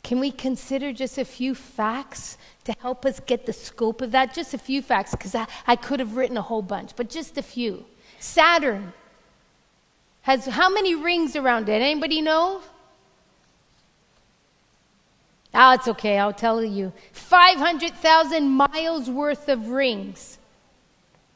Can 0.03 0.19
we 0.19 0.33
consider 0.33 0.93
just 0.93 1.17
a 1.17 1.25
few 1.25 1.55
facts 1.55 2.37
to 2.65 2.75
help 2.81 3.07
us 3.07 3.21
get 3.21 3.47
the 3.47 3.53
scope 3.53 4.03
of 4.03 4.11
that? 4.11 4.35
Just 4.35 4.53
a 4.53 4.59
few 4.59 4.83
facts, 4.83 5.13
because 5.13 5.37
I, 5.37 5.47
I 5.65 5.77
could 5.77 6.01
have 6.01 6.17
written 6.17 6.37
a 6.37 6.43
whole 6.43 6.63
bunch, 6.63 6.97
but 6.97 7.09
just 7.09 7.39
a 7.39 7.43
few. 7.43 7.85
Saturn 8.19 8.93
has 10.23 10.47
how 10.47 10.69
many 10.69 10.97
rings 10.97 11.37
around 11.37 11.69
it? 11.69 11.83
Anybody 11.83 12.21
know? 12.21 12.61
Oh, 15.55 15.73
it's 15.75 15.87
okay, 15.87 16.19
I'll 16.19 16.33
tell 16.33 16.65
you. 16.65 16.93
500,000 17.13 18.49
miles 18.49 19.09
worth 19.09 19.49
of 19.49 19.69
rings. 19.69 20.39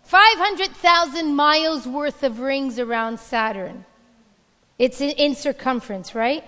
500,000 0.03 1.35
miles 1.37 1.87
worth 1.87 2.25
of 2.25 2.41
rings 2.41 2.81
around 2.81 3.21
Saturn. 3.21 3.85
It's 4.79 5.01
in, 5.01 5.11
in 5.11 5.35
circumference, 5.35 6.15
right? 6.15 6.45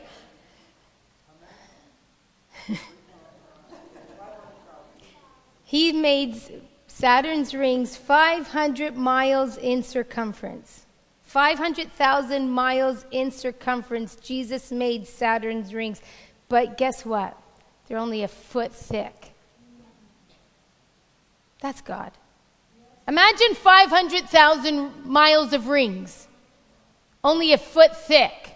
he 5.64 5.92
made 5.92 6.40
Saturn's 6.86 7.54
rings 7.54 7.96
500 7.96 8.96
miles 8.96 9.56
in 9.56 9.82
circumference. 9.82 10.86
500,000 11.24 12.48
miles 12.48 13.04
in 13.10 13.32
circumference, 13.32 14.14
Jesus 14.16 14.70
made 14.70 15.06
Saturn's 15.06 15.74
rings. 15.74 16.00
But 16.48 16.76
guess 16.78 17.04
what? 17.04 17.36
They're 17.88 17.98
only 17.98 18.22
a 18.22 18.28
foot 18.28 18.72
thick. 18.72 19.32
That's 21.60 21.80
God. 21.80 22.12
Imagine 23.08 23.54
500,000 23.54 25.06
miles 25.06 25.52
of 25.52 25.66
rings, 25.66 26.28
only 27.24 27.52
a 27.54 27.58
foot 27.58 27.96
thick. 27.96 28.54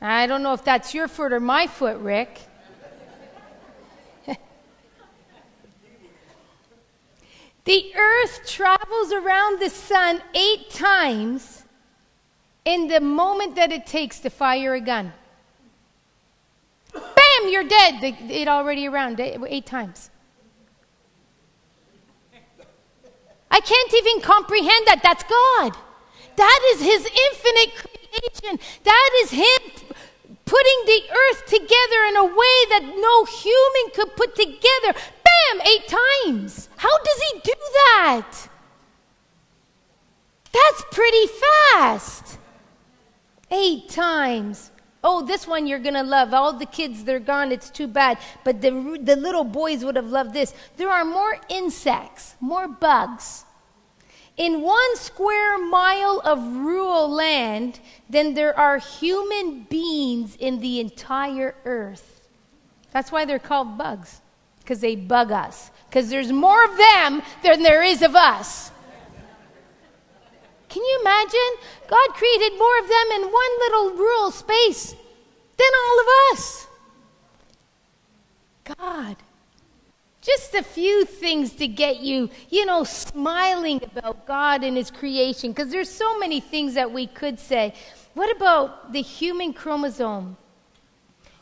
I 0.00 0.26
don't 0.26 0.42
know 0.42 0.52
if 0.52 0.62
that's 0.62 0.94
your 0.94 1.08
foot 1.08 1.32
or 1.32 1.40
my 1.40 1.66
foot, 1.66 1.98
Rick. 1.98 2.38
the 7.64 7.94
earth 7.96 8.46
travels 8.46 9.12
around 9.12 9.60
the 9.60 9.70
sun 9.70 10.22
eight 10.34 10.70
times 10.70 11.64
in 12.64 12.88
the 12.88 13.00
moment 13.00 13.56
that 13.56 13.72
it 13.72 13.86
takes 13.86 14.20
to 14.20 14.30
fire 14.30 14.74
a 14.74 14.80
gun. 14.80 15.12
Bam, 16.92 17.48
you're 17.48 17.64
dead. 17.64 18.02
It 18.30 18.48
already 18.48 18.86
around 18.88 19.20
eh, 19.20 19.36
eight 19.46 19.66
times. 19.66 20.10
I 23.50 23.60
can't 23.60 23.94
even 23.94 24.20
comprehend 24.22 24.86
that. 24.86 25.00
That's 25.02 25.24
God. 25.24 25.76
That 26.36 26.60
is 26.72 26.80
His 26.80 27.04
infinite 27.04 27.74
creation. 27.74 28.58
That 28.84 29.10
is 29.22 29.30
Him 29.30 29.96
putting 30.44 30.80
the 30.86 31.02
earth 31.10 31.46
together 31.46 32.00
in 32.08 32.16
a 32.16 32.24
way 32.24 32.56
that 32.70 32.82
no 32.96 33.24
human 33.24 33.92
could 33.94 34.16
put 34.16 34.34
together. 34.34 34.92
Bam! 34.92 35.66
Eight 35.66 35.86
times. 35.88 36.68
How 36.76 36.98
does 36.98 37.22
He 37.32 37.40
do 37.40 37.54
that? 37.74 38.48
That's 40.52 40.84
pretty 40.90 41.26
fast. 41.26 42.38
Eight 43.50 43.88
times. 43.88 44.70
Oh, 45.02 45.24
this 45.24 45.46
one 45.46 45.66
you're 45.66 45.78
going 45.78 45.94
to 45.94 46.02
love. 46.02 46.34
All 46.34 46.52
the 46.52 46.66
kids, 46.66 47.04
they're 47.04 47.20
gone. 47.20 47.52
It's 47.52 47.70
too 47.70 47.86
bad. 47.86 48.18
But 48.44 48.60
the, 48.60 48.98
the 49.00 49.16
little 49.16 49.44
boys 49.44 49.84
would 49.84 49.96
have 49.96 50.10
loved 50.10 50.34
this. 50.34 50.52
There 50.76 50.90
are 50.90 51.04
more 51.04 51.38
insects, 51.48 52.34
more 52.40 52.68
bugs 52.68 53.44
in 54.36 54.62
one 54.62 54.96
square 54.96 55.58
mile 55.58 56.20
of 56.24 56.38
rural 56.40 57.08
land 57.08 57.80
than 58.08 58.34
there 58.34 58.58
are 58.58 58.78
human 58.78 59.64
beings 59.64 60.36
in 60.36 60.60
the 60.60 60.80
entire 60.80 61.54
earth. 61.64 62.20
That's 62.92 63.12
why 63.12 63.24
they're 63.24 63.38
called 63.38 63.76
bugs, 63.76 64.20
because 64.60 64.80
they 64.80 64.96
bug 64.96 65.30
us. 65.30 65.70
Because 65.88 66.08
there's 66.08 66.32
more 66.32 66.64
of 66.64 66.76
them 66.76 67.22
than 67.42 67.62
there 67.62 67.82
is 67.82 68.02
of 68.02 68.14
us. 68.14 68.70
Can 70.68 70.82
you 70.84 70.98
imagine? 71.00 71.50
God 71.88 72.08
created 72.14 72.56
more 72.56 72.78
of 72.78 72.88
them 72.88 73.10
in 73.16 73.22
one 73.22 73.58
little 73.58 73.90
rural 73.96 74.30
space 74.30 74.92
than 74.92 75.68
all 75.82 76.00
of 76.00 76.06
us. 76.32 76.66
God. 78.78 79.16
Just 80.20 80.54
a 80.54 80.62
few 80.62 81.04
things 81.04 81.54
to 81.54 81.66
get 81.66 82.00
you, 82.00 82.28
you 82.50 82.66
know, 82.66 82.84
smiling 82.84 83.82
about 83.82 84.26
God 84.26 84.64
and 84.64 84.76
His 84.76 84.90
creation, 84.90 85.52
because 85.52 85.70
there's 85.70 85.90
so 85.90 86.18
many 86.18 86.40
things 86.40 86.74
that 86.74 86.92
we 86.92 87.06
could 87.06 87.38
say. 87.38 87.74
What 88.14 88.34
about 88.36 88.92
the 88.92 89.00
human 89.00 89.52
chromosome? 89.52 90.36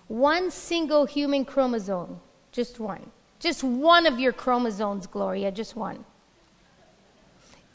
One 0.07 0.51
single 0.51 1.07
human 1.07 1.45
chromosome, 1.45 2.21
just 2.53 2.79
one. 2.79 3.11
Just 3.41 3.63
one 3.63 4.07
of 4.07 4.19
your 4.19 4.33
chromosomes, 4.33 5.07
Gloria, 5.07 5.51
just 5.51 5.77
one 5.77 6.05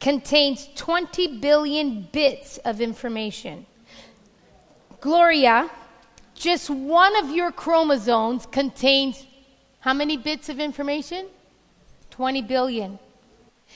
contains 0.04 0.68
20 0.76 1.40
billion 1.40 2.10
bits 2.12 2.58
of 2.66 2.82
information. 2.82 3.66
Gloria, 5.00 5.72
just 6.36 6.70
one 6.70 7.16
of 7.24 7.30
your 7.32 7.54
chromosomes 7.54 8.46
contains 8.46 9.26
how 9.84 9.94
many 9.94 10.16
bits 10.16 10.48
of 10.48 10.62
information? 10.62 11.26
20 12.12 12.42
billion. 12.44 13.00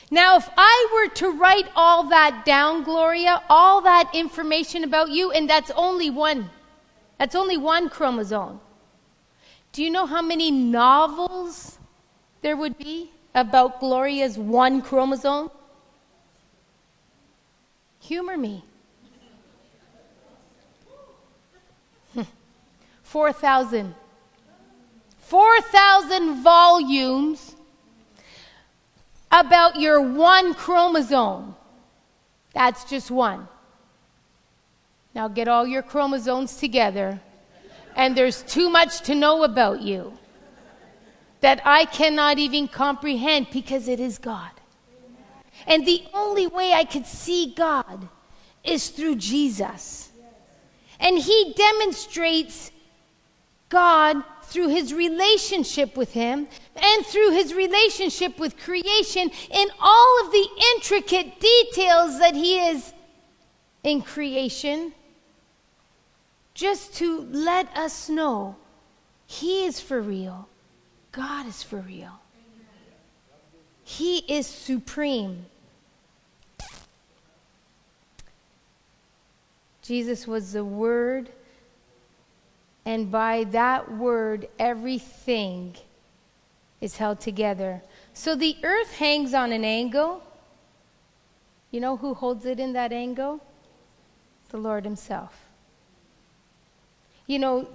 Now, 0.10 0.38
if 0.38 0.50
I 0.58 0.88
were 0.94 1.14
to 1.16 1.32
write 1.32 1.68
all 1.76 2.04
that 2.08 2.46
down, 2.46 2.86
Gloria, 2.86 3.44
all 3.50 3.82
that 3.82 4.10
information 4.14 4.86
about 4.86 5.10
you, 5.10 5.32
and 5.32 5.50
that's 5.50 5.70
only 5.72 6.10
one, 6.10 6.50
that's 7.18 7.36
only 7.36 7.58
one 7.58 7.90
chromosome. 7.90 8.62
Do 9.74 9.84
you 9.84 9.90
know 9.90 10.06
how 10.06 10.22
many 10.22 10.50
novels 10.50 11.78
there 12.42 12.56
would 12.56 12.78
be 12.78 13.12
about 13.36 13.82
Gloria's 13.82 14.38
one 14.38 14.82
chromosome? 14.82 15.52
Humor 18.00 18.38
me. 18.38 18.64
4,000. 23.04 23.94
4,000 25.28 26.42
volumes 26.42 27.54
about 29.30 29.76
your 29.78 30.00
one 30.00 30.54
chromosome. 30.54 31.54
That's 32.54 32.86
just 32.86 33.12
one. 33.12 33.50
Now 35.14 35.28
get 35.28 35.50
all 35.50 35.68
your 35.68 35.82
chromosomes 35.82 36.56
together, 36.56 37.20
and 37.98 38.16
there's 38.16 38.42
too 38.44 38.70
much 38.70 39.02
to 39.02 39.16
know 39.16 39.44
about 39.44 39.82
you 39.82 40.18
that 41.42 41.62
I 41.66 41.84
cannot 41.86 42.40
even 42.40 42.70
comprehend 42.70 43.48
because 43.52 43.90
it 43.90 44.00
is 44.00 44.18
God. 44.18 44.52
And 45.66 45.86
the 45.86 46.04
only 46.14 46.48
way 46.48 46.72
I 46.72 46.86
could 46.86 47.06
see 47.06 47.54
God 47.54 48.08
is 48.64 48.92
through 48.92 49.18
Jesus. 49.18 50.10
And 51.02 51.20
He 51.20 51.54
demonstrates 51.54 52.72
God 53.68 54.24
through 54.48 54.70
His 54.70 54.94
relationship 54.94 55.96
with 55.96 56.14
Him 56.14 56.48
and 56.76 57.06
through 57.06 57.32
His 57.32 57.54
relationship 57.54 58.40
with 58.40 58.58
creation 58.58 59.30
in 59.52 59.68
all 59.80 60.26
of 60.26 60.32
the 60.32 60.48
intricate 60.76 61.40
details 61.40 62.20
that 62.20 62.34
He 62.34 62.60
is 62.60 62.94
in 63.84 64.02
creation, 64.02 64.94
just 66.54 66.94
to 66.96 67.22
let 67.32 67.68
us 67.78 68.10
know 68.10 68.56
He 69.26 69.66
is 69.66 69.80
for 69.80 70.02
real, 70.02 70.48
God 71.12 71.48
is 71.48 71.64
for 71.64 71.78
real. 71.78 72.20
He 73.84 74.18
is 74.28 74.48
supreme. 74.48 75.46
Jesus 79.82 80.28
was 80.28 80.52
the 80.52 80.66
Word, 80.66 81.30
and 82.88 83.12
by 83.12 83.44
that 83.52 83.92
Word, 83.92 84.48
everything 84.58 85.76
is 86.80 86.96
held 86.96 87.20
together. 87.20 87.82
So 88.14 88.34
the 88.34 88.56
earth 88.64 88.94
hangs 88.94 89.34
on 89.34 89.52
an 89.52 89.66
angle. 89.66 90.24
You 91.70 91.82
know 91.82 91.98
who 91.98 92.14
holds 92.14 92.46
it 92.46 92.62
in 92.62 92.72
that 92.74 92.94
angle? 92.94 93.42
The 94.52 94.58
Lord 94.58 94.86
Himself. 94.86 95.38
You 97.26 97.40
know, 97.40 97.68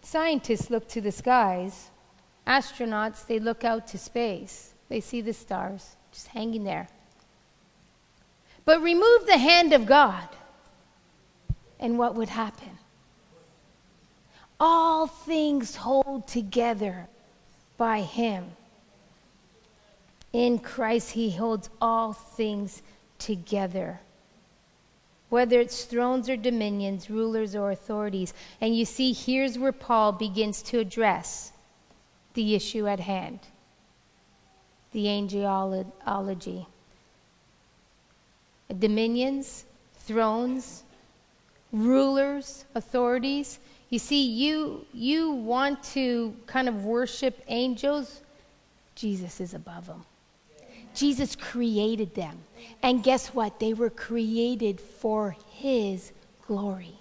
scientists 0.00 0.70
look 0.70 0.88
to 0.88 1.02
the 1.02 1.12
skies, 1.12 1.90
astronauts, 2.46 3.26
they 3.26 3.38
look 3.38 3.64
out 3.64 3.86
to 3.88 3.98
space. 3.98 4.72
They 4.88 5.00
see 5.00 5.20
the 5.20 5.34
stars 5.34 5.96
just 6.10 6.28
hanging 6.28 6.64
there. 6.64 6.88
But 8.64 8.80
remove 8.80 9.26
the 9.26 9.36
hand 9.36 9.74
of 9.74 9.84
God, 9.84 10.26
and 11.78 11.98
what 11.98 12.14
would 12.14 12.30
happen? 12.30 12.78
All 14.60 15.06
things 15.06 15.76
hold 15.76 16.26
together 16.26 17.08
by 17.76 18.00
Him. 18.00 18.52
In 20.32 20.58
Christ, 20.58 21.12
He 21.12 21.30
holds 21.30 21.70
all 21.80 22.12
things 22.12 22.82
together. 23.18 24.00
Whether 25.28 25.60
it's 25.60 25.84
thrones 25.84 26.28
or 26.28 26.36
dominions, 26.36 27.10
rulers 27.10 27.56
or 27.56 27.70
authorities. 27.70 28.34
And 28.60 28.76
you 28.76 28.84
see, 28.84 29.12
here's 29.12 29.58
where 29.58 29.72
Paul 29.72 30.12
begins 30.12 30.62
to 30.62 30.78
address 30.78 31.52
the 32.34 32.54
issue 32.54 32.86
at 32.86 33.00
hand 33.00 33.40
the 34.92 35.06
angelology. 35.06 36.66
Dominions, 38.78 39.64
thrones, 39.94 40.84
rulers, 41.72 42.64
authorities. 42.76 43.58
You 43.94 44.00
see, 44.00 44.24
you, 44.24 44.84
you 44.92 45.30
want 45.30 45.84
to 45.92 46.34
kind 46.48 46.68
of 46.68 46.84
worship 46.84 47.40
angels, 47.46 48.22
Jesus 48.96 49.40
is 49.40 49.54
above 49.54 49.86
them. 49.86 50.04
Jesus 50.96 51.36
created 51.36 52.12
them. 52.12 52.36
And 52.82 53.04
guess 53.04 53.28
what? 53.28 53.60
They 53.60 53.72
were 53.72 53.90
created 53.90 54.80
for 54.80 55.36
His 55.48 56.10
glory. 56.44 56.96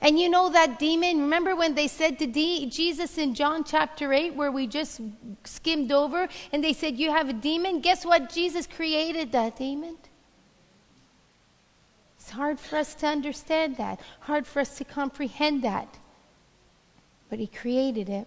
And 0.00 0.18
you 0.18 0.30
know 0.30 0.48
that 0.48 0.78
demon? 0.78 1.20
Remember 1.20 1.54
when 1.54 1.74
they 1.74 1.88
said 1.88 2.18
to 2.20 2.26
Jesus 2.66 3.18
in 3.18 3.34
John 3.34 3.62
chapter 3.62 4.10
8, 4.10 4.34
where 4.34 4.50
we 4.50 4.66
just 4.66 5.02
skimmed 5.44 5.92
over, 5.92 6.28
and 6.50 6.64
they 6.64 6.72
said, 6.72 6.96
You 6.96 7.10
have 7.10 7.28
a 7.28 7.34
demon? 7.34 7.80
Guess 7.80 8.06
what? 8.06 8.32
Jesus 8.32 8.66
created 8.66 9.32
that 9.32 9.58
demon. 9.58 9.98
It's 12.24 12.30
hard 12.30 12.58
for 12.58 12.76
us 12.76 12.94
to 12.94 13.06
understand 13.06 13.76
that, 13.76 14.00
hard 14.20 14.46
for 14.46 14.60
us 14.60 14.78
to 14.78 14.84
comprehend 14.84 15.60
that. 15.60 15.98
But 17.28 17.38
He 17.38 17.46
created 17.46 18.08
it. 18.08 18.26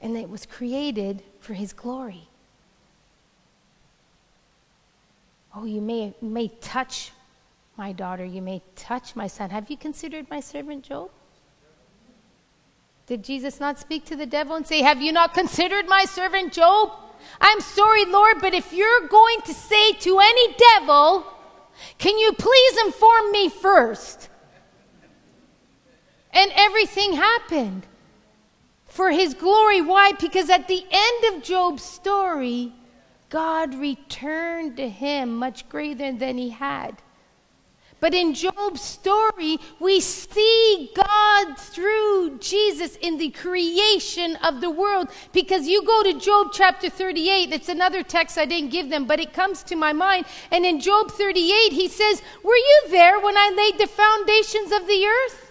and 0.00 0.16
it 0.16 0.30
was 0.30 0.46
created 0.46 1.24
for 1.40 1.54
his 1.54 1.72
glory. 1.72 2.28
Oh, 5.56 5.64
you 5.64 5.80
may, 5.80 6.14
may 6.20 6.48
touch 6.60 7.10
my 7.76 7.90
daughter, 7.90 8.24
you 8.24 8.42
may 8.42 8.62
touch 8.76 9.16
my 9.16 9.26
son. 9.26 9.50
Have 9.50 9.68
you 9.68 9.76
considered 9.76 10.30
my 10.30 10.38
servant 10.38 10.84
Job? 10.84 11.10
Did 13.06 13.24
Jesus 13.24 13.58
not 13.58 13.80
speak 13.80 14.04
to 14.04 14.14
the 14.14 14.26
devil 14.26 14.54
and 14.54 14.64
say, 14.64 14.82
Have 14.82 15.02
you 15.02 15.10
not 15.10 15.34
considered 15.34 15.88
my 15.88 16.04
servant 16.04 16.52
Job? 16.52 16.92
I'm 17.40 17.60
sorry, 17.60 18.04
Lord, 18.04 18.36
but 18.40 18.54
if 18.54 18.72
you're 18.72 19.08
going 19.08 19.40
to 19.46 19.54
say 19.54 19.94
to 19.94 20.20
any 20.20 20.54
devil, 20.78 21.33
Can 21.98 22.18
you 22.18 22.32
please 22.32 22.78
inform 22.84 23.32
me 23.32 23.48
first? 23.48 24.28
And 26.32 26.50
everything 26.54 27.12
happened 27.14 27.86
for 28.86 29.10
his 29.10 29.34
glory. 29.34 29.80
Why? 29.80 30.12
Because 30.12 30.50
at 30.50 30.68
the 30.68 30.84
end 30.90 31.34
of 31.34 31.42
Job's 31.42 31.82
story, 31.82 32.72
God 33.28 33.74
returned 33.74 34.76
to 34.76 34.88
him 34.88 35.36
much 35.36 35.68
greater 35.68 36.12
than 36.12 36.38
he 36.38 36.50
had. 36.50 37.02
But 38.04 38.12
in 38.12 38.34
Job's 38.34 38.82
story, 38.82 39.58
we 39.80 39.98
see 39.98 40.90
God 40.94 41.58
through 41.58 42.36
Jesus 42.38 42.96
in 42.96 43.16
the 43.16 43.30
creation 43.30 44.36
of 44.42 44.60
the 44.60 44.68
world. 44.68 45.08
Because 45.32 45.66
you 45.66 45.82
go 45.86 46.02
to 46.02 46.20
Job 46.20 46.48
chapter 46.52 46.90
38, 46.90 47.50
it's 47.50 47.70
another 47.70 48.02
text 48.02 48.36
I 48.36 48.44
didn't 48.44 48.68
give 48.68 48.90
them, 48.90 49.06
but 49.06 49.20
it 49.20 49.32
comes 49.32 49.62
to 49.62 49.74
my 49.74 49.94
mind. 49.94 50.26
And 50.50 50.66
in 50.66 50.80
Job 50.80 51.12
38, 51.12 51.72
he 51.72 51.88
says, 51.88 52.20
Were 52.42 52.54
you 52.54 52.82
there 52.90 53.18
when 53.20 53.38
I 53.38 53.50
laid 53.56 53.78
the 53.80 53.86
foundations 53.86 54.70
of 54.70 54.86
the 54.86 55.06
earth? 55.06 55.50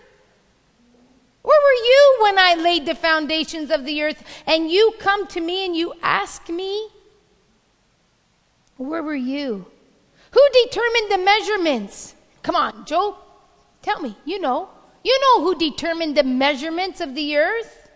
Where 1.42 1.60
were 1.60 1.86
you 1.86 2.18
when 2.22 2.38
I 2.38 2.54
laid 2.54 2.86
the 2.86 2.94
foundations 2.94 3.72
of 3.72 3.84
the 3.84 4.04
earth? 4.04 4.24
And 4.46 4.70
you 4.70 4.94
come 5.00 5.26
to 5.30 5.42
me 5.42 5.66
and 5.66 5.76
you 5.76 5.96
ask 6.04 6.50
me, 6.50 6.90
Where 8.78 9.02
were 9.02 9.16
you? 9.16 9.66
Who 10.30 10.42
determined 10.64 11.12
the 11.12 11.18
measurements? 11.18 12.14
Come 12.44 12.56
on, 12.56 12.86
Job, 12.86 13.16
tell 13.82 14.00
me. 14.02 14.16
You 14.26 14.40
know. 14.40 14.70
You 15.04 15.20
know 15.20 15.44
who 15.44 15.58
determined 15.58 16.16
the 16.16 16.24
measurements 16.24 17.02
of 17.02 17.14
the 17.16 17.36
earth? 17.36 17.90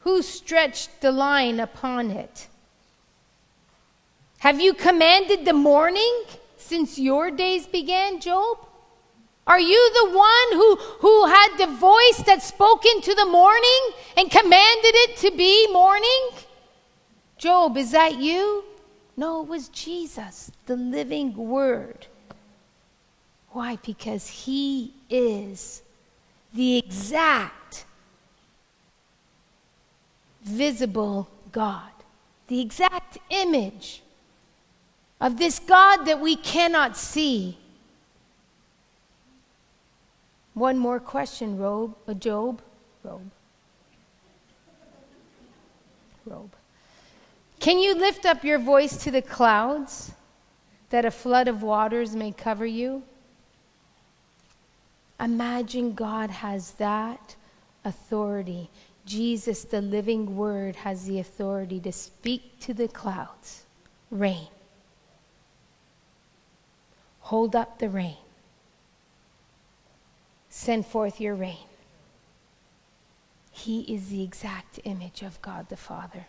Who 0.00 0.22
stretched 0.22 1.00
the 1.00 1.10
line 1.10 1.58
upon 1.58 2.10
it? 2.10 2.48
Have 4.38 4.60
you 4.60 4.74
commanded 4.74 5.44
the 5.44 5.54
morning 5.54 6.24
since 6.56 6.98
your 6.98 7.30
days 7.30 7.66
began, 7.66 8.20
Job? 8.20 8.58
Are 9.46 9.60
you 9.60 9.90
the 9.94 10.16
one 10.16 10.52
who, 10.52 10.76
who 11.00 11.26
had 11.26 11.56
the 11.56 11.76
voice 11.78 12.22
that 12.26 12.42
spoke 12.42 12.84
into 12.84 13.14
the 13.14 13.26
morning 13.26 13.90
and 14.16 14.30
commanded 14.30 14.94
it 15.04 15.16
to 15.18 15.30
be 15.30 15.72
morning? 15.72 16.30
Job, 17.38 17.76
is 17.76 17.92
that 17.92 18.18
you? 18.18 18.64
No, 19.16 19.42
it 19.42 19.48
was 19.48 19.68
Jesus, 19.68 20.50
the 20.66 20.76
living 20.76 21.34
word. 21.34 22.06
Why? 23.56 23.78
Because 23.86 24.28
he 24.28 24.92
is 25.08 25.80
the 26.52 26.76
exact 26.76 27.86
visible 30.42 31.26
God, 31.52 31.90
the 32.48 32.60
exact 32.60 33.16
image 33.30 34.02
of 35.22 35.38
this 35.38 35.58
God 35.58 36.04
that 36.04 36.20
we 36.20 36.36
cannot 36.36 36.98
see. 36.98 37.56
One 40.52 40.76
more 40.76 41.00
question, 41.00 41.56
Robe, 41.56 41.94
uh, 42.06 42.12
Job. 42.12 42.60
Robe. 43.02 43.30
Robe. 46.26 46.52
Can 47.58 47.78
you 47.78 47.94
lift 47.94 48.26
up 48.26 48.44
your 48.44 48.58
voice 48.58 48.98
to 48.98 49.10
the 49.10 49.22
clouds 49.22 50.12
that 50.90 51.06
a 51.06 51.10
flood 51.10 51.48
of 51.48 51.62
waters 51.62 52.14
may 52.14 52.32
cover 52.32 52.66
you? 52.66 53.02
Imagine 55.18 55.94
God 55.94 56.30
has 56.30 56.72
that 56.72 57.36
authority. 57.84 58.68
Jesus, 59.04 59.64
the 59.64 59.80
living 59.80 60.36
word, 60.36 60.76
has 60.76 61.06
the 61.06 61.18
authority 61.18 61.80
to 61.80 61.92
speak 61.92 62.58
to 62.60 62.74
the 62.74 62.88
clouds 62.88 63.64
rain. 64.10 64.48
Hold 67.20 67.56
up 67.56 67.78
the 67.78 67.88
rain. 67.88 68.18
Send 70.48 70.86
forth 70.86 71.20
your 71.20 71.34
rain. 71.34 71.66
He 73.50 73.80
is 73.82 74.10
the 74.10 74.22
exact 74.22 74.80
image 74.84 75.22
of 75.22 75.40
God 75.42 75.68
the 75.68 75.76
Father. 75.76 76.26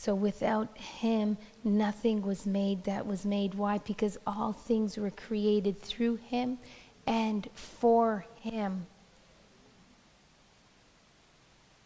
So 0.00 0.14
without 0.14 0.78
him, 0.78 1.36
nothing 1.64 2.22
was 2.22 2.46
made 2.46 2.84
that 2.84 3.04
was 3.04 3.24
made. 3.24 3.54
Why? 3.54 3.78
Because 3.78 4.16
all 4.28 4.52
things 4.52 4.96
were 4.96 5.10
created 5.10 5.82
through 5.82 6.20
him 6.30 6.58
and 7.04 7.48
for 7.52 8.24
him. 8.40 8.86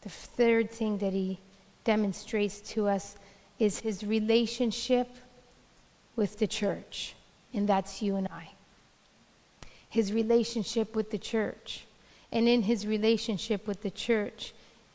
The 0.02 0.10
third 0.10 0.70
thing 0.70 0.98
that 0.98 1.14
he 1.14 1.38
demonstrates 1.84 2.60
to 2.72 2.86
us 2.86 3.16
is 3.58 3.80
his 3.80 4.04
relationship 4.04 5.08
with 6.14 6.38
the 6.38 6.46
church, 6.46 7.14
and 7.54 7.66
that's 7.66 8.02
you 8.02 8.16
and 8.16 8.28
I. 8.28 8.50
His 9.88 10.12
relationship 10.12 10.94
with 10.94 11.12
the 11.12 11.18
church. 11.18 11.86
And 12.30 12.46
in 12.46 12.62
his 12.62 12.86
relationship 12.86 13.66
with 13.66 13.80
the 13.80 13.90
church, 13.90 14.52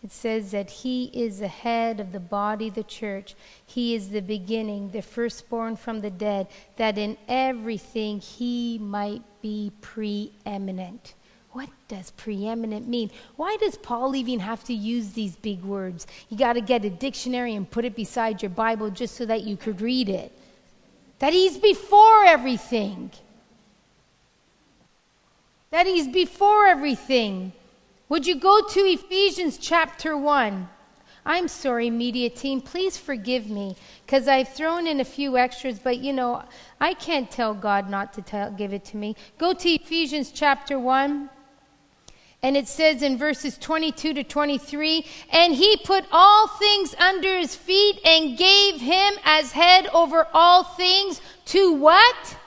it 0.08 0.14
says 0.14 0.52
that 0.52 0.70
he 0.70 1.12
is 1.14 1.40
the 1.40 1.50
head 1.50 2.00
of 2.00 2.14
the 2.14 2.20
body, 2.22 2.70
the 2.70 2.84
church. 2.84 3.36
He 3.66 3.94
is 3.94 4.08
the 4.08 4.22
beginning, 4.22 4.92
the 4.92 5.02
firstborn 5.02 5.76
from 5.76 6.00
the 6.00 6.10
dead, 6.10 6.48
that 6.78 6.98
in 6.98 7.18
everything 7.28 8.22
he 8.22 8.78
might 8.78 9.22
be 9.42 9.74
preeminent. 9.82 11.14
What 11.52 11.68
does 11.90 12.12
preeminent 12.12 12.88
mean? 12.88 13.12
Why 13.36 13.58
does 13.60 13.76
Paul 13.76 14.16
even 14.16 14.40
have 14.40 14.64
to 14.66 14.74
use 14.74 15.12
these 15.12 15.36
big 15.36 15.62
words? 15.62 16.08
You 16.30 16.38
got 16.38 16.54
to 16.54 16.62
get 16.62 16.86
a 16.86 16.90
dictionary 16.90 17.54
and 17.54 17.70
put 17.70 17.84
it 17.84 17.94
beside 17.94 18.42
your 18.42 18.52
Bible 18.52 18.90
just 18.90 19.18
so 19.18 19.26
that 19.26 19.44
you 19.44 19.58
could 19.58 19.82
read 19.82 20.08
it. 20.08 20.32
That 21.20 21.34
he's 21.34 21.58
before 21.58 22.24
everything. 22.24 23.12
That 25.72 25.86
he's 25.86 26.08
before 26.08 26.66
everything. 26.66 27.52
Would 28.10 28.26
you 28.26 28.36
go 28.36 28.62
to 28.62 28.80
Ephesians 28.80 29.58
chapter 29.58 30.18
1? 30.18 30.70
I'm 31.26 31.50
sorry, 31.50 31.90
media 31.90 32.30
team. 32.30 32.62
Please 32.62 32.98
forgive 32.98 33.50
me 33.50 33.76
because 34.06 34.30
I've 34.30 34.48
thrown 34.48 34.88
in 34.88 35.02
a 35.02 35.06
few 35.06 35.38
extras, 35.38 35.78
but 35.78 35.98
you 35.98 36.14
know, 36.14 36.44
I 36.80 36.94
can't 36.94 37.30
tell 37.30 37.54
God 37.54 37.90
not 37.90 38.14
to 38.14 38.22
tell, 38.22 38.50
give 38.50 38.72
it 38.72 38.86
to 38.86 38.98
me. 38.98 39.18
Go 39.38 39.54
to 39.54 39.70
Ephesians 39.70 40.32
chapter 40.32 40.80
1. 40.80 41.30
And 42.44 42.56
it 42.56 42.68
says 42.70 43.02
in 43.02 43.18
verses 43.18 43.58
22 43.58 44.14
to 44.14 44.24
23, 44.24 45.06
and 45.32 45.56
he 45.56 45.76
put 45.76 46.06
all 46.12 46.48
things 46.48 46.96
under 46.96 47.36
his 47.38 47.56
feet 47.56 48.00
and 48.06 48.38
gave 48.38 48.80
him 48.80 49.16
as 49.26 49.52
head 49.52 49.88
over 49.88 50.28
all 50.34 50.64
things 50.64 51.20
to 51.46 51.74
what? 51.74 52.38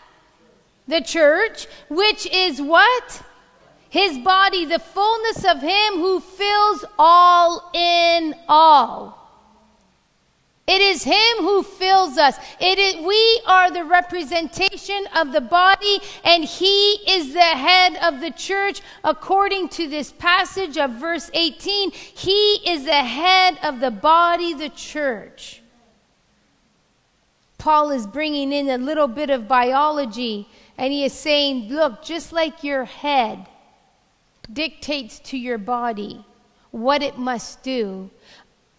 The 0.88 1.02
church, 1.02 1.66
which 1.88 2.26
is 2.32 2.62
what? 2.62 3.22
His 3.90 4.18
body, 4.18 4.64
the 4.64 4.78
fullness 4.78 5.44
of 5.44 5.60
him 5.60 5.94
who 5.94 6.20
fills 6.20 6.84
all 6.98 7.70
in 7.74 8.34
all. 8.48 9.16
It 10.70 10.80
is 10.80 11.02
him 11.02 11.38
who 11.38 11.64
fills 11.64 12.16
us. 12.16 12.38
It 12.60 12.78
is, 12.78 13.04
we 13.04 13.42
are 13.44 13.72
the 13.72 13.84
representation 13.84 15.08
of 15.16 15.32
the 15.32 15.40
body, 15.40 15.98
and 16.22 16.44
he 16.44 16.92
is 17.10 17.32
the 17.32 17.40
head 17.40 17.96
of 17.96 18.20
the 18.20 18.30
church. 18.30 18.80
According 19.02 19.70
to 19.70 19.88
this 19.88 20.12
passage 20.12 20.78
of 20.78 20.92
verse 20.92 21.28
18, 21.34 21.90
he 21.90 22.70
is 22.70 22.84
the 22.84 22.92
head 22.92 23.58
of 23.64 23.80
the 23.80 23.90
body, 23.90 24.54
the 24.54 24.68
church. 24.68 25.60
Paul 27.58 27.90
is 27.90 28.06
bringing 28.06 28.52
in 28.52 28.70
a 28.70 28.78
little 28.78 29.08
bit 29.08 29.30
of 29.30 29.48
biology, 29.48 30.48
and 30.78 30.92
he 30.92 31.04
is 31.04 31.12
saying, 31.12 31.68
Look, 31.68 32.04
just 32.04 32.32
like 32.32 32.62
your 32.62 32.84
head 32.84 33.48
dictates 34.52 35.18
to 35.20 35.38
your 35.38 35.58
body 35.58 36.24
what 36.70 37.02
it 37.02 37.18
must 37.18 37.62
do. 37.62 38.10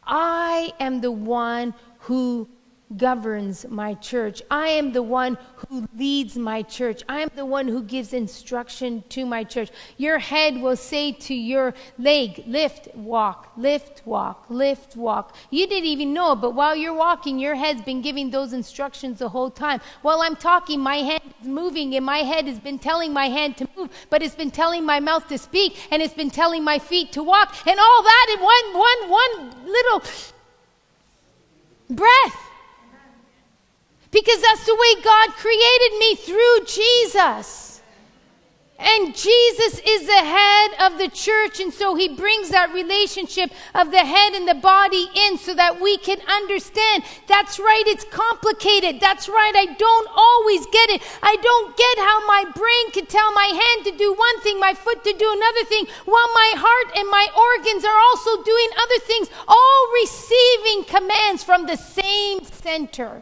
I 0.04 0.74
am 0.80 1.02
the 1.02 1.12
one 1.12 1.74
who 2.00 2.50
governs 2.98 3.68
my 3.70 3.94
church. 3.96 4.42
I 4.50 4.68
am 4.70 4.92
the 4.92 5.04
one 5.04 5.38
who 5.70 5.88
leads 5.96 6.38
my 6.38 6.62
church. 6.64 7.04
I 7.08 7.22
am 7.22 7.30
the 7.36 7.46
one 7.46 7.68
who 7.68 7.84
gives 7.84 8.14
instruction 8.14 9.04
to 9.10 9.26
my 9.26 9.44
church. 9.44 9.70
Your 9.98 10.20
head 10.20 10.62
will 10.62 10.76
say 10.76 11.12
to 11.12 11.34
your 11.34 11.74
leg, 11.98 12.44
lift, 12.48 12.94
walk, 12.96 13.52
lift, 13.56 14.02
walk, 14.06 14.46
lift, 14.50 14.96
walk. 14.96 15.36
You 15.50 15.68
didn't 15.68 15.86
even 15.86 16.14
know 16.14 16.36
but 16.36 16.52
while 16.56 16.76
you're 16.76 16.94
walking, 16.94 17.40
your 17.40 17.56
head's 17.56 17.82
been 17.82 18.02
giving 18.02 18.30
those 18.30 18.54
instructions 18.54 19.20
the 19.20 19.30
whole 19.30 19.50
time. 19.50 19.82
While 20.02 20.22
I'm 20.22 20.36
talking, 20.36 20.80
my 20.80 20.98
hand 20.98 21.24
is 21.42 21.48
moving, 21.48 21.96
and 21.96 22.06
my 22.06 22.20
head 22.20 22.46
has 22.48 22.60
been 22.60 22.80
telling 22.80 23.14
my 23.14 23.28
hand 23.28 23.58
to 23.58 23.68
move, 23.76 23.90
but 24.10 24.22
it's 24.22 24.36
been 24.36 24.52
telling 24.52 24.86
my 24.86 25.00
mouth 25.00 25.28
to 25.30 25.38
speak, 25.38 25.78
and 25.92 26.02
it's 26.02 26.14
been 26.14 26.30
telling 26.30 26.64
my 26.64 26.80
feet 26.80 27.12
to 27.14 27.24
walk, 27.24 27.56
and 27.68 27.80
all 27.80 28.04
that 28.04 28.36
in 28.36 28.44
one, 28.44 28.80
one, 28.80 29.10
one 29.10 29.66
little 29.66 30.04
breath. 31.90 32.51
Because 34.12 34.42
that's 34.42 34.66
the 34.66 34.76
way 34.76 35.02
God 35.02 35.30
created 35.36 35.98
me 35.98 36.16
through 36.16 36.66
Jesus. 36.66 37.72
And 38.84 39.16
Jesus 39.16 39.80
is 39.86 40.08
the 40.08 40.26
head 40.26 40.72
of 40.82 40.98
the 40.98 41.08
church, 41.08 41.60
and 41.60 41.72
so 41.72 41.94
he 41.94 42.10
brings 42.10 42.50
that 42.50 42.74
relationship 42.74 43.52
of 43.76 43.92
the 43.92 44.04
head 44.04 44.34
and 44.34 44.48
the 44.48 44.56
body 44.56 45.08
in 45.14 45.38
so 45.38 45.54
that 45.54 45.80
we 45.80 45.98
can 45.98 46.18
understand. 46.28 47.04
That's 47.28 47.60
right, 47.60 47.84
it's 47.86 48.06
complicated. 48.06 49.00
That's 49.00 49.30
right, 49.30 49.54
I 49.56 49.68
don't 49.78 50.10
always 50.16 50.66
get 50.74 50.90
it. 50.90 51.04
I 51.22 51.38
don't 51.44 51.78
get 51.78 51.98
how 52.00 52.26
my 52.26 52.52
brain 52.56 52.92
can 52.92 53.06
tell 53.06 53.32
my 53.34 53.54
hand 53.54 53.86
to 53.86 53.96
do 53.96 54.16
one 54.16 54.42
thing, 54.42 54.60
my 54.60 54.74
foot 54.74 55.04
to 55.04 55.14
do 55.14 55.30
another 55.32 55.64
thing, 55.66 55.86
while 56.06 56.34
my 56.34 56.54
heart 56.58 56.98
and 56.98 57.08
my 57.08 57.30
organs 57.38 57.86
are 57.86 58.00
also 58.10 58.42
doing 58.42 58.70
other 58.82 59.00
things, 59.06 59.30
all 59.48 59.82
receiving 60.02 60.90
commands 60.90 61.44
from 61.44 61.68
the 61.68 61.78
same 61.78 62.44
center. 62.46 63.22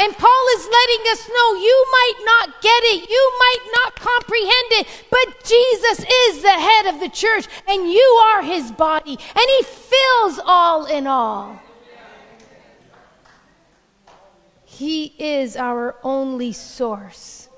And 0.00 0.16
Paul 0.16 0.46
is 0.56 0.64
letting 0.64 1.12
us 1.12 1.28
know 1.28 1.54
you 1.60 1.86
might 1.92 2.14
not 2.24 2.62
get 2.62 2.82
it, 2.84 3.10
you 3.10 3.32
might 3.38 3.70
not 3.70 3.96
comprehend 3.96 4.72
it, 4.80 4.86
but 5.10 5.44
Jesus 5.44 5.98
is 5.98 6.40
the 6.40 6.48
head 6.48 6.86
of 6.86 7.00
the 7.00 7.10
church 7.10 7.46
and 7.68 7.92
you 7.92 8.22
are 8.24 8.42
his 8.42 8.72
body, 8.72 9.12
and 9.12 9.44
he 9.58 9.62
fills 9.62 10.40
all 10.42 10.86
in 10.86 11.06
all. 11.06 11.60
He 14.64 15.12
is 15.18 15.54
our 15.54 15.96
only 16.02 16.52
source. 16.52 17.50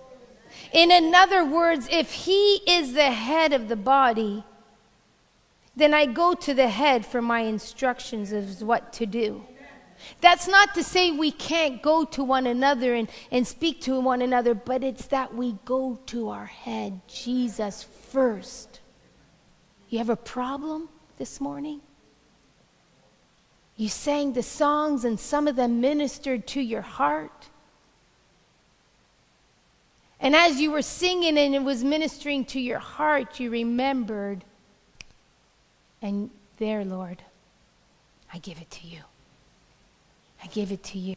In 0.72 1.14
other 1.14 1.45
words, 1.45 1.86
if 1.93 2.11
he 2.11 2.57
is 2.66 2.95
the 2.95 3.12
head 3.12 3.53
of 3.53 3.68
the 3.68 3.76
body, 3.76 4.43
then 5.76 5.95
I 5.95 6.07
go 6.07 6.34
to 6.34 6.55
the 6.55 6.68
head 6.68 7.07
for 7.07 7.22
my 7.22 7.43
instructions 7.43 8.32
of 8.32 8.62
what 8.62 8.93
to 8.95 9.07
do. 9.07 9.45
That's 10.22 10.46
not 10.46 10.74
to 10.74 10.84
say 10.84 11.10
we 11.10 11.32
can't 11.32 11.82
go 11.82 12.04
to 12.04 12.22
one 12.22 12.46
another 12.46 12.94
and, 12.94 13.08
and 13.32 13.46
speak 13.46 13.80
to 13.82 13.98
one 14.00 14.22
another, 14.22 14.54
but 14.54 14.84
it's 14.84 15.06
that 15.06 15.34
we 15.34 15.56
go 15.64 15.98
to 16.06 16.28
our 16.28 16.46
head, 16.46 17.00
Jesus, 17.08 17.82
first. 17.82 18.78
You 19.88 19.98
have 19.98 20.10
a 20.10 20.16
problem 20.16 20.88
this 21.18 21.40
morning? 21.40 21.80
You 23.76 23.88
sang 23.88 24.32
the 24.32 24.44
songs, 24.44 25.04
and 25.04 25.18
some 25.18 25.48
of 25.48 25.56
them 25.56 25.80
ministered 25.80 26.46
to 26.48 26.60
your 26.60 26.82
heart. 26.82 27.48
And 30.20 30.36
as 30.36 30.60
you 30.60 30.70
were 30.70 30.82
singing 30.82 31.36
and 31.36 31.52
it 31.52 31.64
was 31.64 31.82
ministering 31.82 32.44
to 32.46 32.60
your 32.60 32.78
heart, 32.78 33.40
you 33.40 33.50
remembered, 33.50 34.44
and 36.00 36.30
there, 36.58 36.84
Lord, 36.84 37.24
I 38.32 38.38
give 38.38 38.60
it 38.60 38.70
to 38.70 38.86
you. 38.86 39.00
I 40.43 40.47
give 40.49 40.72
it 40.72 40.82
to 40.84 40.99
you. 40.99 41.16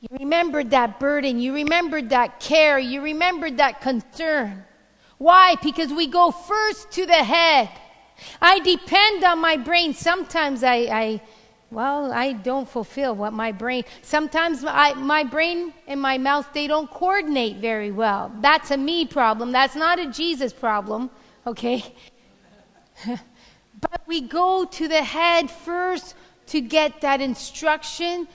You 0.00 0.08
remembered 0.18 0.70
that 0.70 0.98
burden. 0.98 1.38
You 1.38 1.54
remembered 1.54 2.10
that 2.10 2.40
care. 2.40 2.78
You 2.78 3.00
remembered 3.02 3.58
that 3.58 3.80
concern. 3.80 4.64
Why? 5.18 5.54
Because 5.62 5.92
we 5.92 6.08
go 6.08 6.32
first 6.32 6.90
to 6.92 7.06
the 7.06 7.12
head. 7.12 7.70
I 8.40 8.58
depend 8.58 9.22
on 9.22 9.38
my 9.38 9.56
brain. 9.56 9.94
Sometimes 9.94 10.64
I, 10.64 10.74
I 10.74 11.22
well, 11.70 12.12
I 12.12 12.32
don't 12.32 12.68
fulfill 12.68 13.14
what 13.14 13.32
my 13.32 13.52
brain. 13.52 13.84
Sometimes 14.02 14.64
I, 14.66 14.94
my 14.94 15.24
brain 15.24 15.72
and 15.86 16.00
my 16.00 16.18
mouth 16.18 16.52
they 16.52 16.66
don't 16.66 16.90
coordinate 16.90 17.58
very 17.58 17.90
well. 17.90 18.32
That's 18.40 18.70
a 18.70 18.76
me 18.76 19.06
problem. 19.06 19.52
That's 19.52 19.76
not 19.76 19.98
a 19.98 20.06
Jesus 20.06 20.52
problem. 20.52 21.10
Okay. 21.46 21.94
but 23.06 24.02
we 24.06 24.20
go 24.20 24.64
to 24.64 24.88
the 24.88 25.02
head 25.02 25.50
first 25.50 26.14
to 26.46 26.60
get 26.60 27.00
that 27.00 27.20
instruction 27.20 28.28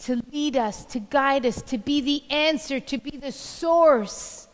to 0.00 0.22
lead 0.32 0.56
us, 0.56 0.84
to 0.86 1.00
guide 1.00 1.44
us, 1.44 1.60
to 1.62 1.78
be 1.78 2.00
the 2.00 2.22
answer, 2.30 2.78
to 2.80 2.98
be 2.98 3.16
the 3.16 3.32
source. 3.32 4.46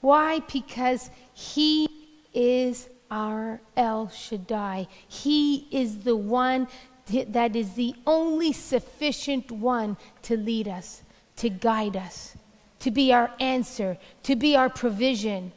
Why? 0.00 0.40
Because 0.52 1.10
He 1.32 1.88
is 2.34 2.88
our 3.10 3.60
El 3.76 4.08
Shaddai. 4.08 4.88
He 5.08 5.66
is 5.70 5.98
the 5.98 6.16
one 6.16 6.68
that 7.06 7.56
is 7.56 7.74
the 7.74 7.94
only 8.06 8.52
sufficient 8.52 9.50
one 9.50 9.96
to 10.22 10.36
lead 10.36 10.68
us, 10.68 11.02
to 11.36 11.50
guide 11.50 11.96
us, 11.96 12.36
to 12.80 12.90
be 12.90 13.12
our 13.12 13.32
answer, 13.40 13.98
to 14.22 14.36
be 14.36 14.54
our 14.54 14.68
provision. 14.68 15.52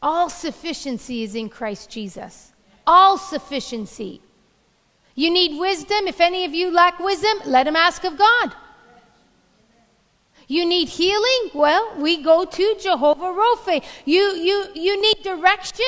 All 0.00 0.30
sufficiency 0.30 1.24
is 1.24 1.34
in 1.34 1.48
Christ 1.48 1.90
Jesus 1.90 2.52
all 2.88 3.18
sufficiency. 3.18 4.22
You 5.14 5.30
need 5.30 5.60
wisdom. 5.60 6.08
If 6.08 6.20
any 6.20 6.44
of 6.46 6.54
you 6.54 6.72
lack 6.72 6.98
wisdom, 6.98 7.38
let 7.44 7.66
him 7.66 7.76
ask 7.76 8.02
of 8.04 8.16
God. 8.16 8.54
You 10.48 10.64
need 10.64 10.88
healing? 10.88 11.50
Well, 11.54 11.94
we 11.98 12.22
go 12.22 12.46
to 12.46 12.76
Jehovah 12.80 13.32
Rophe. 13.32 13.82
You, 14.06 14.22
you, 14.48 14.68
you 14.74 15.00
need 15.00 15.22
direction? 15.22 15.84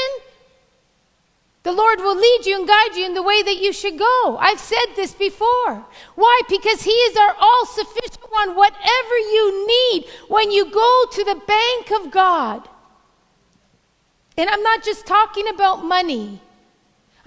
The 1.63 1.73
Lord 1.73 2.01
will 2.01 2.17
lead 2.17 2.41
you 2.45 2.59
and 2.59 2.69
guide 2.69 2.95
you 2.95 3.07
in 3.07 3.15
the 3.15 3.23
way 3.23 3.43
that 3.43 3.57
you 3.57 3.73
should 3.73 3.99
go. 3.99 4.37
I've 4.39 4.61
said 4.61 4.95
this 4.97 5.15
before. 5.15 5.87
Why? 6.15 6.41
Because 6.49 6.83
He 6.83 6.91
is 6.91 7.17
our 7.17 7.35
all 7.41 7.67
sufficient 7.67 8.31
one. 8.31 8.55
Whatever 8.55 9.17
you 9.19 9.67
need 9.67 10.07
when 10.29 10.51
you 10.51 10.71
go 10.71 11.05
to 11.13 11.25
the 11.25 11.41
bank 11.47 11.91
of 11.99 12.11
God. 12.11 12.69
And 14.37 14.51
I'm 14.51 14.63
not 14.63 14.83
just 14.83 15.07
talking 15.07 15.49
about 15.49 15.85
money. 15.85 16.41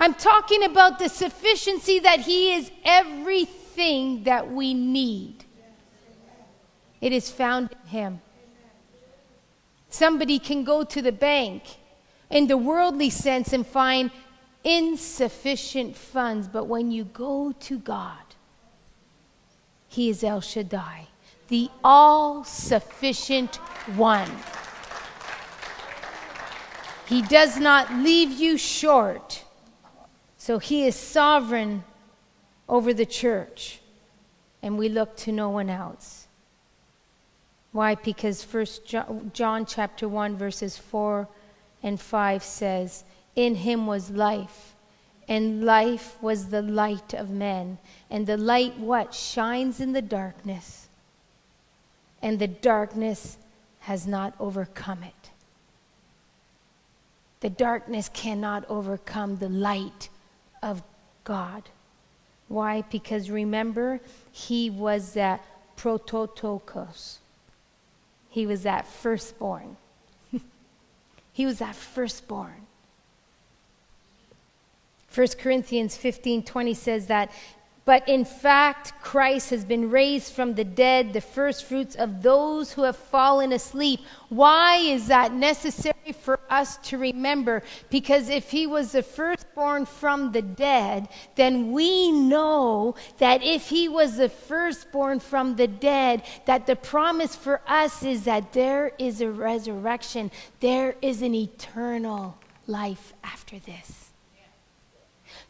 I'm 0.03 0.15
talking 0.15 0.65
about 0.65 0.99
the 0.99 1.07
sufficiency 1.07 1.97
that 1.99 2.19
He 2.19 2.55
is 2.55 2.69
everything 2.83 4.25
that 4.25 4.51
we 4.51 4.73
need. 4.73 5.45
It 6.99 7.13
is 7.13 7.31
found 7.31 7.71
in 7.71 7.87
Him. 7.87 8.21
Somebody 9.87 10.39
can 10.39 10.65
go 10.65 10.83
to 10.83 11.01
the 11.01 11.13
bank 11.13 11.63
in 12.29 12.47
the 12.47 12.57
worldly 12.57 13.09
sense 13.09 13.53
and 13.53 13.65
find 13.65 14.11
insufficient 14.65 15.95
funds, 15.95 16.49
but 16.49 16.65
when 16.65 16.91
you 16.91 17.05
go 17.05 17.53
to 17.61 17.79
God, 17.79 18.35
He 19.87 20.09
is 20.09 20.21
El 20.21 20.41
Shaddai, 20.41 21.07
the 21.47 21.69
all 21.81 22.43
sufficient 22.43 23.55
one. 23.95 24.29
He 27.07 27.21
does 27.21 27.57
not 27.57 27.89
leave 27.93 28.33
you 28.33 28.57
short. 28.57 29.45
So 30.43 30.59
he 30.59 30.85
is 30.85 30.97
sovereign 30.97 31.85
over 32.67 32.93
the 32.93 33.05
church, 33.05 33.79
and 34.61 34.77
we 34.77 34.89
look 34.89 35.15
to 35.19 35.31
no 35.31 35.49
one 35.49 35.69
else. 35.69 36.27
Why? 37.71 37.95
Because 37.95 38.43
First 38.43 38.85
John, 38.85 39.65
chapter 39.65 40.05
1 40.05 40.35
verses 40.35 40.77
4 40.77 41.29
and 41.81 41.97
5 41.97 42.43
says, 42.43 43.05
"In 43.37 43.55
him 43.55 43.87
was 43.87 44.11
life, 44.11 44.75
and 45.29 45.63
life 45.63 46.21
was 46.21 46.49
the 46.49 46.61
light 46.61 47.13
of 47.13 47.29
men, 47.29 47.77
and 48.09 48.27
the 48.27 48.35
light 48.35 48.77
what 48.77 49.13
shines 49.13 49.79
in 49.79 49.93
the 49.93 50.01
darkness, 50.01 50.89
and 52.21 52.37
the 52.37 52.49
darkness 52.49 53.37
has 53.79 54.05
not 54.05 54.33
overcome 54.41 55.03
it." 55.03 55.29
The 57.39 57.49
darkness 57.49 58.09
cannot 58.09 58.69
overcome 58.69 59.37
the 59.37 59.47
light 59.47 60.09
of 60.63 60.81
God. 61.23 61.63
Why? 62.47 62.83
Because 62.89 63.29
remember, 63.29 63.99
he 64.31 64.69
was 64.69 65.13
that 65.13 65.45
prototokos. 65.77 67.17
He 68.29 68.47
was 68.47 68.63
that 68.63 68.87
firstborn. 68.87 69.77
he 71.33 71.45
was 71.45 71.59
that 71.59 71.75
firstborn. 71.75 72.65
1 75.13 75.27
Corinthians 75.39 75.95
15 75.95 76.43
20 76.43 76.73
says 76.73 77.07
that 77.07 77.31
But 77.85 78.07
in 78.07 78.23
fact, 78.23 78.93
Christ 79.01 79.49
has 79.49 79.65
been 79.65 79.89
raised 79.89 80.31
from 80.31 80.53
the 80.53 80.63
dead, 80.63 81.11
the 81.11 81.19
first 81.19 81.65
fruits 81.65 81.95
of 81.95 82.21
those 82.21 82.71
who 82.71 82.83
have 82.83 82.95
fallen 82.95 83.51
asleep. 83.51 83.99
Why 84.29 84.77
is 84.77 85.07
that 85.07 85.33
necessary 85.33 86.13
for 86.21 86.39
us 86.49 86.77
to 86.77 86.97
remember? 86.97 87.61
Because 87.89 88.29
if 88.29 88.51
he 88.51 88.67
was 88.67 88.93
the 88.93 89.03
firstborn 89.03 89.85
from 89.85 90.31
the 90.31 90.41
dead, 90.41 91.09
then 91.35 91.73
we 91.73 92.11
know 92.11 92.95
that 93.17 93.43
if 93.43 93.67
he 93.67 93.89
was 93.89 94.15
the 94.15 94.29
firstborn 94.29 95.19
from 95.19 95.57
the 95.57 95.67
dead, 95.67 96.23
that 96.45 96.65
the 96.65 96.77
promise 96.77 97.35
for 97.35 97.59
us 97.67 98.01
is 98.01 98.23
that 98.23 98.53
there 98.53 98.93
is 98.97 99.19
a 99.19 99.29
resurrection, 99.29 100.31
there 100.61 100.95
is 101.01 101.21
an 101.21 101.35
eternal 101.35 102.37
life 102.65 103.13
after 103.25 103.59
this. 103.59 104.02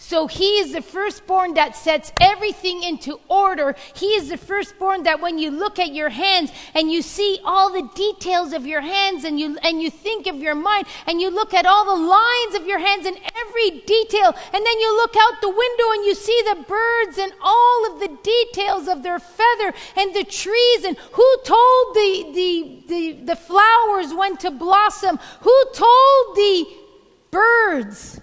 So 0.05 0.27
he 0.27 0.59
is 0.59 0.73
the 0.73 0.81
firstborn 0.81 1.53
that 1.53 1.77
sets 1.77 2.11
everything 2.19 2.83
into 2.83 3.21
order. 3.29 3.73
He 3.95 4.07
is 4.07 4.27
the 4.27 4.37
firstborn 4.37 5.03
that 5.03 5.21
when 5.21 5.39
you 5.39 5.49
look 5.49 5.79
at 5.79 5.93
your 5.93 6.09
hands 6.09 6.51
and 6.75 6.91
you 6.91 7.01
see 7.01 7.39
all 7.45 7.71
the 7.71 7.89
details 7.95 8.51
of 8.51 8.67
your 8.67 8.81
hands 8.81 9.23
and 9.23 9.39
you, 9.39 9.57
and 9.63 9.81
you 9.81 9.89
think 9.89 10.27
of 10.27 10.35
your 10.35 10.55
mind 10.55 10.87
and 11.07 11.21
you 11.21 11.29
look 11.29 11.53
at 11.53 11.65
all 11.65 11.85
the 11.85 12.05
lines 12.05 12.53
of 12.53 12.67
your 12.67 12.79
hands 12.79 13.05
and 13.05 13.15
every 13.15 13.79
detail 13.85 14.35
and 14.53 14.65
then 14.65 14.79
you 14.81 14.93
look 14.97 15.15
out 15.15 15.39
the 15.39 15.49
window 15.49 15.91
and 15.93 16.03
you 16.03 16.15
see 16.15 16.43
the 16.49 16.61
birds 16.67 17.17
and 17.17 17.31
all 17.41 17.93
of 17.93 18.01
the 18.01 18.17
details 18.21 18.89
of 18.89 19.03
their 19.03 19.19
feather 19.19 19.73
and 19.95 20.13
the 20.13 20.25
trees 20.25 20.83
and 20.83 20.97
who 21.13 21.37
told 21.45 21.95
the, 21.95 22.31
the, 22.35 22.83
the, 22.89 23.11
the 23.23 23.35
flowers 23.37 24.13
when 24.13 24.35
to 24.35 24.51
blossom? 24.51 25.17
Who 25.39 25.63
told 25.73 26.35
the 26.35 26.65
birds? 27.31 28.19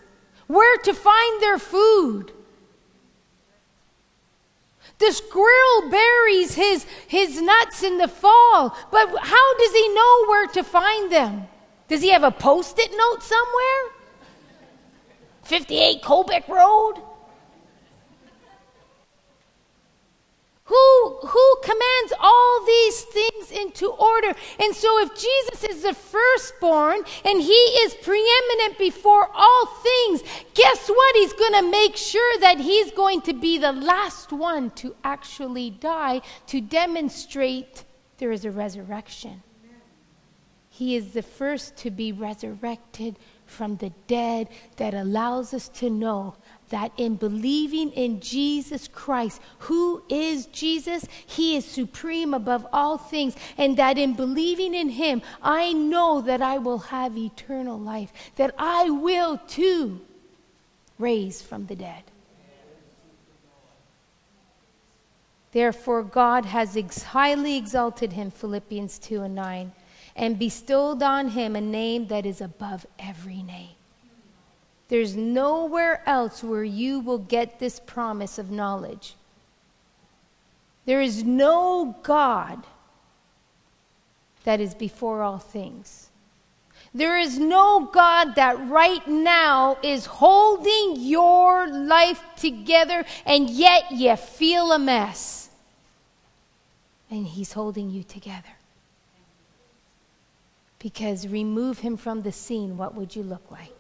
Where 0.51 0.79
to 0.79 0.93
find 0.93 1.43
their 1.43 1.59
food. 1.59 2.33
The 4.99 5.13
squirrel 5.13 5.91
buries 5.91 6.55
his, 6.55 6.85
his 7.07 7.41
nuts 7.41 7.85
in 7.85 7.99
the 7.99 8.09
fall, 8.09 8.77
but 8.91 9.09
how 9.21 9.59
does 9.59 9.73
he 9.73 9.95
know 9.95 10.27
where 10.27 10.47
to 10.49 10.65
find 10.65 11.13
them? 11.13 11.47
Does 11.87 12.03
he 12.03 12.11
have 12.11 12.25
a 12.25 12.33
post 12.33 12.79
it 12.79 12.91
note 12.91 13.23
somewhere? 13.23 13.95
58 15.45 16.03
Colbeck 16.03 16.49
Road? 16.49 17.01
Who, 20.71 21.17
who 21.27 21.57
commands 21.65 22.13
all 22.21 22.65
these 22.65 23.03
things 23.03 23.51
into 23.51 23.89
order? 23.89 24.33
And 24.61 24.73
so, 24.73 25.01
if 25.01 25.11
Jesus 25.17 25.65
is 25.65 25.83
the 25.83 25.95
firstborn 25.95 27.01
and 27.25 27.41
he 27.41 27.61
is 27.83 27.95
preeminent 27.95 28.79
before 28.79 29.29
all 29.35 29.67
things, 29.67 30.23
guess 30.55 30.89
what? 30.89 31.17
He's 31.17 31.33
going 31.33 31.55
to 31.55 31.71
make 31.73 31.97
sure 31.97 32.39
that 32.39 32.61
he's 32.61 32.93
going 32.93 33.23
to 33.23 33.33
be 33.33 33.59
the 33.59 33.73
last 33.73 34.33
one 34.33 34.71
to 34.83 34.95
actually 35.03 35.71
die 35.71 36.23
to 36.47 36.61
demonstrate 36.61 37.83
there 38.19 38.31
is 38.31 38.45
a 38.45 38.53
resurrection. 38.53 39.43
He 40.69 40.95
is 40.95 41.15
the 41.15 41.23
first 41.23 41.77
to 41.79 41.91
be 41.91 42.13
resurrected 42.13 43.19
from 43.45 43.77
the 43.79 43.91
dead 44.07 44.49
that 44.77 44.95
allows 44.95 45.53
us 45.53 45.69
to 45.81 45.91
know 45.91 46.37
that 46.71 46.93
in 46.97 47.17
believing 47.17 47.91
in 47.93 48.21
Jesus 48.21 48.89
Christ, 48.89 49.41
who 49.61 50.03
is 50.09 50.47
Jesus, 50.47 51.05
He 51.27 51.57
is 51.57 51.65
supreme 51.65 52.33
above 52.33 52.67
all 52.73 52.97
things, 52.97 53.37
and 53.59 53.77
that 53.77 53.99
in 53.99 54.15
believing 54.15 54.75
in 54.75 54.89
Him, 54.89 55.23
I 55.43 55.73
know 55.73 56.21
that 56.23 56.43
I 56.43 56.59
will 56.59 56.79
have 56.79 57.17
eternal 57.17 57.79
life, 57.79 58.13
that 58.37 58.55
I 58.59 58.91
will 58.91 59.39
too 59.47 60.01
raise 60.99 61.43
from 61.43 61.67
the 61.67 61.77
dead. 61.77 62.05
Therefore, 65.53 66.05
God 66.05 66.45
has 66.45 66.77
ex- 66.77 67.03
highly 67.03 67.57
exalted 67.57 68.13
him, 68.13 68.31
Philippians 68.31 69.01
2 69.01 69.23
and 69.23 69.35
9, 69.35 69.73
and 70.15 70.39
bestowed 70.39 71.03
on 71.03 71.31
him 71.31 71.57
a 71.57 71.61
name 71.61 72.07
that 72.07 72.25
is 72.25 72.41
above 72.41 72.87
every 73.01 73.43
name 73.43 73.75
there's 74.91 75.17
nowhere 75.17 76.03
else 76.05 76.43
where 76.43 76.65
you 76.65 76.99
will 76.99 77.19
get 77.19 77.61
this 77.61 77.79
promise 77.79 78.39
of 78.39 78.51
knowledge. 78.51 79.15
There 80.85 81.01
is 81.01 81.23
no 81.23 81.97
God 82.03 82.65
that 84.43 84.61
is 84.61 84.75
before 84.75 85.23
all 85.23 85.39
things. 85.39 86.09
There 86.93 87.17
is 87.17 87.39
no 87.39 87.89
God 87.93 88.35
that 88.35 88.69
right 88.69 89.07
now 89.07 89.79
is 89.81 90.07
holding 90.07 90.97
your 90.97 91.69
life 91.69 92.21
together 92.37 93.05
and 93.25 93.49
yet 93.49 93.93
you 93.93 94.17
feel 94.17 94.73
a 94.73 94.79
mess. 94.79 95.51
And 97.09 97.29
He's 97.29 97.53
holding 97.53 97.91
you 97.91 98.03
together. 98.03 98.57
Because 100.81 101.29
remove 101.29 101.79
Him 101.79 101.97
from 101.97 102.23
the 102.23 102.33
scene, 102.33 102.77
what 102.77 102.97
would 102.97 103.15
you 103.15 103.23
look 103.23 103.53
like? 103.53 103.80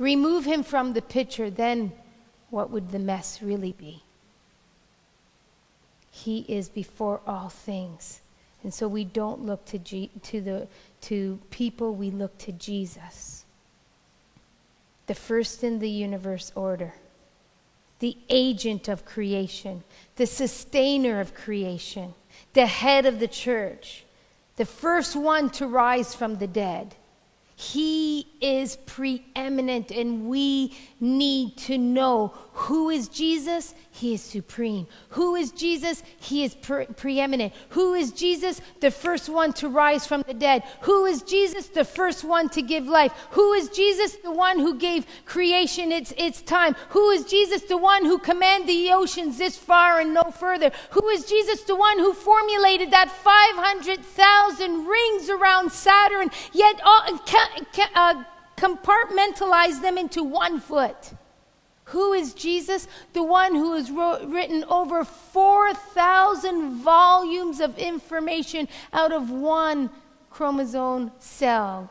Remove 0.00 0.46
him 0.46 0.64
from 0.64 0.94
the 0.94 1.02
picture, 1.02 1.50
then 1.50 1.92
what 2.48 2.70
would 2.70 2.90
the 2.90 2.98
mess 2.98 3.40
really 3.42 3.72
be? 3.72 4.02
He 6.10 6.40
is 6.48 6.68
before 6.68 7.20
all 7.26 7.50
things. 7.50 8.20
And 8.62 8.74
so 8.74 8.88
we 8.88 9.04
don't 9.04 9.44
look 9.44 9.64
to, 9.66 9.78
G- 9.78 10.10
to, 10.24 10.40
the, 10.40 10.68
to 11.02 11.38
people, 11.50 11.94
we 11.94 12.10
look 12.10 12.36
to 12.38 12.52
Jesus, 12.52 13.44
the 15.06 15.14
first 15.14 15.62
in 15.62 15.78
the 15.78 15.88
universe 15.88 16.50
order, 16.54 16.94
the 18.00 18.16
agent 18.28 18.88
of 18.88 19.04
creation, 19.04 19.84
the 20.16 20.26
sustainer 20.26 21.20
of 21.20 21.34
creation, 21.34 22.14
the 22.54 22.66
head 22.66 23.06
of 23.06 23.20
the 23.20 23.28
church, 23.28 24.04
the 24.56 24.64
first 24.64 25.14
one 25.14 25.50
to 25.50 25.66
rise 25.66 26.14
from 26.14 26.38
the 26.38 26.46
dead. 26.46 26.94
He 27.60 28.26
is 28.40 28.76
preeminent, 28.76 29.90
and 29.90 30.28
we 30.28 30.74
need 30.98 31.58
to 31.58 31.76
know 31.76 32.32
who 32.60 32.90
is 32.90 33.08
Jesus? 33.08 33.74
He 33.90 34.12
is 34.12 34.20
supreme. 34.20 34.86
Who 35.10 35.34
is 35.34 35.50
Jesus? 35.50 36.02
He 36.18 36.44
is 36.44 36.54
pre- 36.54 36.84
preeminent. 36.84 37.54
Who 37.70 37.94
is 37.94 38.12
Jesus? 38.12 38.60
The 38.80 38.90
first 38.90 39.30
one 39.30 39.54
to 39.54 39.68
rise 39.68 40.06
from 40.06 40.22
the 40.26 40.34
dead. 40.34 40.64
Who 40.82 41.06
is 41.06 41.22
Jesus? 41.22 41.68
The 41.68 41.86
first 41.86 42.22
one 42.22 42.50
to 42.50 42.60
give 42.60 42.86
life. 42.86 43.12
Who 43.30 43.54
is 43.54 43.70
Jesus? 43.70 44.16
The 44.16 44.30
one 44.30 44.58
who 44.58 44.78
gave 44.78 45.06
creation 45.24 45.90
its, 45.90 46.12
its 46.18 46.42
time. 46.42 46.76
Who 46.90 47.08
is 47.08 47.24
Jesus? 47.24 47.62
The 47.62 47.78
one 47.78 48.04
who 48.04 48.18
commanded 48.18 48.68
the 48.68 48.92
oceans 48.92 49.38
this 49.38 49.56
far 49.56 49.98
and 49.98 50.12
no 50.12 50.24
further. 50.24 50.70
Who 50.90 51.08
is 51.08 51.24
Jesus? 51.24 51.62
The 51.62 51.76
one 51.76 51.98
who 51.98 52.12
formulated 52.12 52.90
that 52.90 53.10
500,000 53.10 54.86
rings 54.86 55.30
around 55.30 55.72
Saturn, 55.72 56.28
yet 56.52 56.78
ca- 56.82 57.90
uh, 57.94 58.24
compartmentalized 58.58 59.80
them 59.80 59.96
into 59.96 60.22
one 60.22 60.60
foot. 60.60 61.14
Who 61.90 62.12
is 62.12 62.34
Jesus? 62.34 62.86
The 63.14 63.22
one 63.22 63.54
who 63.54 63.74
has 63.74 63.90
wrote, 63.90 64.22
written 64.28 64.64
over 64.68 65.04
4,000 65.04 66.82
volumes 66.82 67.60
of 67.60 67.76
information 67.78 68.68
out 68.92 69.12
of 69.12 69.30
one 69.30 69.90
chromosome 70.30 71.10
cell 71.18 71.90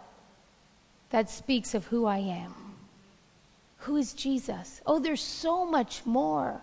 that 1.10 1.30
speaks 1.30 1.74
of 1.74 1.88
who 1.88 2.06
I 2.06 2.20
am. 2.20 2.54
Who 3.80 3.98
is 3.98 4.14
Jesus? 4.14 4.82
Oh, 4.86 5.00
there's 5.00 5.22
so 5.22 5.66
much 5.66 6.06
more 6.06 6.62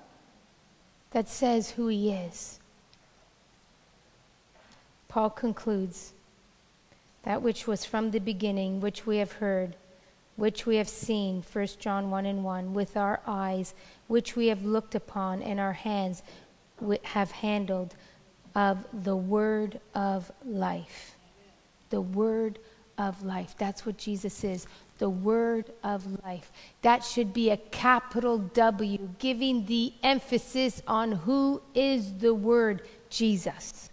that 1.10 1.28
says 1.28 1.70
who 1.70 1.88
he 1.88 2.12
is. 2.12 2.58
Paul 5.08 5.30
concludes 5.30 6.14
that 7.24 7.42
which 7.42 7.66
was 7.66 7.84
from 7.84 8.10
the 8.10 8.18
beginning, 8.18 8.80
which 8.80 9.04
we 9.04 9.18
have 9.18 9.32
heard 9.32 9.76
which 10.36 10.66
we 10.66 10.76
have 10.76 10.88
seen, 10.88 11.42
1 11.50 11.66
John 11.78 12.10
1 12.10 12.26
and 12.26 12.44
1, 12.44 12.74
with 12.74 12.96
our 12.96 13.20
eyes, 13.26 13.74
which 14.06 14.36
we 14.36 14.46
have 14.48 14.64
looked 14.64 14.94
upon, 14.94 15.42
and 15.42 15.58
our 15.58 15.72
hands 15.72 16.22
have 17.02 17.30
handled 17.30 17.96
of 18.54 18.84
the 19.04 19.16
word 19.16 19.80
of 19.94 20.30
life. 20.44 21.16
The 21.90 22.00
word 22.00 22.58
of 22.98 23.22
life. 23.22 23.54
That's 23.58 23.84
what 23.84 23.96
Jesus 23.96 24.44
is. 24.44 24.66
The 24.98 25.10
word 25.10 25.70
of 25.82 26.22
life. 26.24 26.50
That 26.82 27.04
should 27.04 27.32
be 27.32 27.50
a 27.50 27.56
capital 27.56 28.38
W, 28.38 29.10
giving 29.18 29.66
the 29.66 29.92
emphasis 30.02 30.82
on 30.86 31.12
who 31.12 31.62
is 31.74 32.14
the 32.14 32.34
word 32.34 32.82
Jesus. 33.10 33.90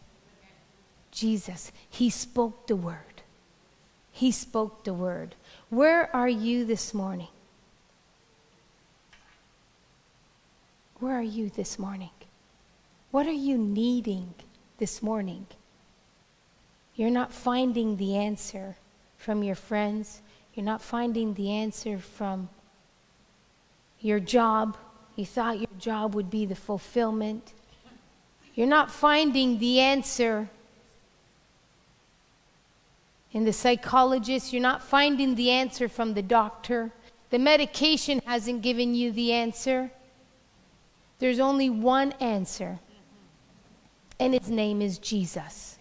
Jesus. 1.11 1.71
He 1.89 2.09
spoke 2.09 2.67
the 2.67 2.75
word. 2.75 3.21
He 4.11 4.31
spoke 4.31 4.83
the 4.83 4.93
word. 4.93 5.35
Where 5.74 6.15
are 6.15 6.30
you 6.30 6.65
this 6.65 6.93
morning? 6.93 7.30
Where 10.99 11.15
are 11.15 11.24
you 11.24 11.49
this 11.49 11.80
morning? 11.80 12.11
What 13.09 13.26
are 13.26 13.32
you 13.32 13.57
needing 13.57 14.36
this 14.78 15.01
morning? 15.01 15.47
You're 16.93 17.09
not 17.09 17.34
finding 17.34 17.97
the 17.97 18.15
answer 18.17 18.76
from 19.17 19.41
your 19.41 19.55
friends. 19.55 20.21
You're 20.53 20.63
not 20.63 20.80
finding 20.80 21.34
the 21.34 21.49
answer 21.49 21.97
from 21.97 22.49
your 23.99 24.19
job 24.19 24.78
You 25.15 25.26
thought 25.26 25.57
your 25.57 25.80
job 25.80 26.13
would 26.13 26.30
be 26.30 26.45
the 26.45 26.55
fulfillment. 26.55 27.53
You're 28.53 28.67
not 28.67 28.91
finding 28.91 29.57
the 29.57 29.80
answer 29.80 30.51
in 33.34 33.43
the 33.43 33.53
psychologist. 33.53 34.53
You're 34.53 34.61
not 34.61 34.81
finding 34.81 35.36
the 35.36 35.49
answer 35.49 35.89
from 35.89 36.13
the 36.13 36.21
doctor. 36.21 36.93
The 37.31 37.39
medication 37.39 38.21
hasn't 38.25 38.61
given 38.61 38.95
you 38.95 39.11
the 39.11 39.34
answer. 39.34 39.91
There's 41.19 41.39
only 41.39 41.69
one 41.69 42.11
answer, 42.13 42.79
and 44.19 44.34
his 44.34 44.49
name 44.49 44.81
is 44.81 44.97
Jesus. 44.99 45.77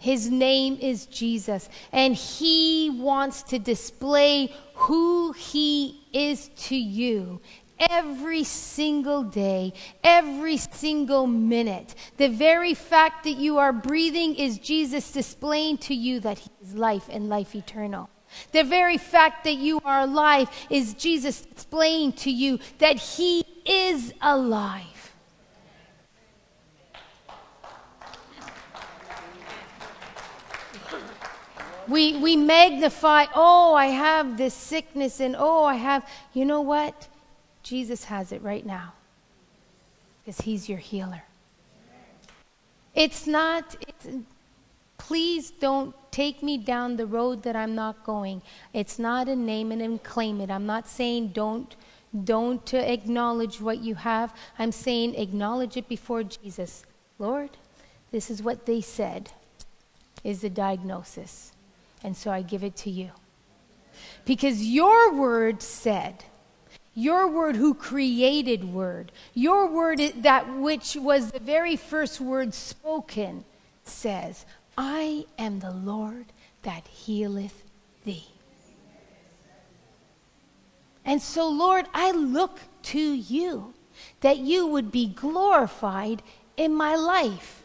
His 0.00 0.30
name 0.30 0.78
is 0.80 1.06
Jesus, 1.06 1.68
and 1.92 2.14
he 2.14 2.88
wants 2.88 3.42
to 3.44 3.58
display 3.58 4.54
who 4.74 5.32
he 5.32 6.06
is 6.12 6.50
to 6.56 6.76
you 6.76 7.40
every 7.78 8.44
single 8.44 9.22
day, 9.22 9.72
every 10.02 10.56
single 10.56 11.26
minute. 11.26 11.94
The 12.16 12.28
very 12.28 12.74
fact 12.74 13.24
that 13.24 13.36
you 13.36 13.58
are 13.58 13.72
breathing 13.72 14.34
is 14.34 14.58
Jesus 14.58 15.10
displaying 15.10 15.78
to 15.78 15.94
you 15.94 16.20
that 16.20 16.38
He 16.38 16.50
is 16.62 16.74
life 16.74 17.08
and 17.10 17.28
life 17.28 17.54
eternal. 17.54 18.10
The 18.52 18.62
very 18.62 18.98
fact 18.98 19.44
that 19.44 19.54
you 19.54 19.80
are 19.84 20.00
alive 20.00 20.48
is 20.68 20.94
Jesus 20.94 21.42
displaying 21.42 22.12
to 22.14 22.30
you 22.30 22.58
that 22.78 22.96
He 22.96 23.44
is 23.64 24.12
alive. 24.20 24.84
We, 31.88 32.18
we 32.18 32.36
magnify, 32.36 33.26
oh, 33.34 33.74
I 33.74 33.86
have 33.86 34.36
this 34.36 34.52
sickness, 34.52 35.20
and 35.20 35.34
oh, 35.38 35.64
I 35.64 35.76
have, 35.76 36.06
you 36.34 36.44
know 36.44 36.60
what? 36.60 37.08
Jesus 37.68 38.04
has 38.04 38.32
it 38.32 38.40
right 38.42 38.64
now 38.64 38.94
because 40.24 40.40
he's 40.40 40.70
your 40.70 40.78
healer. 40.78 41.22
It's 42.94 43.26
not, 43.26 43.76
it's, 43.86 44.08
please 44.96 45.50
don't 45.50 45.94
take 46.10 46.42
me 46.42 46.56
down 46.56 46.96
the 46.96 47.04
road 47.04 47.42
that 47.42 47.54
I'm 47.54 47.74
not 47.74 48.04
going. 48.04 48.40
It's 48.72 48.98
not 48.98 49.28
a 49.28 49.36
name 49.36 49.70
it 49.70 49.82
and 49.82 50.02
claim 50.02 50.40
it. 50.40 50.50
I'm 50.50 50.64
not 50.64 50.88
saying 50.88 51.28
don't 51.28 51.76
don't 52.24 52.72
acknowledge 52.72 53.60
what 53.60 53.80
you 53.80 53.94
have. 53.94 54.34
I'm 54.58 54.72
saying 54.72 55.14
acknowledge 55.16 55.76
it 55.76 55.90
before 55.90 56.22
Jesus. 56.22 56.86
Lord, 57.18 57.50
this 58.10 58.30
is 58.30 58.42
what 58.42 58.64
they 58.64 58.80
said 58.80 59.30
is 60.24 60.40
the 60.40 60.48
diagnosis. 60.48 61.52
And 62.02 62.16
so 62.16 62.30
I 62.30 62.40
give 62.40 62.64
it 62.64 62.76
to 62.76 62.90
you. 62.90 63.10
Because 64.24 64.64
your 64.64 65.12
word 65.12 65.60
said 65.60 66.24
your 66.98 67.28
word, 67.28 67.54
who 67.54 67.74
created 67.74 68.64
word, 68.64 69.12
your 69.32 69.70
word, 69.70 70.00
that 70.16 70.52
which 70.58 70.96
was 70.96 71.30
the 71.30 71.38
very 71.38 71.76
first 71.76 72.20
word 72.20 72.52
spoken, 72.52 73.44
says, 73.84 74.44
I 74.76 75.26
am 75.38 75.60
the 75.60 75.70
Lord 75.70 76.26
that 76.62 76.88
healeth 76.88 77.62
thee. 78.04 78.26
And 81.04 81.22
so, 81.22 81.48
Lord, 81.48 81.86
I 81.94 82.10
look 82.10 82.58
to 82.82 83.00
you 83.00 83.74
that 84.20 84.38
you 84.38 84.66
would 84.66 84.90
be 84.90 85.06
glorified 85.06 86.20
in 86.56 86.74
my 86.74 86.96
life. 86.96 87.62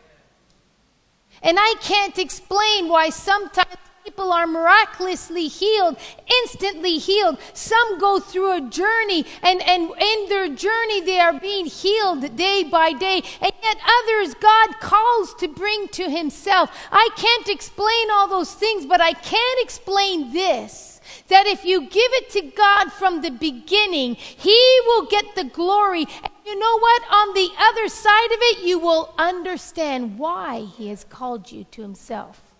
And 1.42 1.58
I 1.60 1.74
can't 1.82 2.20
explain 2.20 2.88
why 2.88 3.10
sometimes 3.10 3.78
people 4.04 4.34
are 4.34 4.46
miraculously 4.46 5.48
healed, 5.48 5.98
instantly 6.44 6.98
healed. 6.98 7.38
Some 7.54 8.00
go 8.00 8.20
through 8.20 8.58
a 8.58 8.70
journey, 8.70 9.26
and, 9.42 9.62
and 9.64 9.92
in 10.00 10.30
their 10.30 10.50
journey, 10.50 11.02
they 11.02 11.20
are 11.20 11.40
being 11.40 11.66
healed 11.66 12.36
day 12.36 12.64
by 12.64 12.94
day. 12.94 13.24
And 13.42 13.54
yet, 13.64 13.78
others 13.86 14.36
God 14.36 14.80
calls 14.80 15.34
to 15.36 15.48
bring 15.48 15.88
to 15.90 16.10
Himself. 16.10 16.70
I 16.92 17.10
can't 17.16 17.50
explain 17.50 18.12
all 18.12 18.28
those 18.28 18.54
things, 18.54 18.86
but 18.86 19.02
I 19.02 19.14
can 19.14 19.56
explain 19.60 20.34
this 20.34 20.90
that 21.30 21.46
if 21.48 21.64
you 21.64 21.82
give 21.82 22.12
it 22.14 22.30
to 22.32 22.42
God 22.42 22.92
from 22.92 23.22
the 23.22 23.32
beginning, 23.32 24.16
He 24.16 24.80
will 24.86 25.06
get 25.06 25.36
the 25.36 25.46
glory. 25.46 26.02
And 26.02 26.34
you 26.46 26.60
know 26.60 26.80
what? 26.80 27.02
On 27.12 27.34
the 27.34 27.50
other 27.58 27.88
side 27.88 28.32
of 28.32 28.40
it, 28.42 28.66
you 28.66 28.80
will 28.80 29.14
understand 29.18 30.18
why 30.18 30.68
He 30.76 30.90
has 30.90 31.04
called 31.06 31.52
you 31.52 31.64
to 31.72 31.82
Himself. 31.82 32.53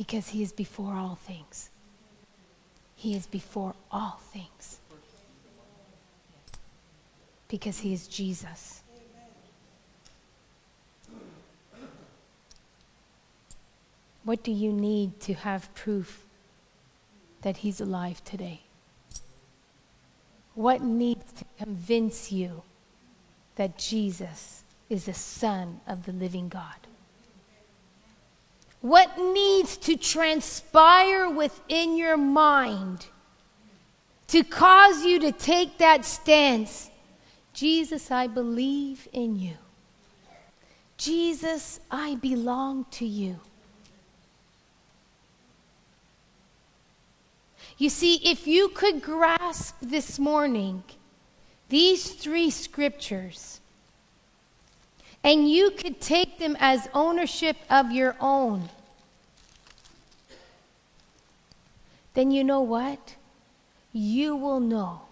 Because 0.00 0.28
He 0.28 0.42
is 0.42 0.50
before 0.50 0.94
all 0.94 1.16
things. 1.16 1.68
He 2.96 3.14
is 3.14 3.26
before 3.26 3.74
all 3.92 4.18
things. 4.32 4.78
Because 7.48 7.80
He 7.80 7.92
is 7.92 8.08
Jesus. 8.08 8.80
What 14.24 14.42
do 14.42 14.50
you 14.50 14.72
need 14.72 15.20
to 15.20 15.34
have 15.34 15.74
proof 15.74 16.24
that 17.42 17.58
He's 17.58 17.78
alive 17.78 18.24
today? 18.24 18.62
What 20.54 20.80
needs 20.80 21.30
to 21.32 21.44
convince 21.58 22.32
you 22.32 22.62
that 23.56 23.76
Jesus 23.76 24.64
is 24.88 25.04
the 25.04 25.12
Son 25.12 25.82
of 25.86 26.06
the 26.06 26.12
living 26.12 26.48
God? 26.48 26.86
What 28.80 29.18
needs 29.18 29.76
to 29.78 29.96
transpire 29.96 31.28
within 31.28 31.96
your 31.96 32.16
mind 32.16 33.06
to 34.28 34.42
cause 34.42 35.04
you 35.04 35.20
to 35.20 35.32
take 35.32 35.78
that 35.78 36.04
stance? 36.04 36.90
Jesus, 37.52 38.10
I 38.10 38.26
believe 38.26 39.06
in 39.12 39.38
you. 39.38 39.56
Jesus, 40.96 41.80
I 41.90 42.14
belong 42.16 42.86
to 42.92 43.06
you. 43.06 43.40
You 47.76 47.88
see, 47.88 48.16
if 48.16 48.46
you 48.46 48.68
could 48.68 49.00
grasp 49.00 49.76
this 49.80 50.18
morning 50.18 50.84
these 51.70 52.10
three 52.10 52.50
scriptures, 52.50 53.59
and 55.22 55.50
you 55.50 55.70
could 55.70 56.00
take 56.00 56.38
them 56.38 56.56
as 56.58 56.88
ownership 56.94 57.56
of 57.68 57.92
your 57.92 58.16
own, 58.20 58.68
then 62.14 62.30
you 62.30 62.42
know 62.42 62.60
what? 62.60 63.16
You 63.92 64.36
will 64.36 64.60
know 64.60 65.02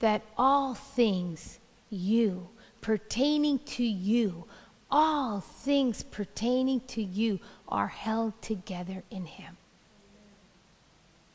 that 0.00 0.22
all 0.36 0.74
things 0.74 1.58
you, 1.90 2.48
pertaining 2.80 3.58
to 3.60 3.84
you, 3.84 4.44
all 4.90 5.40
things 5.40 6.02
pertaining 6.02 6.80
to 6.88 7.02
you 7.02 7.40
are 7.68 7.88
held 7.88 8.40
together 8.42 9.02
in 9.10 9.24
Him. 9.24 9.56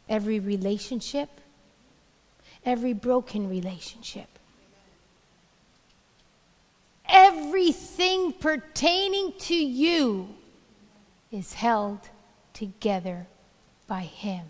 Every 0.07 0.39
relationship, 0.39 1.30
every 2.65 2.93
broken 2.93 3.49
relationship, 3.49 4.28
everything 7.12 8.34
pertaining 8.34 9.34
to 9.39 9.55
you 9.55 10.30
is 11.32 11.53
held 11.53 11.99
together 12.53 13.28
by 13.88 14.01
Him 14.01 14.45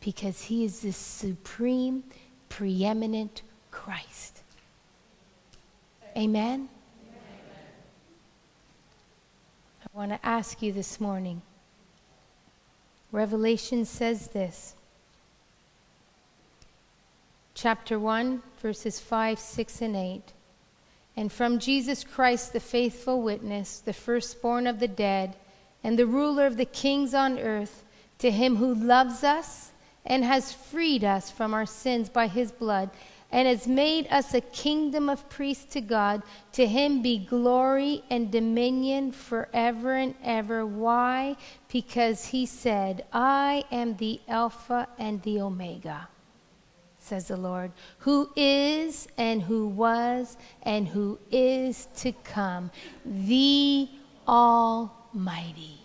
because 0.00 0.42
He 0.42 0.64
is 0.64 0.80
the 0.80 0.92
supreme, 0.92 2.04
preeminent 2.48 3.42
Christ. 3.70 4.42
Amen? 6.16 6.68
Amen? 6.68 6.68
I 9.82 9.98
want 9.98 10.10
to 10.10 10.26
ask 10.26 10.60
you 10.60 10.72
this 10.72 11.00
morning. 11.00 11.42
Revelation 13.12 13.84
says 13.84 14.28
this. 14.28 14.74
Chapter 17.54 17.98
1, 17.98 18.42
verses 18.62 19.00
5, 19.00 19.38
6, 19.38 19.82
and 19.82 19.96
8 19.96 20.32
and 21.20 21.30
from 21.30 21.58
Jesus 21.58 22.02
Christ, 22.02 22.54
the 22.54 22.60
faithful 22.60 23.20
witness, 23.20 23.80
the 23.80 23.92
firstborn 23.92 24.66
of 24.66 24.80
the 24.80 24.88
dead, 24.88 25.36
and 25.84 25.98
the 25.98 26.06
ruler 26.06 26.46
of 26.46 26.56
the 26.56 26.64
kings 26.64 27.12
on 27.12 27.38
earth, 27.38 27.84
to 28.20 28.30
him 28.30 28.56
who 28.56 28.74
loves 28.74 29.22
us 29.22 29.72
and 30.06 30.24
has 30.24 30.50
freed 30.54 31.04
us 31.04 31.30
from 31.30 31.52
our 31.52 31.66
sins 31.66 32.08
by 32.08 32.26
his 32.26 32.50
blood, 32.50 32.88
and 33.30 33.46
has 33.46 33.68
made 33.68 34.06
us 34.10 34.32
a 34.32 34.40
kingdom 34.40 35.10
of 35.10 35.28
priests 35.28 35.70
to 35.74 35.82
God, 35.82 36.22
to 36.52 36.66
him 36.66 37.02
be 37.02 37.18
glory 37.18 38.02
and 38.08 38.30
dominion 38.30 39.12
forever 39.12 39.96
and 39.96 40.14
ever. 40.24 40.64
Why? 40.64 41.36
Because 41.70 42.24
he 42.24 42.46
said, 42.46 43.04
I 43.12 43.64
am 43.70 43.98
the 43.98 44.22
Alpha 44.26 44.88
and 44.98 45.20
the 45.20 45.42
Omega 45.42 46.08
says 47.10 47.26
the 47.26 47.36
Lord, 47.36 47.72
who 47.98 48.30
is 48.36 49.08
and 49.18 49.42
who 49.42 49.66
was 49.66 50.36
and 50.62 50.86
who 50.86 51.18
is 51.32 51.88
to 51.96 52.12
come, 52.12 52.70
the 53.04 53.88
Almighty. 54.28 55.80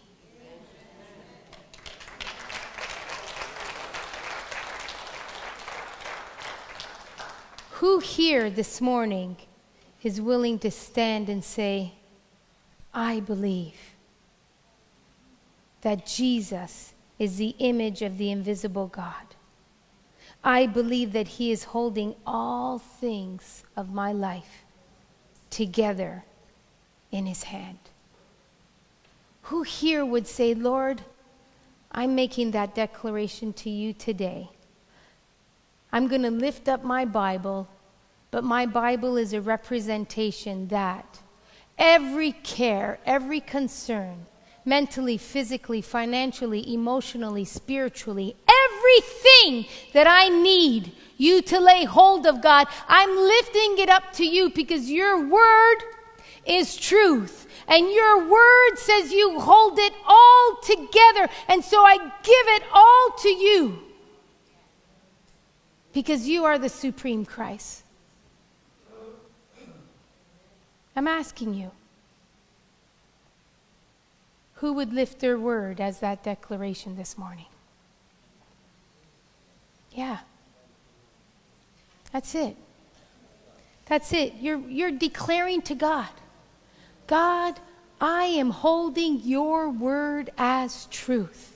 Who 7.71 7.97
here 7.97 8.51
this 8.51 8.79
morning 8.79 9.37
is 10.03 10.21
willing 10.21 10.59
to 10.59 10.69
stand 10.69 11.27
and 11.27 11.43
say, 11.43 11.93
I 12.93 13.19
believe 13.19 13.95
that 15.81 16.05
Jesus 16.05 16.93
is 17.17 17.37
the 17.37 17.55
image 17.57 18.03
of 18.03 18.19
the 18.19 18.29
invisible 18.29 18.85
God? 18.85 19.24
I 20.47 20.67
believe 20.67 21.11
that 21.13 21.27
He 21.27 21.51
is 21.51 21.63
holding 21.63 22.15
all 22.25 22.77
things 22.77 23.63
of 23.75 23.91
my 23.91 24.11
life 24.11 24.63
together 25.49 26.23
in 27.11 27.25
His 27.25 27.43
hand. 27.43 27.79
Who 29.43 29.63
here 29.63 30.05
would 30.05 30.27
say, 30.27 30.53
Lord, 30.53 31.01
I'm 31.91 32.13
making 32.13 32.51
that 32.51 32.75
declaration 32.75 33.53
to 33.53 33.71
you 33.71 33.91
today? 33.91 34.49
I'm 35.91 36.07
going 36.07 36.21
to 36.21 36.31
lift 36.31 36.69
up 36.69 36.83
my 36.83 37.05
Bible, 37.05 37.67
but 38.29 38.43
my 38.43 38.67
Bible 38.67 39.17
is 39.17 39.33
a 39.33 39.41
representation 39.41 40.67
that 40.67 41.21
every 41.77 42.33
care, 42.33 42.99
every 43.05 43.39
concern, 43.39 44.27
mentally, 44.65 45.17
physically, 45.17 45.81
financially, 45.81 46.73
emotionally, 46.73 47.45
spiritually, 47.45 48.35
everything 48.65 49.65
that 49.93 50.07
I 50.07 50.29
need 50.29 50.91
you 51.17 51.41
to 51.43 51.59
lay 51.59 51.85
hold 51.85 52.25
of, 52.25 52.41
God, 52.41 52.67
I'm 52.87 53.15
lifting 53.15 53.77
it 53.77 53.89
up 53.89 54.11
to 54.13 54.25
you 54.25 54.49
because 54.49 54.89
your 54.89 55.23
word 55.23 55.77
is 56.45 56.75
truth. 56.75 57.47
And 57.67 57.89
your 57.89 58.29
word 58.29 58.75
says 58.75 59.11
you 59.11 59.39
hold 59.39 59.79
it 59.79 59.93
all 60.07 60.57
together. 60.61 61.29
And 61.47 61.63
so 61.63 61.83
I 61.83 61.97
give 61.97 62.47
it 62.57 62.63
all 62.71 63.09
to 63.19 63.29
you 63.29 63.79
because 65.93 66.27
you 66.27 66.43
are 66.45 66.59
the 66.59 66.69
supreme 66.69 67.25
Christ. 67.25 67.83
I'm 70.95 71.07
asking 71.07 71.55
you 71.55 71.71
who 74.55 74.73
would 74.73 74.93
lift 74.93 75.19
their 75.19 75.37
word 75.37 75.81
as 75.81 75.99
that 75.99 76.23
declaration 76.23 76.95
this 76.95 77.17
morning? 77.17 77.47
Yeah. 79.91 80.19
That's 82.11 82.35
it. 82.35 82.55
That's 83.85 84.13
it. 84.13 84.35
You're, 84.39 84.59
you're 84.59 84.91
declaring 84.91 85.61
to 85.63 85.75
God, 85.75 86.09
God, 87.07 87.59
I 88.01 88.23
am 88.23 88.49
holding 88.49 89.21
your 89.21 89.69
word 89.69 90.31
as 90.37 90.87
truth. 90.87 91.54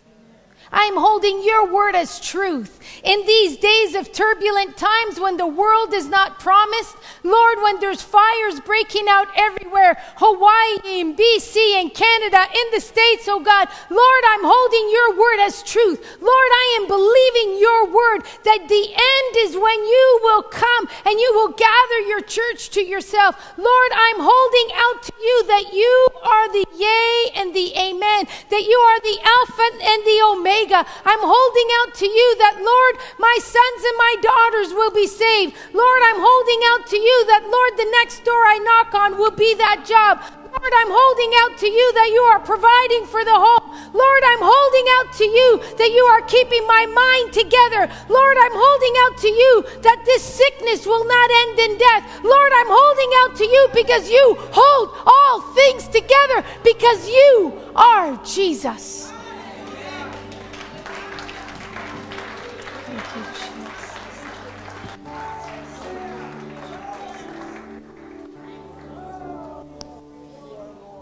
I'm 0.72 0.98
holding 0.98 1.44
your 1.44 1.74
word 1.74 1.96
as 1.96 2.20
truth. 2.20 2.80
In 3.04 3.26
these 3.26 3.58
days 3.58 3.96
of 3.96 4.12
turbulent 4.12 4.78
times 4.78 5.20
when 5.20 5.38
the 5.38 5.48
world 5.48 5.94
is 5.94 6.08
not 6.08 6.40
promised, 6.40 6.96
Lord, 7.24 7.58
when 7.62 7.80
there's 7.80 8.02
fires 8.02 8.60
breaking 8.60 9.06
out 9.10 9.28
everywhere, 9.36 9.98
Hawaii 10.18 11.02
and 11.02 11.18
BC 11.18 11.58
and 11.80 11.94
Canada, 11.94 12.46
in 12.54 12.68
the 12.72 12.82
States, 12.82 13.28
oh 13.28 13.40
God, 13.40 13.68
Lord, 13.90 14.24
I'm 14.30 14.46
holding 14.46 14.86
your 14.94 15.18
word 15.18 15.40
as 15.42 15.64
truth. 15.64 16.06
Lord, 16.22 16.52
I 16.54 16.78
am 16.82 16.88
believing 16.88 17.60
your 17.60 17.86
word 17.90 18.26
that 18.46 18.70
the 18.70 18.86
end 18.94 19.34
is 19.50 19.58
when 19.58 19.80
you 19.84 20.20
will 20.24 20.44
come 20.44 20.88
and 21.06 21.20
you 21.20 21.32
will 21.34 21.54
gather 21.54 22.00
your 22.06 22.22
church 22.22 22.70
to 22.72 22.86
yourself. 22.86 23.36
Lord, 23.58 23.92
I'm 23.94 24.22
holding 24.22 24.70
out 24.76 25.04
to 25.04 25.14
you 25.18 25.44
that 25.48 25.74
you 25.74 26.08
are 26.22 26.48
the 26.54 26.66
yea 26.78 27.42
and 27.42 27.56
the 27.56 27.74
amen, 27.74 28.28
that 28.50 28.66
you 28.70 28.78
are 28.78 29.02
the 29.02 29.20
Alpha 29.24 29.68
and 29.82 30.02
the 30.06 30.20
Omega 30.30 30.59
I'm 30.68 31.24
holding 31.24 31.70
out 31.80 31.96
to 32.04 32.08
you 32.08 32.28
that, 32.44 32.60
Lord, 32.60 32.94
my 33.16 33.38
sons 33.40 33.82
and 33.88 33.98
my 33.98 34.14
daughters 34.20 34.74
will 34.76 34.92
be 34.92 35.08
saved. 35.08 35.56
Lord, 35.72 36.02
I'm 36.12 36.20
holding 36.20 36.62
out 36.76 36.84
to 36.92 37.00
you 37.00 37.18
that, 37.32 37.48
Lord, 37.48 37.74
the 37.80 37.88
next 38.04 38.28
door 38.28 38.44
I 38.44 38.60
knock 38.60 38.92
on 38.92 39.18
will 39.18 39.32
be 39.32 39.56
that 39.56 39.88
job. 39.88 40.20
Lord, 40.20 40.74
I'm 40.84 40.92
holding 40.92 41.32
out 41.46 41.54
to 41.64 41.70
you 41.70 41.88
that 41.96 42.10
you 42.12 42.24
are 42.34 42.42
providing 42.44 43.08
for 43.08 43.24
the 43.24 43.38
home. 43.38 43.70
Lord, 43.94 44.24
I'm 44.36 44.44
holding 44.44 44.88
out 45.00 45.10
to 45.22 45.26
you 45.26 45.50
that 45.78 45.92
you 45.96 46.04
are 46.12 46.26
keeping 46.28 46.66
my 46.68 46.84
mind 46.92 47.32
together. 47.32 47.88
Lord, 48.12 48.38
I'm 48.44 48.58
holding 48.58 48.96
out 49.08 49.16
to 49.24 49.32
you 49.32 49.54
that 49.86 50.04
this 50.04 50.24
sickness 50.26 50.86
will 50.86 51.06
not 51.06 51.30
end 51.48 51.56
in 51.72 51.74
death. 51.78 52.04
Lord, 52.26 52.52
I'm 52.60 52.72
holding 52.74 53.12
out 53.24 53.32
to 53.38 53.46
you 53.48 53.64
because 53.72 54.10
you 54.10 54.36
hold 54.52 54.92
all 55.08 55.42
things 55.54 55.88
together 55.88 56.44
because 56.66 57.08
you 57.08 57.54
are 57.76 58.18
Jesus. 58.26 59.14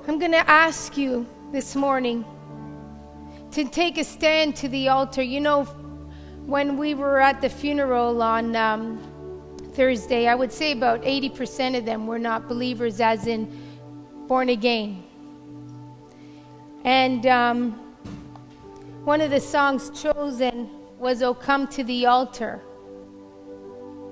I'm 0.08 0.20
going 0.20 0.32
to 0.32 0.50
ask 0.50 0.96
you 0.96 1.28
this 1.52 1.76
morning 1.76 2.24
to 3.52 3.66
take 3.66 3.98
a 3.98 4.06
stand 4.06 4.56
to 4.56 4.70
the 4.70 4.88
altar. 4.88 5.22
You 5.22 5.42
know, 5.42 5.66
when 6.46 6.78
we 6.78 6.94
were 6.94 7.20
at 7.20 7.42
the 7.42 7.50
funeral 7.50 8.24
on 8.24 8.56
um, 8.56 9.02
Thursday, 9.74 10.30
I 10.30 10.34
would 10.34 10.54
say 10.54 10.72
about 10.72 11.02
80% 11.02 11.78
of 11.78 11.84
them 11.84 12.08
were 12.08 12.20
not 12.20 12.48
believers, 12.48 13.02
as 13.02 13.28
in 13.28 13.52
born 14.30 14.48
again. 14.48 15.04
And 16.86 17.26
um, 17.26 17.72
one 19.04 19.20
of 19.20 19.30
the 19.30 19.42
songs 19.42 19.90
chosen 19.90 20.70
was 20.98 21.22
Oh 21.22 21.34
Come 21.34 21.68
to 21.68 21.84
the 21.84 22.06
Altar. 22.06 22.62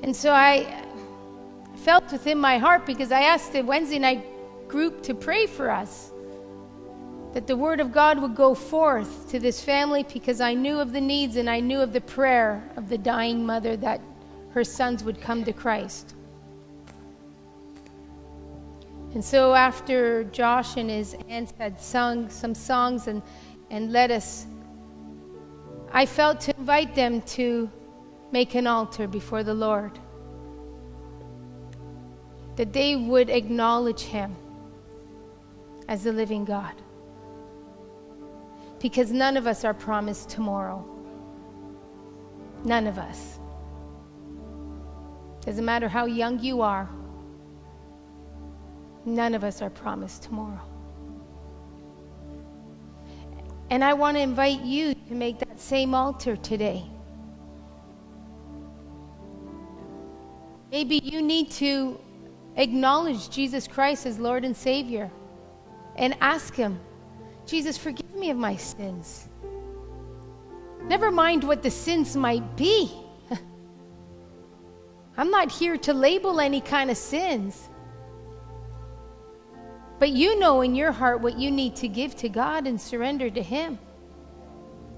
And 0.03 0.13
so 0.13 0.33
I 0.33 0.83
felt 1.77 2.11
within 2.11 2.37
my 2.37 2.57
heart 2.57 2.85
because 2.85 3.13
I 3.13 3.21
asked 3.21 3.53
the 3.53 3.61
Wednesday 3.61 3.99
night 3.99 4.34
group 4.67 5.03
to 5.03 5.13
pray 5.13 5.45
for 5.45 5.69
us. 5.69 6.11
That 7.33 7.47
the 7.47 7.57
word 7.57 7.79
of 7.79 7.91
God 7.91 8.19
would 8.19 8.35
go 8.35 8.53
forth 8.53 9.29
to 9.29 9.39
this 9.39 9.61
family 9.61 10.03
because 10.03 10.39
I 10.39 10.53
knew 10.53 10.79
of 10.79 10.93
the 10.93 11.01
needs 11.01 11.35
and 11.35 11.49
I 11.49 11.59
knew 11.59 11.81
of 11.81 11.91
the 11.91 12.01
prayer 12.01 12.63
of 12.77 12.87
the 12.87 12.97
dying 12.97 13.45
mother 13.45 13.75
that 13.77 13.99
her 14.51 14.63
sons 14.63 15.03
would 15.03 15.19
come 15.19 15.43
to 15.43 15.51
Christ. 15.51 16.15
And 19.13 19.23
so 19.23 19.53
after 19.53 20.25
Josh 20.25 20.77
and 20.77 20.89
his 20.89 21.15
aunts 21.29 21.53
had 21.57 21.79
sung 21.79 22.29
some 22.29 22.53
songs 22.53 23.07
and, 23.07 23.21
and 23.69 23.91
led 23.91 24.11
us, 24.11 24.45
I 25.91 26.05
felt 26.05 26.41
to 26.41 26.55
invite 26.57 26.95
them 26.95 27.21
to 27.21 27.69
make 28.31 28.55
an 28.55 28.67
altar 28.67 29.07
before 29.07 29.43
the 29.43 29.53
Lord. 29.53 29.97
That 32.57 32.73
they 32.73 32.95
would 32.95 33.29
acknowledge 33.29 34.01
him 34.01 34.35
as 35.87 36.03
the 36.03 36.11
living 36.11 36.45
God. 36.45 36.73
Because 38.79 39.11
none 39.11 39.37
of 39.37 39.47
us 39.47 39.63
are 39.63 39.73
promised 39.73 40.29
tomorrow. 40.29 40.85
None 42.63 42.87
of 42.87 42.97
us. 42.97 43.39
Doesn't 45.45 45.65
matter 45.65 45.87
how 45.87 46.05
young 46.05 46.39
you 46.39 46.61
are, 46.61 46.89
none 49.05 49.35
of 49.35 49.43
us 49.43 49.61
are 49.61 49.69
promised 49.69 50.23
tomorrow. 50.23 50.61
And 53.69 53.83
I 53.83 53.93
want 53.93 54.17
to 54.17 54.21
invite 54.21 54.61
you 54.61 54.93
to 54.93 55.13
make 55.13 55.39
that 55.39 55.59
same 55.59 55.93
altar 55.93 56.35
today. 56.35 56.83
Maybe 60.71 60.99
you 61.03 61.21
need 61.21 61.51
to 61.51 61.99
acknowledge 62.55 63.29
Jesus 63.29 63.67
Christ 63.67 64.05
as 64.05 64.19
Lord 64.19 64.43
and 64.43 64.55
Savior 64.55 65.11
and 65.97 66.15
ask 66.21 66.55
Him, 66.55 66.79
Jesus, 67.45 67.77
forgive 67.77 68.15
me 68.15 68.29
of 68.29 68.37
my 68.37 68.55
sins. 68.55 69.29
Never 70.83 71.11
mind 71.11 71.43
what 71.43 71.63
the 71.63 71.71
sins 71.71 72.15
might 72.15 72.55
be. 72.55 72.91
I'm 75.17 75.31
not 75.31 75.51
here 75.51 75.77
to 75.77 75.93
label 75.93 76.39
any 76.39 76.61
kind 76.61 76.91
of 76.91 76.97
sins. 76.97 77.69
But 79.97 80.09
you 80.09 80.37
know 80.39 80.61
in 80.61 80.75
your 80.75 80.91
heart 80.91 81.21
what 81.21 81.37
you 81.39 81.49
need 81.49 81.75
to 81.77 81.87
give 81.87 82.15
to 82.17 82.29
God 82.29 82.67
and 82.67 82.79
surrender 82.79 83.29
to 83.29 83.41
Him. 83.41 83.79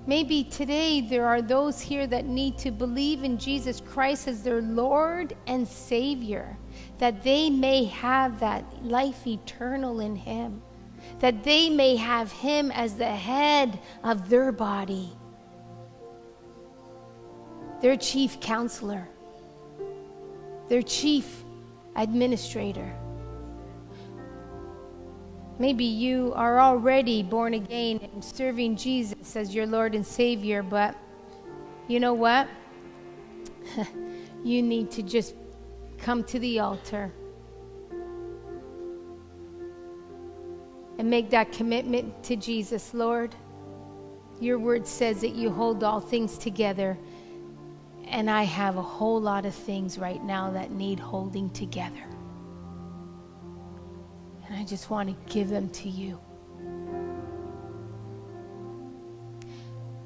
Maybe 0.05 0.45
today 0.45 1.01
there 1.01 1.27
are 1.27 1.41
those 1.41 1.81
here 1.81 2.07
that 2.07 2.25
need 2.25 2.57
to 2.59 2.71
believe 2.71 3.23
in 3.23 3.37
Jesus 3.37 3.81
Christ 3.81 4.27
as 4.29 4.41
their 4.41 4.61
Lord 4.61 5.35
and 5.47 5.67
Savior, 5.67 6.57
that 6.97 7.23
they 7.23 7.49
may 7.49 7.83
have 7.85 8.39
that 8.39 8.85
life 8.85 9.27
eternal 9.27 9.99
in 9.99 10.15
Him 10.15 10.61
that 11.19 11.43
they 11.43 11.69
may 11.69 11.95
have 11.95 12.31
him 12.31 12.71
as 12.71 12.95
the 12.95 13.05
head 13.05 13.79
of 14.03 14.29
their 14.29 14.51
body, 14.51 15.09
their 17.81 17.97
chief 17.97 18.39
counselor, 18.39 19.07
their 20.69 20.81
chief 20.81 21.43
administrator. 21.95 22.93
Maybe 25.59 25.85
you 25.85 26.33
are 26.35 26.59
already 26.59 27.23
born 27.23 27.55
again 27.55 27.99
and 28.13 28.23
serving 28.23 28.75
Jesus 28.75 29.35
as 29.35 29.55
your 29.55 29.65
Lord 29.65 29.95
and 29.95 30.05
Savior, 30.05 30.61
but 30.61 30.95
you 31.87 31.99
know 31.99 32.13
what? 32.13 32.47
you 34.43 34.61
need 34.61 34.91
to 34.91 35.01
just 35.01 35.33
come 35.97 36.23
to 36.25 36.37
the 36.37 36.59
altar 36.59 37.11
and 40.97 41.09
make 41.09 41.29
that 41.29 41.51
commitment 41.51 42.23
to 42.23 42.35
Jesus, 42.35 42.93
Lord. 42.93 43.35
Your 44.39 44.59
word 44.59 44.85
says 44.85 45.21
that 45.21 45.35
you 45.35 45.49
hold 45.49 45.83
all 45.83 45.99
things 45.99 46.37
together, 46.37 46.97
and 48.05 48.29
I 48.29 48.43
have 48.43 48.77
a 48.77 48.81
whole 48.81 49.19
lot 49.19 49.45
of 49.45 49.53
things 49.53 49.97
right 49.97 50.23
now 50.23 50.51
that 50.51 50.71
need 50.71 50.99
holding 50.99 51.49
together. 51.51 52.03
And 54.47 54.55
I 54.55 54.63
just 54.63 54.89
want 54.89 55.09
to 55.09 55.33
give 55.33 55.49
them 55.49 55.69
to 55.69 55.89
you. 55.89 56.19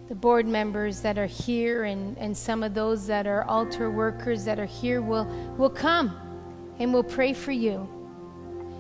The 0.10 0.16
board 0.16 0.46
members 0.46 1.02
that 1.02 1.18
are 1.18 1.26
here 1.26 1.86
and, 1.86 2.18
and 2.18 2.36
some 2.36 2.64
of 2.64 2.74
those 2.74 3.08
that 3.08 3.28
are 3.28 3.46
altar 3.46 3.90
workers 3.90 4.44
that 4.44 4.60
are 4.60 4.66
here 4.66 5.02
will, 5.02 5.26
will 5.58 5.70
come 5.70 6.14
and 6.80 6.94
will 6.94 7.04
pray 7.04 7.32
for 7.34 7.54
you. 7.54 7.88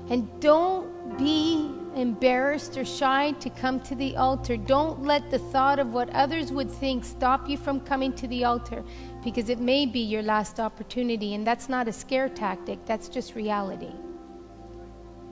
And 0.09 0.27
don't 0.41 1.17
be 1.17 1.71
embarrassed 1.95 2.77
or 2.77 2.85
shy 2.85 3.31
to 3.33 3.49
come 3.49 3.79
to 3.81 3.95
the 3.95 4.15
altar. 4.15 4.57
Don't 4.57 5.03
let 5.03 5.29
the 5.29 5.39
thought 5.39 5.79
of 5.79 5.93
what 5.93 6.09
others 6.11 6.51
would 6.51 6.71
think 6.71 7.03
stop 7.03 7.49
you 7.49 7.57
from 7.57 7.79
coming 7.81 8.13
to 8.13 8.27
the 8.27 8.43
altar 8.43 8.83
because 9.23 9.49
it 9.49 9.59
may 9.59 9.85
be 9.85 9.99
your 9.99 10.21
last 10.21 10.59
opportunity. 10.59 11.33
And 11.33 11.45
that's 11.45 11.69
not 11.69 11.87
a 11.87 11.93
scare 11.93 12.29
tactic, 12.29 12.85
that's 12.85 13.09
just 13.09 13.35
reality. 13.35 13.91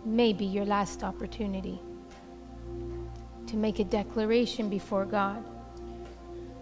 Maybe 0.06 0.46
your 0.46 0.66
last 0.66 1.04
opportunity 1.04 1.80
to 3.48 3.56
make 3.56 3.80
a 3.80 3.84
declaration 3.84 4.70
before 4.70 5.06
God. 5.06 5.44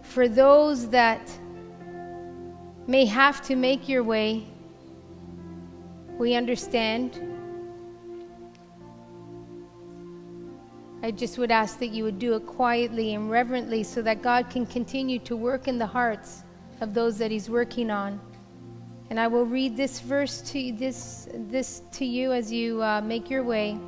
For 0.02 0.28
those 0.28 0.88
that 0.88 1.30
may 2.86 3.04
have 3.04 3.42
to 3.42 3.56
make 3.56 3.88
your 3.88 4.02
way, 4.02 4.46
we 6.18 6.34
understand 6.34 7.27
I 11.00 11.12
just 11.12 11.38
would 11.38 11.52
ask 11.52 11.78
that 11.78 11.88
you 11.88 12.02
would 12.04 12.18
do 12.18 12.34
it 12.34 12.44
quietly 12.46 13.14
and 13.14 13.30
reverently 13.30 13.84
so 13.84 14.02
that 14.02 14.20
God 14.20 14.50
can 14.50 14.66
continue 14.66 15.20
to 15.20 15.36
work 15.36 15.68
in 15.68 15.78
the 15.78 15.86
hearts 15.86 16.42
of 16.80 16.92
those 16.92 17.18
that 17.18 17.30
He's 17.30 17.48
working 17.48 17.88
on. 17.90 18.20
And 19.10 19.18
I 19.18 19.28
will 19.28 19.46
read 19.46 19.76
this 19.76 20.00
verse 20.00 20.42
to 20.50 20.72
this, 20.72 21.28
this 21.32 21.82
to 21.92 22.04
you 22.04 22.32
as 22.32 22.52
you 22.52 22.82
uh, 22.82 23.00
make 23.00 23.30
your 23.30 23.44
way. 23.44 23.78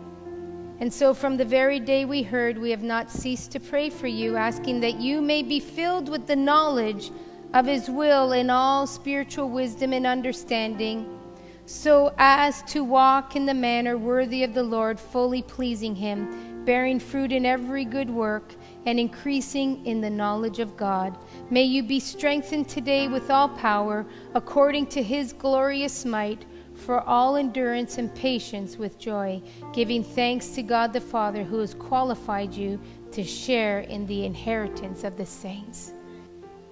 And 0.78 0.90
so, 0.90 1.12
from 1.12 1.36
the 1.36 1.44
very 1.44 1.80
day 1.80 2.04
we 2.04 2.22
heard, 2.22 2.56
we 2.56 2.70
have 2.70 2.82
not 2.82 3.10
ceased 3.10 3.50
to 3.52 3.60
pray 3.60 3.90
for 3.90 4.06
you, 4.06 4.36
asking 4.36 4.80
that 4.80 5.00
you 5.00 5.20
may 5.20 5.42
be 5.42 5.60
filled 5.60 6.08
with 6.08 6.26
the 6.26 6.36
knowledge 6.36 7.10
of 7.52 7.66
His 7.66 7.90
will 7.90 8.32
in 8.32 8.48
all 8.48 8.86
spiritual 8.86 9.50
wisdom 9.50 9.92
and 9.92 10.06
understanding, 10.06 11.18
so 11.66 12.14
as 12.16 12.62
to 12.62 12.82
walk 12.82 13.36
in 13.36 13.44
the 13.44 13.52
manner 13.52 13.98
worthy 13.98 14.42
of 14.42 14.54
the 14.54 14.62
Lord, 14.62 14.98
fully 14.98 15.42
pleasing 15.42 15.94
Him 15.96 16.49
bearing 16.64 17.00
fruit 17.00 17.32
in 17.32 17.46
every 17.46 17.84
good 17.84 18.10
work, 18.10 18.54
and 18.86 18.98
increasing 18.98 19.84
in 19.86 20.00
the 20.00 20.10
knowledge 20.10 20.58
of 20.58 20.76
God. 20.76 21.18
May 21.50 21.64
you 21.64 21.82
be 21.82 22.00
strengthened 22.00 22.68
today 22.68 23.08
with 23.08 23.30
all 23.30 23.48
power, 23.48 24.06
according 24.34 24.86
to 24.88 25.02
his 25.02 25.32
glorious 25.32 26.04
might, 26.04 26.44
for 26.74 27.00
all 27.02 27.36
endurance 27.36 27.98
and 27.98 28.14
patience 28.14 28.76
with 28.78 28.98
joy, 28.98 29.42
giving 29.72 30.02
thanks 30.02 30.48
to 30.50 30.62
God 30.62 30.92
the 30.92 31.00
Father 31.00 31.44
who 31.44 31.58
has 31.58 31.74
qualified 31.74 32.54
you 32.54 32.80
to 33.12 33.22
share 33.22 33.80
in 33.80 34.06
the 34.06 34.24
inheritance 34.24 35.04
of 35.04 35.16
the 35.16 35.26
saints. 35.26 35.92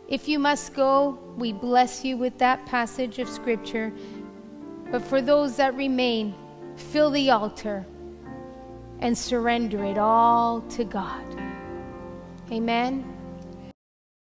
If 0.09 0.26
you 0.26 0.39
must 0.39 0.74
go, 0.74 1.18
we 1.36 1.53
bless 1.53 2.05
you 2.05 2.16
with 2.16 2.39
that 2.39 2.64
passage 2.64 3.18
of 3.18 3.28
Scripture. 3.28 3.93
But 4.91 5.03
for 5.03 5.20
those 5.20 5.57
that 5.57 5.74
remain, 5.74 6.34
fill 6.76 7.11
the 7.11 7.30
altar 7.30 7.84
and 9.01 9.16
surrender 9.16 9.84
it 9.84 9.99
all 9.99 10.61
to 10.62 10.84
God. 10.84 11.24
Amen. 12.51 13.18